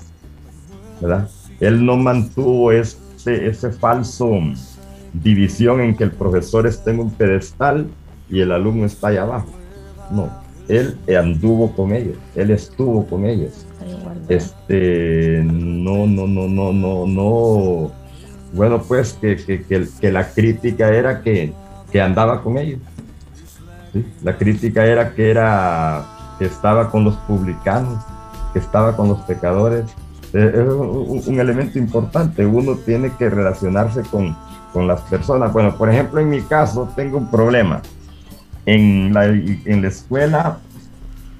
¿verdad? 1.00 1.28
Él 1.60 1.84
no 1.84 1.96
mantuvo 1.96 2.72
ese, 2.72 2.98
ese 3.24 3.70
falso 3.72 4.30
división 5.12 5.80
en 5.80 5.96
que 5.96 6.04
el 6.04 6.12
profesor 6.12 6.66
está 6.66 6.90
en 6.90 7.00
un 7.00 7.10
pedestal 7.10 7.86
y 8.28 8.40
el 8.40 8.52
alumno 8.52 8.86
está 8.86 9.08
allá 9.08 9.22
abajo. 9.22 9.52
No, 10.10 10.30
él 10.68 10.96
anduvo 11.18 11.72
con 11.72 11.92
ellos, 11.92 12.16
él 12.34 12.50
estuvo 12.50 13.06
con 13.06 13.24
ellos. 13.24 13.66
Este, 14.28 15.42
no, 15.44 16.06
no, 16.06 16.26
no, 16.26 16.48
no, 16.48 16.72
no, 16.72 17.06
no. 17.06 17.92
Bueno, 18.52 18.82
pues 18.82 19.14
que, 19.14 19.36
que, 19.36 19.88
que, 20.00 20.12
la 20.12 20.30
crítica 20.30 20.88
era 20.88 21.22
que, 21.22 21.52
que 21.90 22.00
andaba 22.00 22.42
con 22.42 22.58
ellos. 22.58 22.80
La 24.22 24.36
crítica 24.36 24.84
era 24.84 25.14
que 25.14 25.30
era 25.30 26.04
que 26.38 26.44
estaba 26.44 26.90
con 26.90 27.04
los 27.04 27.16
publicanos, 27.16 28.02
que 28.52 28.58
estaba 28.58 28.96
con 28.96 29.08
los 29.08 29.18
pecadores. 29.22 29.84
Eh, 30.32 30.52
es 30.54 30.72
un, 30.72 31.22
un 31.26 31.40
elemento 31.40 31.78
importante. 31.78 32.44
Uno 32.44 32.76
tiene 32.76 33.10
que 33.16 33.30
relacionarse 33.30 34.02
con, 34.02 34.36
con 34.72 34.86
las 34.86 35.00
personas. 35.02 35.52
Bueno, 35.52 35.76
por 35.76 35.90
ejemplo, 35.90 36.20
en 36.20 36.28
mi 36.28 36.42
caso 36.42 36.88
tengo 36.94 37.18
un 37.18 37.30
problema 37.30 37.80
en 38.66 39.14
la, 39.14 39.24
en 39.26 39.82
la 39.82 39.88
escuela 39.88 40.58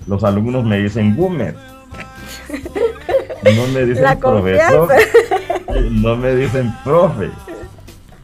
los 0.09 0.25
alumnos 0.25 0.65
me 0.65 0.79
dicen 0.79 1.15
boomer. 1.15 1.55
No 3.45 3.67
me 3.75 3.85
dicen 3.85 4.19
profesor. 4.19 4.89
No 5.91 6.17
me 6.17 6.35
dicen 6.35 6.75
profe. 6.83 7.31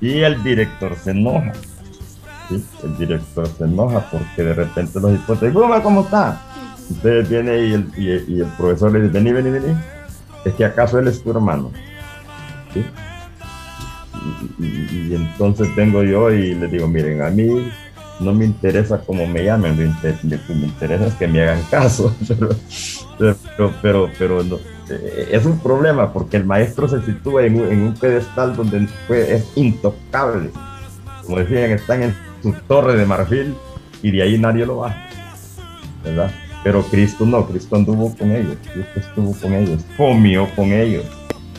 Y 0.01 0.21
el 0.21 0.43
director 0.43 0.97
se 0.97 1.11
enoja. 1.11 1.53
El 2.51 2.97
director 2.99 3.47
se 3.47 3.65
enoja 3.65 4.09
porque 4.11 4.43
de 4.43 4.55
repente 4.55 5.01
los 5.01 5.15
hipótesis, 5.15 5.55
Boomer, 5.55 5.83
¿cómo 5.83 6.03
está? 6.03 6.41
Entonces 6.91 7.29
viene 7.29 7.59
y 7.59 7.73
el, 7.73 7.93
y, 7.97 8.41
el 8.41 8.49
profesor 8.59 8.93
le 8.93 9.03
dice, 9.03 9.13
vení, 9.13 9.33
vení, 9.33 9.51
vení. 9.51 9.75
Es 10.45 10.55
que 10.55 10.65
acaso 10.65 10.99
él 10.99 11.09
es 11.09 11.23
tu 11.23 11.31
hermano. 11.31 11.71
Y, 14.59 15.15
entonces 15.15 15.75
vengo 15.75 16.03
yo 16.03 16.31
y 16.31 16.55
le 16.55 16.69
digo, 16.69 16.87
miren, 16.89 17.23
a 17.23 17.31
mí 17.31 17.71
no 18.21 18.33
me 18.33 18.45
interesa 18.45 18.99
cómo 18.99 19.27
me 19.27 19.45
llamen, 19.45 19.77
lo 19.77 20.13
que 20.47 20.55
me 20.55 20.67
interesa 20.67 21.07
es 21.07 21.15
que 21.15 21.27
me 21.27 21.43
hagan 21.43 21.63
caso, 21.71 22.15
pero, 23.19 23.73
pero, 23.83 24.11
pero, 24.19 24.41
eh, 24.43 25.29
es 25.33 25.45
un 25.45 25.59
problema 25.59 26.13
porque 26.13 26.37
el 26.37 26.45
maestro 26.45 26.89
se 26.89 27.03
sitúa 27.03 27.45
en 27.45 27.59
un, 27.59 27.95
pedestal 27.95 28.55
donde 28.55 28.89
es 29.09 29.53
intocable, 29.57 30.51
como 31.25 31.39
decían, 31.39 31.73
están 31.73 32.03
en 32.03 32.15
su 32.45 32.53
torre 32.69 32.95
de 32.95 33.07
marfil 33.07 33.57
y 34.03 34.11
de 34.11 34.23
ahí 34.23 34.39
nadie 34.39 34.67
lo 34.67 34.77
va, 34.77 34.95
¿verdad? 36.05 36.31
Pero 36.63 36.83
Cristo 36.83 37.25
no, 37.25 37.47
Cristo 37.47 37.75
anduvo 37.77 38.15
con 38.15 38.31
ellos, 38.33 38.59
Cristo 38.71 39.01
estuvo 39.01 39.35
con 39.41 39.55
ellos, 39.55 39.83
comió 39.97 40.47
con 40.55 40.71
ellos, 40.71 41.07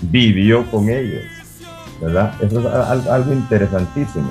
vivió 0.03 0.63
con 0.69 0.87
ellos, 0.87 1.23
¿verdad? 1.99 2.35
Eso 2.39 2.59
es 2.59 3.07
algo 3.07 3.33
interesantísimo. 3.33 4.29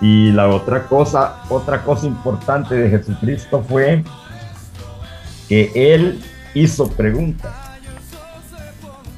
Y 0.00 0.32
la 0.32 0.48
otra 0.48 0.84
cosa, 0.84 1.42
otra 1.50 1.82
cosa 1.82 2.06
importante 2.06 2.74
de 2.74 2.88
Jesucristo 2.88 3.62
fue 3.68 4.02
que 5.50 5.70
él 5.74 6.18
hizo 6.54 6.88
preguntas. 6.88 7.52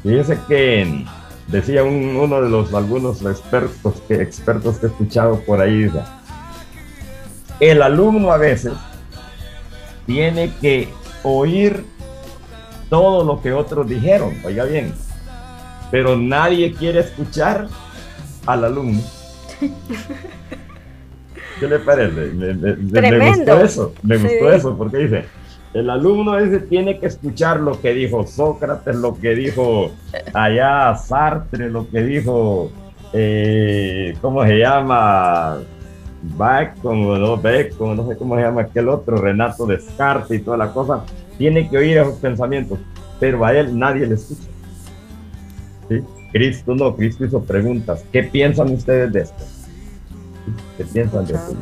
Fíjese 0.02 0.36
que 0.48 1.04
decía 1.46 1.84
uno 1.84 2.42
de 2.42 2.48
los 2.48 2.74
algunos 2.74 3.22
expertos 3.22 4.02
que, 4.08 4.14
expertos 4.20 4.78
que 4.78 4.86
he 4.86 4.88
escuchado 4.88 5.40
por 5.46 5.60
ahí, 5.60 5.88
el 7.60 7.82
alumno 7.82 8.32
a 8.32 8.38
veces 8.38 8.72
tiene 10.06 10.52
que 10.60 10.88
oír 11.22 11.84
todo 12.88 13.24
lo 13.24 13.40
que 13.40 13.52
otros 13.52 13.88
dijeron, 13.88 14.34
oiga 14.44 14.64
bien, 14.64 14.92
pero 15.90 16.16
nadie 16.16 16.72
quiere 16.72 17.00
escuchar 17.00 17.68
al 18.46 18.64
alumno. 18.64 19.00
¿Qué 21.60 21.68
le 21.68 21.78
parece? 21.78 22.32
Me, 22.32 22.54
gustó 23.30 23.60
eso, 23.60 23.94
me 24.02 24.16
gustó 24.16 24.50
eso, 24.50 24.76
porque 24.76 24.96
dice, 24.96 25.26
el 25.74 25.90
alumno 25.90 26.38
ese 26.38 26.60
tiene 26.60 26.98
que 26.98 27.06
escuchar 27.06 27.60
lo 27.60 27.80
que 27.80 27.92
dijo 27.92 28.26
Sócrates, 28.26 28.96
lo 28.96 29.16
que 29.16 29.34
dijo 29.34 29.92
allá 30.32 30.96
Sartre, 30.96 31.68
lo 31.70 31.88
que 31.88 32.02
dijo, 32.02 32.72
eh, 33.12 34.16
¿cómo 34.22 34.44
se 34.44 34.58
llama? 34.58 35.58
Bacon, 36.22 37.20
no, 37.20 37.36
Bacon, 37.36 37.96
no 37.96 38.06
sé 38.06 38.16
cómo 38.16 38.36
se 38.36 38.42
llama 38.42 38.62
aquel 38.62 38.88
otro, 38.88 39.16
Renato 39.16 39.66
Descartes 39.66 40.38
y 40.38 40.42
toda 40.42 40.56
la 40.56 40.72
cosa, 40.72 41.04
tiene 41.38 41.68
que 41.68 41.78
oír 41.78 41.98
esos 41.98 42.16
pensamientos, 42.16 42.78
pero 43.18 43.44
a 43.44 43.54
él 43.54 43.78
nadie 43.78 44.06
le 44.06 44.14
escucha. 44.14 44.48
¿sí? 45.88 46.02
Cristo 46.32 46.74
no, 46.74 46.94
Cristo 46.94 47.24
hizo 47.24 47.42
preguntas. 47.42 48.04
¿Qué 48.12 48.22
piensan 48.22 48.70
ustedes 48.70 49.12
de 49.12 49.20
esto? 49.22 49.44
¿Qué 50.76 50.84
piensan 50.84 51.26
de 51.26 51.34
esto? 51.34 51.56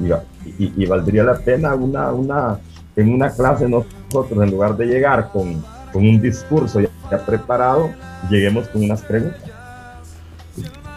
Y, 0.59 0.87
valdría 0.87 1.25
la 1.25 1.39
pena 1.39 1.75
una, 1.75 2.13
una, 2.13 2.59
en 2.97 3.13
una 3.13 3.31
clase 3.31 3.69
nosotros, 3.69 4.43
en 4.43 4.51
lugar 4.51 4.77
de 4.77 4.87
llegar 4.87 5.31
con, 5.33 5.63
con 5.93 6.07
un 6.07 6.21
discurso 6.21 6.81
ya, 6.81 7.19
preparado, 7.25 7.91
lleguemos 8.31 8.69
con 8.69 8.83
unas 8.83 9.03
preguntas. 9.03 9.43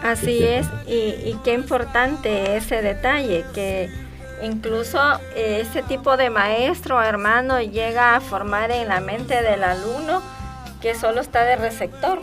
Así 0.02 0.42
es, 0.42 0.66
y, 0.86 0.92
y, 0.92 1.38
qué 1.44 1.52
importante 1.52 2.56
ese 2.56 2.82
detalle, 2.82 3.44
que 3.54 3.88
incluso 4.42 4.98
eh, 5.36 5.60
ese 5.62 5.82
tipo 5.82 6.16
de 6.16 6.28
maestro 6.28 6.96
o 6.96 7.02
hermano 7.02 7.60
llega 7.60 8.16
a 8.16 8.20
formar 8.20 8.70
en 8.70 8.88
la 8.88 9.00
mente 9.00 9.42
del 9.42 9.62
alumno 9.62 10.20
que 10.80 10.94
solo 10.94 11.20
está 11.20 11.44
de 11.44 11.56
receptor. 11.56 12.20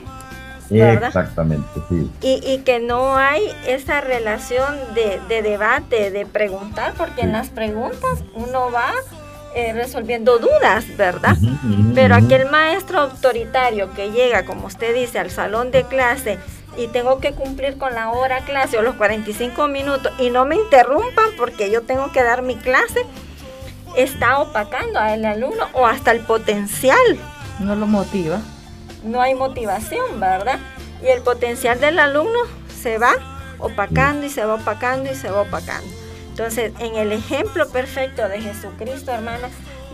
Exactamente, 0.70 1.68
sí. 1.90 2.12
Y, 2.22 2.60
que 2.60 2.80
no 2.80 3.16
hay 3.16 3.42
esa 3.66 4.02
relación 4.02 4.76
de, 4.94 5.42
debate, 5.42 6.12
de 6.12 6.26
preguntar, 6.26 6.94
porque 6.96 7.22
en 7.22 7.32
las 7.32 7.50
preguntas 7.50 8.24
uno 8.36 8.72
va 8.72 8.92
eh, 9.56 9.74
resolviendo 9.74 10.38
dudas, 10.38 10.86
¿verdad? 10.96 11.36
Pero 11.96 12.14
aquel 12.14 12.52
maestro 12.52 13.00
autoritario 13.00 13.92
que 13.94 14.12
llega, 14.12 14.46
como 14.46 14.68
usted 14.68 14.94
dice, 14.94 15.18
al 15.18 15.32
salón 15.32 15.72
de 15.72 15.86
clase 15.86 16.38
y 16.80 16.88
tengo 16.88 17.20
que 17.20 17.34
cumplir 17.34 17.78
con 17.78 17.94
la 17.94 18.12
hora 18.12 18.46
clase 18.46 18.78
o 18.78 18.82
los 18.82 18.96
45 18.96 19.68
minutos 19.68 20.12
y 20.18 20.30
no 20.30 20.46
me 20.46 20.56
interrumpan 20.56 21.30
porque 21.38 21.70
yo 21.70 21.84
tengo 21.84 22.12
que 22.12 22.24
dar 22.24 22.42
mi 22.42 22.56
clase, 22.56 23.06
está 23.96 24.40
opacando 24.40 25.00
al 25.00 25.26
alumno 25.26 25.68
o 25.74 25.86
hasta 25.86 26.12
el 26.12 26.22
potencial. 26.22 27.20
No 27.60 27.76
lo 27.76 27.86
motiva 27.86 28.42
no 29.04 29.22
hay 29.22 29.36
motivación, 29.36 30.20
¿verdad? 30.20 30.60
Y 31.02 31.08
el 31.08 31.22
potencial 31.22 31.80
del 31.80 32.00
alumno 32.00 32.40
se 32.82 32.98
va 32.98 33.14
opacando 33.60 34.26
y 34.26 34.30
se 34.30 34.46
va 34.46 34.56
opacando 34.56 35.12
y 35.12 35.16
se 35.16 35.30
va 35.30 35.42
opacando. 35.42 35.88
Entonces, 36.30 36.72
en 36.80 36.96
el 36.96 37.12
ejemplo 37.12 37.70
perfecto 37.70 38.28
de 38.28 38.42
Jesucristo, 38.42 39.12
hermana, 39.12 39.50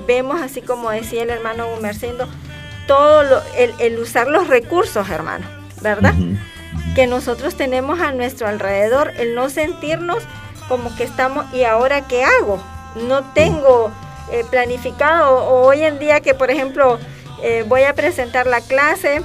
vemos 0.08 0.42
así 0.42 0.62
como 0.62 0.92
decía 0.92 1.24
el 1.24 1.30
hermano 1.30 1.68
Gumercindo, 1.76 2.28
todo 2.88 3.24
lo, 3.24 3.42
el, 3.58 3.98
usar 3.98 4.28
los 4.28 4.48
recursos, 4.48 5.10
hermano, 5.10 5.46
¿verdad? 5.82 6.14
Que 6.96 7.08
nosotros 7.08 7.56
tenemos 7.56 8.00
a 8.00 8.14
nuestro 8.14 8.48
alrededor, 8.48 9.12
el 9.18 9.36
no 9.36 9.50
sentirnos 9.50 10.24
como 10.70 10.96
que 10.96 11.04
estamos, 11.04 11.46
¿y 11.54 11.64
ahora 11.64 12.08
qué 12.08 12.24
hago? 12.24 12.60
No 13.08 13.24
tengo 13.34 13.92
eh, 14.32 14.44
planificado, 14.50 15.46
o 15.46 15.68
hoy 15.68 15.84
en 15.84 16.00
día 16.00 16.22
que, 16.22 16.34
por 16.34 16.50
ejemplo, 16.50 16.98
eh, 17.44 17.66
voy 17.68 17.84
a 17.84 17.94
presentar 17.94 18.48
la 18.48 18.62
clase 18.62 19.22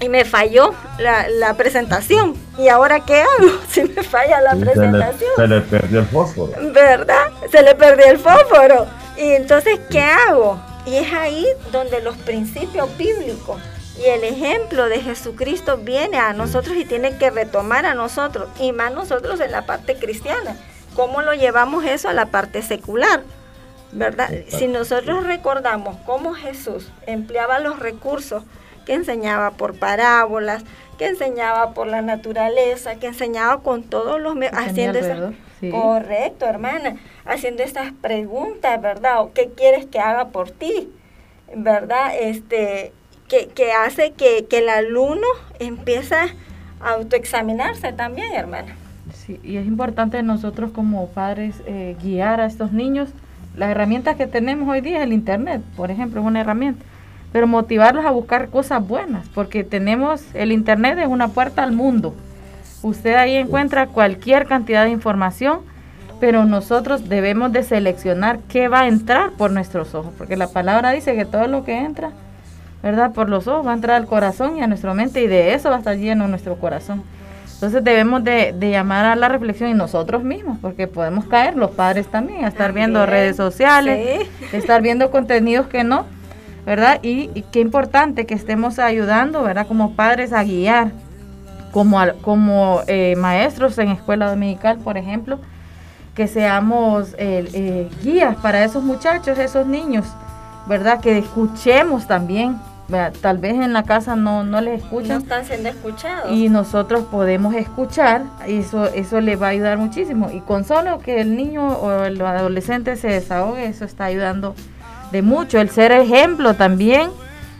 y 0.00 0.08
me 0.08 0.24
falló 0.24 0.74
la, 0.98 1.54
presentación. 1.54 2.34
¿Y 2.58 2.68
ahora 2.68 3.00
qué 3.00 3.20
hago 3.20 3.58
si 3.68 3.84
me 3.84 4.02
falla 4.02 4.40
la 4.40 4.56
presentación? 4.56 5.30
Se 5.36 5.46
le, 5.46 5.60
perdió 5.60 6.00
el 6.00 6.06
fósforo. 6.06 6.52
¿Verdad? 6.72 7.26
Se 7.50 7.62
le 7.62 7.74
perdió 7.74 8.06
el 8.06 8.18
fósforo. 8.18 8.86
Y 9.16 9.32
entonces, 9.32 9.78
¿qué 9.90 10.00
hago? 10.00 10.60
Y 10.86 10.96
es 10.96 11.12
ahí 11.12 11.46
donde 11.70 12.00
los 12.00 12.16
principios 12.16 12.94
bíblicos 12.96 13.60
y 13.98 14.04
el 14.06 14.24
ejemplo 14.24 14.88
de 14.88 15.00
Jesucristo 15.00 15.78
viene 15.78 16.18
a 16.18 16.32
nosotros 16.32 16.76
y 16.76 16.84
tiene 16.84 17.16
que 17.16 17.30
retomar 17.30 17.86
a 17.86 17.94
nosotros, 17.94 18.48
y 18.58 18.72
más 18.72 18.92
nosotros 18.92 19.40
en 19.40 19.52
la 19.52 19.66
parte 19.66 19.96
cristiana. 19.96 20.56
¿Cómo 20.94 21.22
lo 21.22 21.34
llevamos 21.34 21.84
eso 21.84 22.08
a 22.08 22.12
la 22.12 22.26
parte 22.26 22.62
secular? 22.62 23.22
¿verdad? 23.94 24.30
Si 24.48 24.66
nosotros 24.66 25.24
recordamos 25.24 25.96
cómo 26.04 26.34
Jesús 26.34 26.90
empleaba 27.06 27.60
los 27.60 27.78
recursos 27.78 28.42
que 28.84 28.94
enseñaba 28.94 29.52
por 29.52 29.78
parábolas, 29.78 30.64
que 30.98 31.06
enseñaba 31.06 31.72
por 31.72 31.86
la 31.86 32.02
naturaleza, 32.02 32.96
que 32.96 33.06
enseñaba 33.06 33.62
con 33.62 33.84
todos 33.84 34.20
los 34.20 34.36
haciendo 34.52 34.98
esas, 34.98 35.32
correcto, 35.70 36.44
hermana, 36.44 36.96
haciendo 37.24 37.62
esas 37.62 37.92
preguntas, 37.92 38.80
¿verdad? 38.80 39.26
¿Qué 39.32 39.50
quieres 39.56 39.86
que 39.86 40.00
haga 40.00 40.28
por 40.28 40.50
ti? 40.50 40.92
¿Verdad? 41.54 42.14
Este 42.18 42.92
que, 43.28 43.72
hace 43.72 44.12
que, 44.12 44.46
que, 44.48 44.58
el 44.58 44.68
alumno 44.68 45.26
empiece 45.58 46.14
a 46.14 46.30
autoexaminarse 46.80 47.92
también, 47.92 48.32
hermana. 48.32 48.76
Sí, 49.12 49.40
y 49.42 49.56
es 49.56 49.66
importante 49.66 50.22
nosotros 50.22 50.70
como 50.72 51.08
padres 51.08 51.56
eh, 51.66 51.96
guiar 52.02 52.40
a 52.40 52.46
estos 52.46 52.72
niños 52.72 53.10
las 53.56 53.70
herramientas 53.70 54.16
que 54.16 54.26
tenemos 54.26 54.68
hoy 54.68 54.80
día, 54.80 55.02
el 55.02 55.12
Internet, 55.12 55.62
por 55.76 55.90
ejemplo, 55.90 56.20
es 56.20 56.26
una 56.26 56.40
herramienta. 56.40 56.84
Pero 57.32 57.46
motivarlos 57.46 58.04
a 58.04 58.10
buscar 58.10 58.48
cosas 58.48 58.86
buenas, 58.86 59.28
porque 59.28 59.64
tenemos, 59.64 60.22
el 60.34 60.52
Internet 60.52 60.98
es 60.98 61.06
una 61.06 61.28
puerta 61.28 61.62
al 61.62 61.72
mundo. 61.72 62.14
Usted 62.82 63.14
ahí 63.14 63.36
encuentra 63.36 63.86
cualquier 63.86 64.46
cantidad 64.46 64.84
de 64.84 64.90
información, 64.90 65.60
pero 66.20 66.44
nosotros 66.44 67.08
debemos 67.08 67.52
de 67.52 67.62
seleccionar 67.62 68.40
qué 68.48 68.68
va 68.68 68.82
a 68.82 68.88
entrar 68.88 69.32
por 69.32 69.50
nuestros 69.50 69.94
ojos, 69.94 70.12
porque 70.16 70.36
la 70.36 70.48
palabra 70.48 70.90
dice 70.90 71.14
que 71.14 71.24
todo 71.24 71.46
lo 71.46 71.64
que 71.64 71.78
entra, 71.78 72.10
¿verdad? 72.84 73.12
Por 73.12 73.30
los 73.30 73.48
ojos 73.48 73.66
va 73.66 73.70
a 73.70 73.74
entrar 73.74 73.96
al 73.96 74.06
corazón 74.06 74.58
y 74.58 74.62
a 74.62 74.66
nuestra 74.66 74.92
mente 74.92 75.22
y 75.22 75.26
de 75.26 75.54
eso 75.54 75.70
va 75.70 75.76
a 75.76 75.78
estar 75.78 75.96
lleno 75.96 76.28
nuestro 76.28 76.56
corazón. 76.56 77.02
Entonces 77.54 77.82
debemos 77.82 78.22
de, 78.22 78.54
llamar 78.60 79.06
a 79.06 79.16
la 79.16 79.28
reflexión 79.28 79.70
y 79.70 79.74
nosotros 79.74 80.22
mismos, 80.22 80.58
porque 80.60 80.86
podemos 80.86 81.24
caer, 81.24 81.56
los 81.56 81.70
padres 81.70 82.08
también, 82.08 82.44
a 82.44 82.48
estar 82.48 82.74
viendo 82.74 83.06
redes 83.06 83.36
sociales, 83.36 84.28
estar 84.52 84.82
viendo 84.82 85.10
contenidos 85.10 85.66
que 85.68 85.82
no, 85.82 86.04
¿verdad? 86.66 86.98
Y, 87.02 87.28
qué 87.52 87.60
importante 87.60 88.26
que 88.26 88.34
estemos 88.34 88.78
ayudando, 88.78 89.42
¿verdad? 89.42 89.66
Como 89.66 89.96
padres 89.96 90.34
a 90.34 90.44
guiar, 90.44 90.92
como, 91.72 91.98
como 92.20 92.82
eh, 92.86 93.14
maestros 93.16 93.78
en 93.78 93.92
escuela 93.92 94.28
dominical, 94.28 94.76
por 94.76 94.98
ejemplo, 94.98 95.38
que 96.14 96.28
seamos 96.28 97.14
eh, 97.16 97.48
eh, 97.54 97.88
guías 98.02 98.36
para 98.36 98.62
esos 98.62 98.84
muchachos, 98.84 99.38
esos 99.38 99.66
niños, 99.66 100.04
¿verdad? 100.66 101.00
Que 101.00 101.16
escuchemos 101.16 102.06
también 102.06 102.58
tal 103.20 103.38
vez 103.38 103.54
en 103.54 103.72
la 103.72 103.84
casa 103.84 104.16
no, 104.16 104.44
no 104.44 104.60
les 104.60 104.82
escuchan. 104.82 105.08
No 105.08 105.18
están 105.18 105.44
siendo 105.44 105.68
escuchados. 105.68 106.30
Y 106.30 106.48
nosotros 106.48 107.04
podemos 107.04 107.54
escuchar, 107.54 108.22
y 108.46 108.58
eso, 108.58 108.86
eso 108.86 109.20
le 109.20 109.36
va 109.36 109.48
a 109.48 109.50
ayudar 109.50 109.78
muchísimo. 109.78 110.30
Y 110.30 110.40
con 110.40 110.64
solo 110.64 110.98
que 110.98 111.20
el 111.20 111.36
niño 111.36 111.66
o 111.66 112.04
el 112.04 112.20
adolescente 112.20 112.96
se 112.96 113.08
desahogue, 113.08 113.66
eso 113.66 113.84
está 113.84 114.04
ayudando 114.04 114.54
de 115.12 115.22
mucho. 115.22 115.60
El 115.60 115.70
ser 115.70 115.92
ejemplo 115.92 116.54
también, 116.54 117.10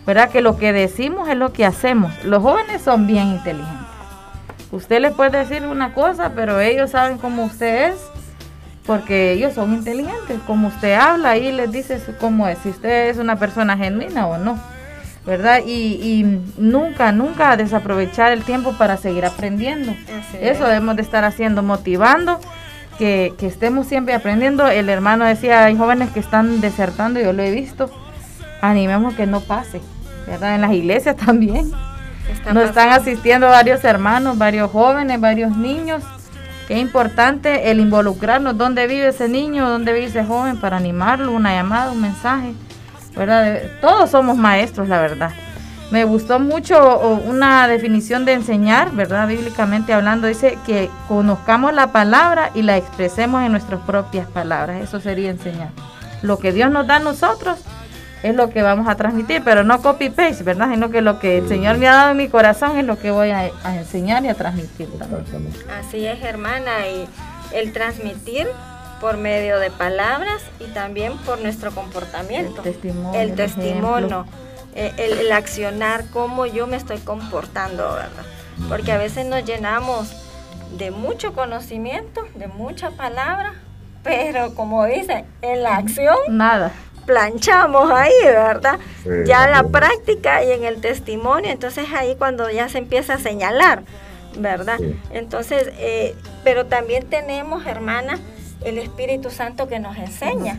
¿verdad? 0.06 0.28
Que 0.30 0.40
lo 0.40 0.58
que 0.58 0.72
decimos 0.72 1.28
es 1.28 1.36
lo 1.36 1.52
que 1.52 1.64
hacemos. 1.64 2.12
Los 2.24 2.42
jóvenes 2.42 2.82
son 2.82 3.06
bien 3.06 3.28
inteligentes. 3.28 3.84
Usted 4.72 5.00
les 5.00 5.12
puede 5.12 5.38
decir 5.38 5.64
una 5.66 5.94
cosa, 5.94 6.32
pero 6.34 6.60
ellos 6.60 6.90
saben 6.90 7.16
cómo 7.18 7.44
usted 7.44 7.90
es, 7.90 7.96
porque 8.84 9.32
ellos 9.32 9.54
son 9.54 9.72
inteligentes. 9.72 10.38
Como 10.46 10.68
usted 10.68 10.94
habla 10.94 11.36
y 11.36 11.52
les 11.52 11.70
dice 11.70 12.02
cómo 12.20 12.48
es, 12.48 12.58
si 12.58 12.70
usted 12.70 13.08
es 13.08 13.18
una 13.18 13.36
persona 13.36 13.76
genuina 13.76 14.26
o 14.26 14.36
no. 14.36 14.58
¿Verdad? 15.26 15.60
Y, 15.66 16.40
nunca, 16.58 17.12
nunca 17.12 17.56
desaprovechar 17.56 18.32
el 18.32 18.44
tiempo 18.44 18.76
para 18.76 18.96
seguir 18.96 19.24
aprendiendo. 19.24 19.94
Eso 20.40 20.64
debemos 20.64 20.96
de 20.96 21.02
estar 21.02 21.24
haciendo, 21.24 21.62
motivando, 21.62 22.40
que, 22.98 23.34
estemos 23.40 23.86
siempre 23.86 24.14
aprendiendo. 24.14 24.66
El 24.68 24.88
hermano 24.88 25.24
decía, 25.24 25.64
hay 25.64 25.76
jóvenes 25.76 26.10
que 26.10 26.20
están 26.20 26.60
desertando, 26.60 27.20
yo 27.20 27.32
lo 27.32 27.42
he 27.42 27.50
visto. 27.50 27.90
Animemos 28.60 29.14
que 29.14 29.26
no 29.26 29.40
pase, 29.40 29.80
¿verdad? 30.26 30.54
En 30.54 30.60
las 30.60 30.72
iglesias 30.72 31.16
también. 31.24 31.72
Nos 32.52 32.64
están 32.64 32.90
asistiendo 32.90 33.48
varios 33.48 33.84
hermanos, 33.84 34.38
varios 34.38 34.70
jóvenes, 34.70 35.20
varios 35.20 35.56
niños. 35.56 36.02
Qué 36.68 36.78
importante 36.78 37.70
el 37.70 37.80
involucrarnos, 37.80 38.56
dónde 38.56 38.86
vive 38.86 39.08
ese 39.08 39.28
niño, 39.28 39.68
dónde 39.68 39.92
vive 39.92 40.06
ese 40.06 40.24
joven, 40.24 40.58
para 40.58 40.78
animarlo, 40.78 41.32
una 41.32 41.52
llamada, 41.52 41.92
un 41.92 42.00
mensaje 42.00 42.54
¿verdad? 43.16 43.60
Todos 43.80 44.10
somos 44.10 44.36
maestros, 44.36 44.88
la 44.88 45.00
verdad. 45.00 45.30
Me 45.90 46.04
gustó 46.04 46.40
mucho 46.40 46.98
una 47.26 47.68
definición 47.68 48.24
de 48.24 48.32
enseñar, 48.32 48.92
¿verdad? 48.92 49.28
Bíblicamente 49.28 49.92
hablando, 49.92 50.26
dice 50.26 50.58
que 50.66 50.90
conozcamos 51.06 51.72
la 51.72 51.92
palabra 51.92 52.50
y 52.54 52.62
la 52.62 52.76
expresemos 52.76 53.44
en 53.44 53.52
nuestras 53.52 53.80
propias 53.82 54.26
palabras. 54.26 54.82
Eso 54.82 54.98
sería 54.98 55.30
enseñar. 55.30 55.68
Lo 56.22 56.38
que 56.38 56.52
Dios 56.52 56.70
nos 56.70 56.86
da 56.86 56.96
a 56.96 57.00
nosotros 57.00 57.58
es 58.22 58.34
lo 58.34 58.48
que 58.48 58.62
vamos 58.62 58.88
a 58.88 58.94
transmitir, 58.94 59.42
pero 59.44 59.62
no 59.62 59.82
copy-paste, 59.82 60.42
¿verdad? 60.42 60.70
Sino 60.70 60.90
que 60.90 61.02
lo 61.02 61.18
que 61.18 61.38
el 61.38 61.48
Señor 61.48 61.76
me 61.76 61.86
ha 61.86 61.92
dado 61.92 62.10
en 62.12 62.16
mi 62.16 62.28
corazón 62.28 62.78
es 62.78 62.86
lo 62.86 62.98
que 62.98 63.10
voy 63.10 63.30
a, 63.30 63.50
a 63.62 63.76
enseñar 63.76 64.24
y 64.24 64.28
a 64.28 64.34
transmitir 64.34 64.88
también. 64.98 65.24
Así 65.78 66.06
es, 66.06 66.22
hermana, 66.22 66.88
y 66.88 67.06
el 67.52 67.72
transmitir 67.72 68.48
por 69.04 69.18
medio 69.18 69.58
de 69.58 69.70
palabras 69.70 70.42
y 70.60 70.64
también 70.72 71.18
por 71.18 71.38
nuestro 71.38 71.70
comportamiento. 71.72 72.62
El 72.64 72.72
testimonio. 72.72 73.20
El 73.20 73.34
testimonio, 73.34 74.26
eh, 74.74 74.94
el, 74.96 75.30
accionar, 75.30 76.06
cómo 76.10 76.46
yo 76.46 76.66
me 76.66 76.78
estoy 76.78 76.96
comportando, 77.00 77.82
¿verdad? 77.82 78.24
Porque 78.66 78.92
a 78.92 78.96
veces 78.96 79.26
nos 79.26 79.44
llenamos 79.44 80.10
de 80.78 80.90
mucho 80.90 81.34
conocimiento, 81.34 82.22
de 82.34 82.46
mucha 82.48 82.92
palabra, 82.92 83.52
pero 84.02 84.54
como 84.54 84.86
dice, 84.86 85.26
en 85.42 85.62
la 85.62 85.76
acción... 85.76 86.16
Nada. 86.30 86.72
planchamos 87.04 87.90
ahí, 87.90 88.14
¿verdad? 88.24 88.78
ya 89.26 89.46
la 89.48 89.64
práctica 89.64 90.42
y 90.42 90.50
en 90.50 90.64
el 90.64 90.80
testimonio, 90.80 91.50
entonces 91.50 91.88
ahí 91.94 92.16
cuando 92.16 92.48
ya 92.48 92.70
se 92.70 92.78
empieza 92.78 93.12
a 93.12 93.18
señalar, 93.18 93.82
¿verdad? 94.38 94.78
Entonces, 95.10 95.70
eh, 95.76 96.16
pero 96.42 96.64
también 96.64 97.04
tenemos, 97.04 97.66
hermana, 97.66 98.18
el 98.64 98.78
Espíritu 98.78 99.30
Santo 99.30 99.68
que 99.68 99.78
nos 99.78 99.96
enseña. 99.96 100.56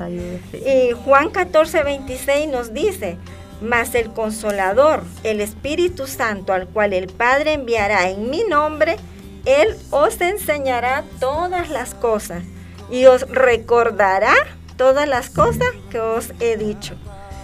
Y 0.53 0.91
Juan 1.03 1.29
14, 1.29 1.83
26 1.83 2.47
nos 2.49 2.73
dice, 2.73 3.17
mas 3.61 3.95
el 3.95 4.11
consolador, 4.11 5.03
el 5.23 5.41
Espíritu 5.41 6.07
Santo, 6.07 6.53
al 6.53 6.67
cual 6.67 6.93
el 6.93 7.07
Padre 7.07 7.53
enviará 7.53 8.09
en 8.09 8.29
mi 8.29 8.43
nombre, 8.43 8.97
Él 9.45 9.75
os 9.91 10.19
enseñará 10.21 11.03
todas 11.19 11.69
las 11.69 11.93
cosas 11.93 12.43
y 12.89 13.05
os 13.05 13.27
recordará 13.29 14.33
todas 14.77 15.07
las 15.07 15.29
cosas 15.29 15.69
que 15.89 15.99
os 15.99 16.31
he 16.39 16.57
dicho. 16.57 16.95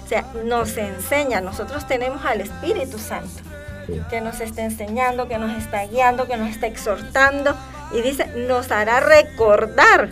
O 0.06 0.08
sea, 0.08 0.26
nos 0.44 0.78
enseña, 0.78 1.40
nosotros 1.42 1.88
tenemos 1.88 2.26
al 2.26 2.42
Espíritu 2.42 3.00
Santo 3.00 3.42
que 4.10 4.22
nos 4.22 4.40
está 4.40 4.64
enseñando, 4.64 5.28
que 5.28 5.38
nos 5.38 5.58
está 5.58 5.86
guiando, 5.86 6.28
que 6.28 6.38
nos 6.38 6.50
está 6.50 6.68
exhortando 6.68 7.56
y 7.94 8.02
dice, 8.02 8.28
nos 8.48 8.72
hará 8.72 9.00
recordar. 9.00 10.10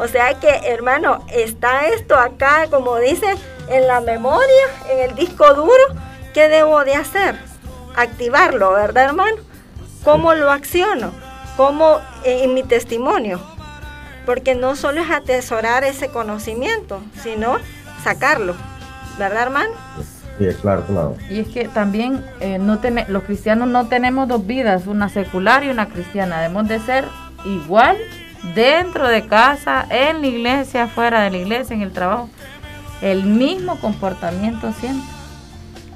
O 0.00 0.08
sea 0.08 0.34
que, 0.34 0.48
hermano, 0.64 1.24
está 1.30 1.86
esto 1.88 2.16
acá, 2.16 2.66
como 2.70 2.96
dice, 2.96 3.26
en 3.68 3.86
la 3.86 4.00
memoria, 4.00 4.66
en 4.90 5.10
el 5.10 5.14
disco 5.14 5.54
duro, 5.54 5.70
¿qué 6.34 6.48
debo 6.48 6.84
de 6.84 6.94
hacer? 6.94 7.36
Activarlo, 7.94 8.72
¿verdad, 8.72 9.04
hermano? 9.04 9.36
¿Cómo 10.02 10.34
lo 10.34 10.50
acciono? 10.50 11.12
¿Cómo 11.56 12.00
en 12.24 12.54
mi 12.54 12.62
testimonio? 12.62 13.40
porque 14.30 14.54
no 14.54 14.76
solo 14.76 15.00
es 15.02 15.10
atesorar 15.10 15.84
ese 15.84 16.08
conocimiento, 16.08 17.00
sino 17.20 17.56
sacarlo, 18.04 18.54
¿verdad 19.18 19.42
hermano? 19.42 19.72
Sí, 20.38 20.46
claro, 20.62 20.84
claro. 20.86 21.16
Y 21.28 21.40
es 21.40 21.48
que 21.48 21.68
también 21.68 22.24
eh, 22.40 22.58
no 22.58 22.78
los 23.08 23.24
cristianos 23.24 23.68
no 23.68 23.88
tenemos 23.88 24.28
dos 24.28 24.46
vidas, 24.46 24.86
una 24.86 25.08
secular 25.08 25.64
y 25.64 25.70
una 25.70 25.88
cristiana, 25.88 26.40
debemos 26.40 26.68
de 26.68 26.78
ser 26.78 27.04
igual 27.44 27.96
dentro 28.54 29.08
de 29.08 29.26
casa, 29.26 29.86
en 29.90 30.20
la 30.20 30.26
iglesia, 30.26 30.88
fuera 30.88 31.22
de 31.22 31.30
la 31.30 31.38
iglesia, 31.38 31.74
en 31.74 31.82
el 31.82 31.92
trabajo, 31.92 32.28
el 33.02 33.24
mismo 33.24 33.80
comportamiento 33.80 34.72
siempre. 34.72 35.08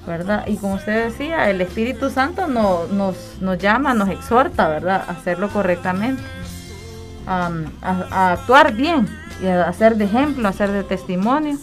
¿verdad? 0.07 0.45
Y 0.47 0.57
como 0.57 0.75
usted 0.75 1.07
decía, 1.07 1.49
el 1.49 1.63
Espíritu 1.63 2.11
Santo 2.11 2.47
nos, 2.47 2.91
nos 3.41 3.59
llama, 3.59 3.95
nos 3.95 4.11
exhorta, 4.11 4.69
¿verdad?, 4.69 5.03
a 5.09 5.13
hacerlo 5.13 5.49
correctamente 5.49 6.23
a, 7.27 8.33
actuar 8.33 8.73
bien 8.73 9.09
y 9.43 9.47
a 9.47 9.69
hacer 9.69 9.97
de 9.97 10.05
ejemplo, 10.05 10.47
a 10.47 10.51
hacer 10.51 10.71
de 10.71 10.85
testimonio. 10.85 11.57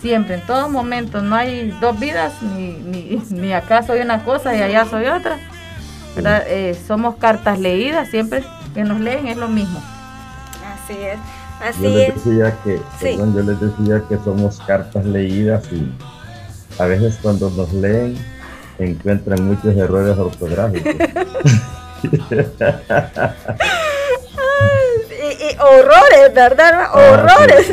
Siempre, 0.00 0.34
en 0.34 0.42
todo 0.42 0.68
momento, 0.68 1.22
no 1.22 1.34
hay 1.34 1.70
dos 1.80 1.98
vidas, 1.98 2.34
ni, 2.42 2.72
ni, 2.72 3.22
ni 3.30 3.52
acá 3.52 3.82
soy 3.82 4.00
una 4.00 4.22
cosa 4.24 4.54
y 4.54 4.62
allá 4.62 4.84
soy 4.84 5.06
otra. 5.06 5.38
Eh, 6.16 6.78
somos 6.86 7.16
cartas 7.16 7.58
leídas, 7.58 8.08
siempre 8.08 8.44
que 8.74 8.84
nos 8.84 9.00
leen 9.00 9.26
es 9.26 9.36
lo 9.36 9.48
mismo. 9.48 9.82
Así 10.84 10.98
es. 11.00 11.18
Así 11.60 11.82
yo 11.82 11.88
les 11.90 12.14
decía 12.14 12.58
que, 12.62 12.80
yo 13.16 13.42
les 13.42 13.60
decía 13.60 14.02
que 14.08 14.18
somos 14.24 14.60
cartas 14.66 15.04
leídas 15.04 15.64
y 15.72 15.90
a 16.78 16.86
veces 16.86 17.18
cuando 17.22 17.48
nos 17.50 17.72
leen 17.72 18.18
encuentran 18.78 19.46
muchos 19.46 19.74
errores 19.76 20.18
ortográficos. 20.18 20.94
horrores, 25.60 26.34
¿verdad? 26.34 26.72
Ah, 26.74 26.90
horrores. 26.92 27.70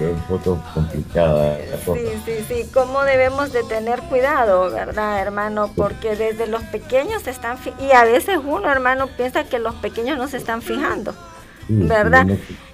un 0.00 0.20
poco 0.28 0.62
complicada. 0.74 1.58
Sí, 1.84 2.22
sí, 2.24 2.44
sí. 2.48 2.70
¿Cómo 2.72 3.02
debemos 3.02 3.52
de 3.52 3.62
tener 3.64 4.00
cuidado, 4.02 4.70
verdad, 4.70 5.20
hermano? 5.20 5.72
Porque 5.74 6.16
desde 6.16 6.46
los 6.46 6.62
pequeños 6.64 7.22
se 7.22 7.30
están... 7.30 7.58
Y 7.78 7.92
a 7.92 8.04
veces 8.04 8.38
uno, 8.42 8.70
hermano, 8.70 9.08
piensa 9.16 9.44
que 9.44 9.58
los 9.58 9.74
pequeños 9.76 10.18
no 10.18 10.28
se 10.28 10.36
están 10.36 10.62
fijando. 10.62 11.14
¿Verdad? 11.68 12.26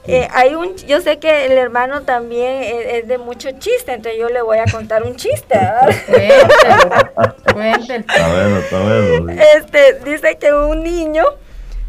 Eh, 0.06 0.28
hay 0.32 0.54
un, 0.54 0.76
yo 0.76 1.00
sé 1.00 1.18
que 1.18 1.46
el 1.46 1.52
hermano 1.52 2.02
también 2.02 2.62
es, 2.62 3.08
de 3.08 3.18
mucho 3.18 3.50
chiste, 3.58 3.92
entonces 3.92 4.20
yo 4.20 4.28
le 4.28 4.42
voy 4.42 4.58
a 4.58 4.64
contar 4.70 5.02
un 5.02 5.16
chiste. 5.16 5.58
Cuéntelo, 6.06 8.04
cuéntelo. 8.70 9.30
Este, 9.56 9.98
dice 10.04 10.36
que 10.38 10.52
un 10.52 10.82
niño 10.82 11.24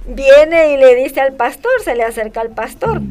viene 0.08 0.74
y 0.74 0.78
le 0.78 0.96
dice 0.96 1.20
al 1.20 1.34
pastor, 1.34 1.72
se 1.84 1.96
le 1.96 2.04
acerca 2.04 2.42
al 2.42 2.52
pastor. 2.52 3.02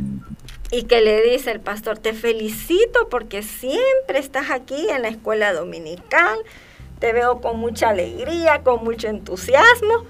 Y 0.71 0.85
que 0.85 1.03
le 1.03 1.23
dice 1.23 1.53
el 1.53 1.61
pastor, 1.61 1.99
te 1.99 2.15
felicito 2.15 3.09
porque 3.09 3.43
siempre 3.43 4.19
estás 4.19 4.51
aquí 4.51 4.89
en 4.89 5.03
la 5.03 5.09
escuela 5.09 5.53
dominical, 5.53 6.39
te 6.99 7.13
veo 7.13 7.41
con 7.41 7.61
mucha 7.61 7.91
alegría, 7.91 8.63
con 8.65 8.83
mucho 8.83 9.09
entusiasmo. 9.09 10.05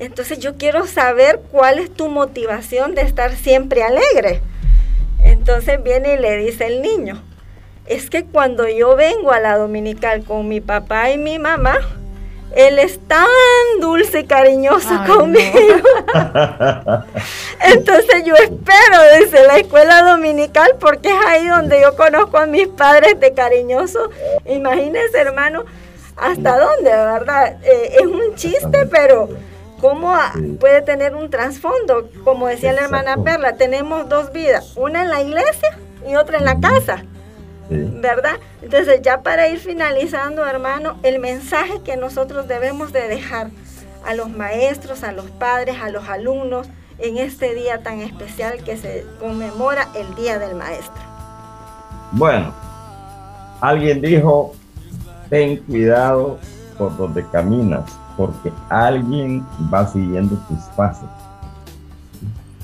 Entonces 0.00 0.38
yo 0.38 0.56
quiero 0.56 0.86
saber 0.86 1.42
cuál 1.52 1.78
es 1.78 1.92
tu 1.92 2.08
motivación 2.08 2.94
de 2.94 3.02
estar 3.02 3.36
siempre 3.36 3.82
alegre. 3.82 4.40
Entonces 5.22 5.82
viene 5.82 6.14
y 6.14 6.16
le 6.18 6.38
dice 6.38 6.66
el 6.66 6.80
niño, 6.80 7.22
es 7.84 8.08
que 8.08 8.24
cuando 8.24 8.66
yo 8.66 8.96
vengo 8.96 9.30
a 9.30 9.40
la 9.40 9.58
dominical 9.58 10.24
con 10.24 10.48
mi 10.48 10.62
papá 10.62 11.10
y 11.10 11.18
mi 11.18 11.38
mamá, 11.38 11.76
él 12.56 12.78
es 12.78 12.98
tan 13.06 13.28
dulce 13.78 14.20
y 14.20 14.24
cariñoso 14.24 14.88
conmigo. 15.06 15.60
Entonces 17.60 18.24
yo 18.24 18.34
espero 18.36 19.02
desde 19.18 19.46
la 19.46 19.58
escuela 19.58 20.02
dominical 20.02 20.76
porque 20.80 21.10
es 21.10 21.26
ahí 21.26 21.46
donde 21.46 21.78
yo 21.78 21.94
conozco 21.94 22.38
a 22.38 22.46
mis 22.46 22.68
padres 22.68 23.20
de 23.20 23.34
cariñoso. 23.34 24.08
Imagínense, 24.46 25.18
hermano, 25.18 25.66
hasta 26.16 26.58
dónde, 26.58 26.90
¿verdad? 26.90 27.58
Eh, 27.62 27.96
es 28.00 28.06
un 28.06 28.34
chiste, 28.34 28.86
pero 28.86 29.28
¿cómo 29.80 30.12
puede 30.58 30.82
tener 30.82 31.14
un 31.14 31.30
trasfondo? 31.30 32.10
Como 32.24 32.46
decía 32.46 32.72
la 32.72 32.82
hermana 32.82 33.16
Perla, 33.16 33.56
tenemos 33.56 34.08
dos 34.08 34.32
vidas, 34.32 34.76
una 34.76 35.02
en 35.02 35.10
la 35.10 35.22
iglesia 35.22 35.78
y 36.08 36.16
otra 36.16 36.38
en 36.38 36.44
la 36.44 36.60
casa. 36.60 37.04
¿verdad? 37.70 38.34
Entonces 38.62 39.00
ya 39.02 39.22
para 39.22 39.48
ir 39.48 39.58
finalizando, 39.58 40.44
hermano, 40.44 40.96
el 41.04 41.20
mensaje 41.20 41.80
que 41.84 41.96
nosotros 41.96 42.48
debemos 42.48 42.92
de 42.92 43.06
dejar 43.06 43.50
a 44.04 44.14
los 44.14 44.28
maestros, 44.28 45.04
a 45.04 45.12
los 45.12 45.26
padres, 45.30 45.76
a 45.80 45.88
los 45.88 46.08
alumnos 46.08 46.66
en 46.98 47.18
este 47.18 47.54
día 47.54 47.82
tan 47.82 48.00
especial 48.00 48.62
que 48.64 48.76
se 48.76 49.06
conmemora 49.20 49.88
el 49.94 50.14
Día 50.16 50.38
del 50.38 50.54
Maestro. 50.54 51.02
Bueno, 52.12 52.52
alguien 53.60 54.00
dijo, 54.00 54.52
ten 55.28 55.58
cuidado 55.58 56.38
por 56.76 56.96
donde 56.96 57.24
caminas, 57.28 57.90
porque 58.20 58.52
alguien 58.68 59.42
va 59.72 59.86
siguiendo 59.86 60.36
tus 60.46 60.58
pasos. 60.76 61.08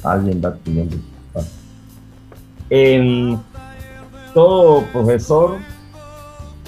Alguien 0.04 0.42
va 0.44 0.54
siguiendo 0.62 0.96
tus 0.96 1.32
pasos. 1.32 1.52
En 2.68 3.40
todo 4.34 4.82
profesor 4.92 5.56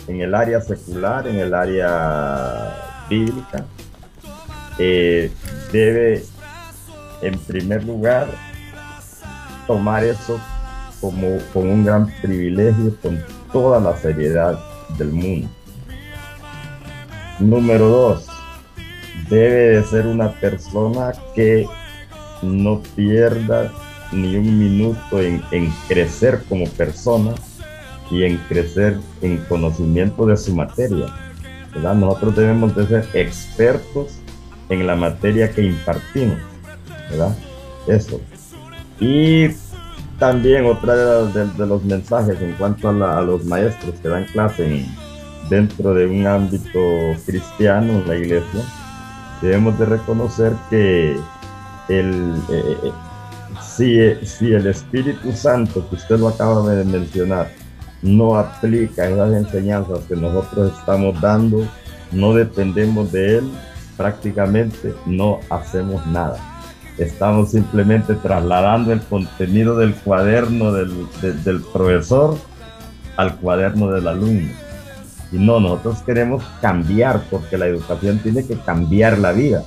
en 0.07 0.23
el 0.23 0.35
área 0.35 0.63
secular, 0.63 1.29
en 1.29 1.37
el 1.37 1.53
área 1.53 3.05
bíblica, 3.11 3.67
eh, 4.79 5.31
debe 5.71 6.25
en 7.21 7.39
primer 7.41 7.85
lugar 7.85 8.27
tomar 9.67 10.03
eso 10.03 10.41
como, 10.99 11.37
un 11.53 11.85
gran 11.85 12.11
privilegio 12.23 12.97
con 13.03 13.23
toda 13.53 13.81
la 13.81 13.95
seriedad 13.99 14.59
del 14.97 15.13
mundo. 15.13 15.51
Número 17.39 17.87
dos, 17.87 18.38
debe 19.29 19.77
de 19.77 19.85
ser 19.85 20.07
una 20.07 20.33
persona 20.33 21.13
que 21.35 21.67
no 22.43 22.81
pierda 22.95 23.73
ni 24.13 24.37
un 24.37 24.59
minuto 24.59 25.21
en, 25.21 25.43
crecer 25.87 26.43
como 26.49 26.67
persona, 26.71 27.35
y 28.11 28.25
en 28.25 28.39
crecer 28.49 28.99
en 29.21 29.37
conocimiento 29.49 30.25
de 30.25 30.37
su 30.37 30.55
materia. 30.55 31.07
¿verdad? 31.75 31.95
Nosotros 31.95 32.37
debemos 32.37 32.75
de 32.75 32.87
ser 32.87 33.09
expertos 33.13 34.19
en 34.71 34.87
la 34.87 34.97
materia 34.97 35.51
que 35.51 35.63
impartimos. 35.63 36.39
¿verdad? 37.11 37.37
Eso. 37.87 38.21
Y 38.99 39.49
también 40.19 40.67
otra 40.67 41.25
de, 41.25 41.67
los 41.67 41.85
mensajes 41.85 42.41
en 42.41 42.53
cuanto 42.53 42.89
a, 42.89 43.23
los 43.23 43.45
maestros 43.45 43.95
que 44.01 44.09
dan 44.09 44.25
clase 44.25 44.85
dentro 45.49 45.95
de 45.95 46.07
un 46.07 46.27
ámbito 46.27 46.81
cristiano 47.25 48.01
en 48.01 48.09
la 48.09 48.17
iglesia, 48.17 48.63
debemos 49.41 49.79
de 49.79 49.87
reconocer 49.87 50.53
que 50.71 51.19
el, 51.89 52.35
eh, 52.51 52.77
eh, 52.83 52.93
si, 53.63 54.27
si 54.27 54.53
el 54.53 54.67
Espíritu 54.67 55.33
Santo, 55.33 55.89
que 55.89 55.97
usted 55.97 56.19
lo 56.19 56.29
acaba 56.29 56.69
de 56.71 56.85
mencionar, 56.85 57.51
no 58.03 58.37
aplica 58.37 59.09
esas 59.09 59.33
enseñanzas 59.33 60.01
que 60.09 60.17
nosotros 60.17 60.73
estamos 60.79 61.21
dando, 61.21 61.67
no 62.13 62.35
dependemos 62.35 63.11
de 63.13 63.39
él, 63.39 63.51
prácticamente 63.97 64.95
no 65.07 65.41
hacemos 65.51 66.07
nada. 66.07 66.39
Estamos 66.97 67.53
simplemente 67.53 68.15
trasladando 68.15 68.93
el 68.93 69.01
contenido 69.03 69.77
del 69.77 69.95
cuaderno 69.95 70.73
del, 70.73 70.91
del 71.45 71.63
profesor 71.63 72.37
al 73.17 73.37
cuaderno 73.37 73.91
del 73.91 74.09
alumno. 74.09 74.68
Y 75.31 75.39
no, 75.39 75.61
nosotros 75.61 76.03
queremos 76.03 76.43
cambiar, 76.61 77.21
porque 77.31 77.59
la 77.59 77.67
educación 77.67 78.19
tiene 78.19 78.47
que 78.47 78.57
cambiar 78.57 79.19
la 79.19 79.33
vida. 79.33 79.63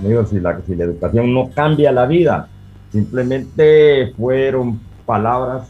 Digo, 0.00 0.26
si 0.26 0.40
la, 0.40 0.60
si 0.66 0.74
la 0.74 0.84
educación 0.84 1.32
no 1.32 1.50
cambia 1.54 1.92
la 1.92 2.06
vida, 2.06 2.48
simplemente 2.90 4.12
fueron 4.16 4.80
palabras 5.06 5.68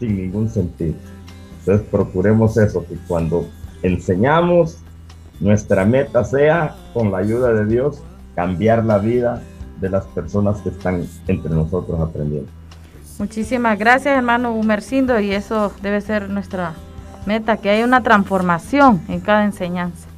sin 0.00 0.16
ningún 0.16 0.48
sentido. 0.48 0.94
Entonces 1.60 1.86
procuremos 1.90 2.56
eso, 2.56 2.84
que 2.86 2.96
cuando 3.06 3.46
enseñamos, 3.82 4.78
nuestra 5.40 5.84
meta 5.84 6.24
sea, 6.24 6.74
con 6.92 7.12
la 7.12 7.18
ayuda 7.18 7.52
de 7.52 7.66
Dios, 7.66 8.02
cambiar 8.34 8.84
la 8.84 8.98
vida 8.98 9.42
de 9.80 9.90
las 9.90 10.04
personas 10.06 10.60
que 10.62 10.70
están 10.70 11.06
entre 11.26 11.50
nosotros 11.50 12.00
aprendiendo. 12.00 12.50
Muchísimas 13.18 13.78
gracias, 13.78 14.16
hermano 14.16 14.52
Humercindo, 14.52 15.20
y 15.20 15.32
eso 15.32 15.72
debe 15.82 16.00
ser 16.00 16.28
nuestra 16.28 16.74
meta, 17.26 17.56
que 17.56 17.70
haya 17.70 17.84
una 17.84 18.02
transformación 18.02 19.02
en 19.08 19.20
cada 19.20 19.44
enseñanza. 19.44 20.08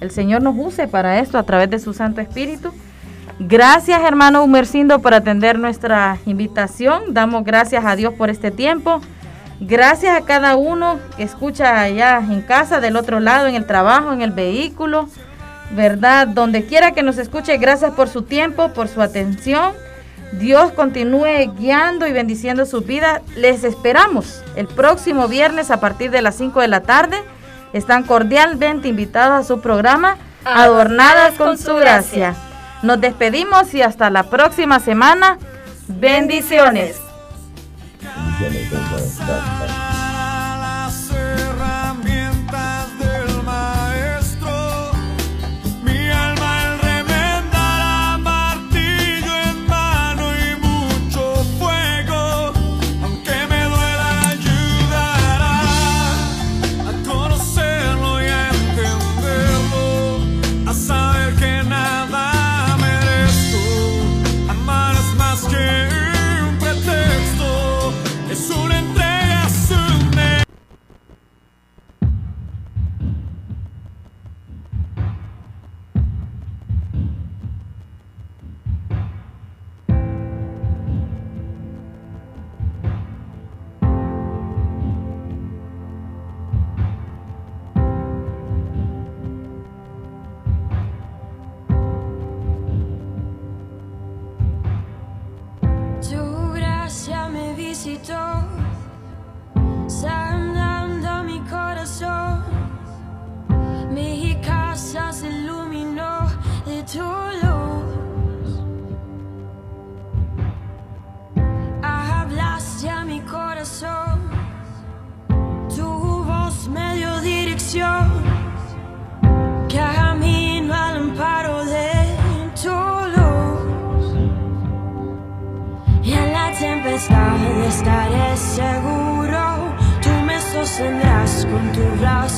El 0.00 0.10
Señor 0.10 0.42
nos 0.42 0.54
use 0.58 0.88
para 0.88 1.20
esto 1.20 1.38
a 1.38 1.44
través 1.44 1.70
de 1.70 1.78
su 1.78 1.94
Santo 1.94 2.20
Espíritu. 2.20 2.72
Gracias, 3.38 4.02
hermano 4.02 4.44
Humercindo, 4.44 5.00
por 5.00 5.14
atender 5.14 5.58
nuestra 5.58 6.18
invitación. 6.26 7.14
Damos 7.14 7.44
gracias 7.44 7.84
a 7.84 7.96
Dios 7.96 8.14
por 8.14 8.30
este 8.30 8.50
tiempo. 8.50 9.00
Gracias 9.60 10.16
a 10.16 10.24
cada 10.24 10.56
uno 10.56 10.98
que 11.16 11.22
escucha 11.22 11.80
allá 11.80 12.18
en 12.18 12.42
casa, 12.42 12.80
del 12.80 12.96
otro 12.96 13.20
lado, 13.20 13.46
en 13.46 13.54
el 13.54 13.64
trabajo, 13.64 14.12
en 14.12 14.20
el 14.20 14.32
vehículo, 14.32 15.08
¿verdad? 15.70 16.26
Donde 16.26 16.66
quiera 16.66 16.90
que 16.92 17.04
nos 17.04 17.16
escuche, 17.16 17.56
gracias 17.58 17.92
por 17.92 18.08
su 18.08 18.22
tiempo, 18.22 18.70
por 18.70 18.88
su 18.88 19.00
atención. 19.00 19.72
Dios 20.32 20.72
continúe 20.72 21.52
guiando 21.56 22.06
y 22.06 22.12
bendiciendo 22.12 22.64
su 22.66 22.80
vida. 22.80 23.22
Les 23.36 23.64
esperamos 23.64 24.42
el 24.56 24.66
próximo 24.66 25.28
viernes 25.28 25.70
a 25.70 25.80
partir 25.80 26.10
de 26.10 26.22
las 26.22 26.36
5 26.36 26.60
de 26.60 26.68
la 26.68 26.80
tarde. 26.80 27.22
Están 27.72 28.04
cordialmente 28.04 28.88
invitados 28.88 29.44
a 29.44 29.46
su 29.46 29.60
programa 29.60 30.16
Adornadas 30.44 31.34
con 31.34 31.58
su 31.58 31.74
gracia. 31.76 32.34
Nos 32.82 33.00
despedimos 33.00 33.72
y 33.74 33.82
hasta 33.82 34.10
la 34.10 34.24
próxima 34.24 34.80
semana. 34.80 35.38
Bendiciones. 35.86 36.96
Estaré 97.86 98.51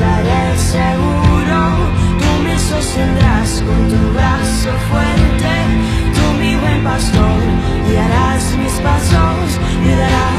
estaré 0.00 0.56
seguro. 0.56 1.60
Tú 2.20 2.42
me 2.44 2.58
sostendrás 2.58 3.62
con 3.66 3.88
tu 3.88 4.12
brazo 4.14 4.70
fuerte, 4.90 5.52
tú 6.14 6.38
mi 6.40 6.56
buen 6.56 6.82
pastor, 6.82 7.40
guiarás 7.86 8.56
mis 8.56 8.72
pasos, 8.80 9.60
me 9.84 9.96
darás. 9.96 10.29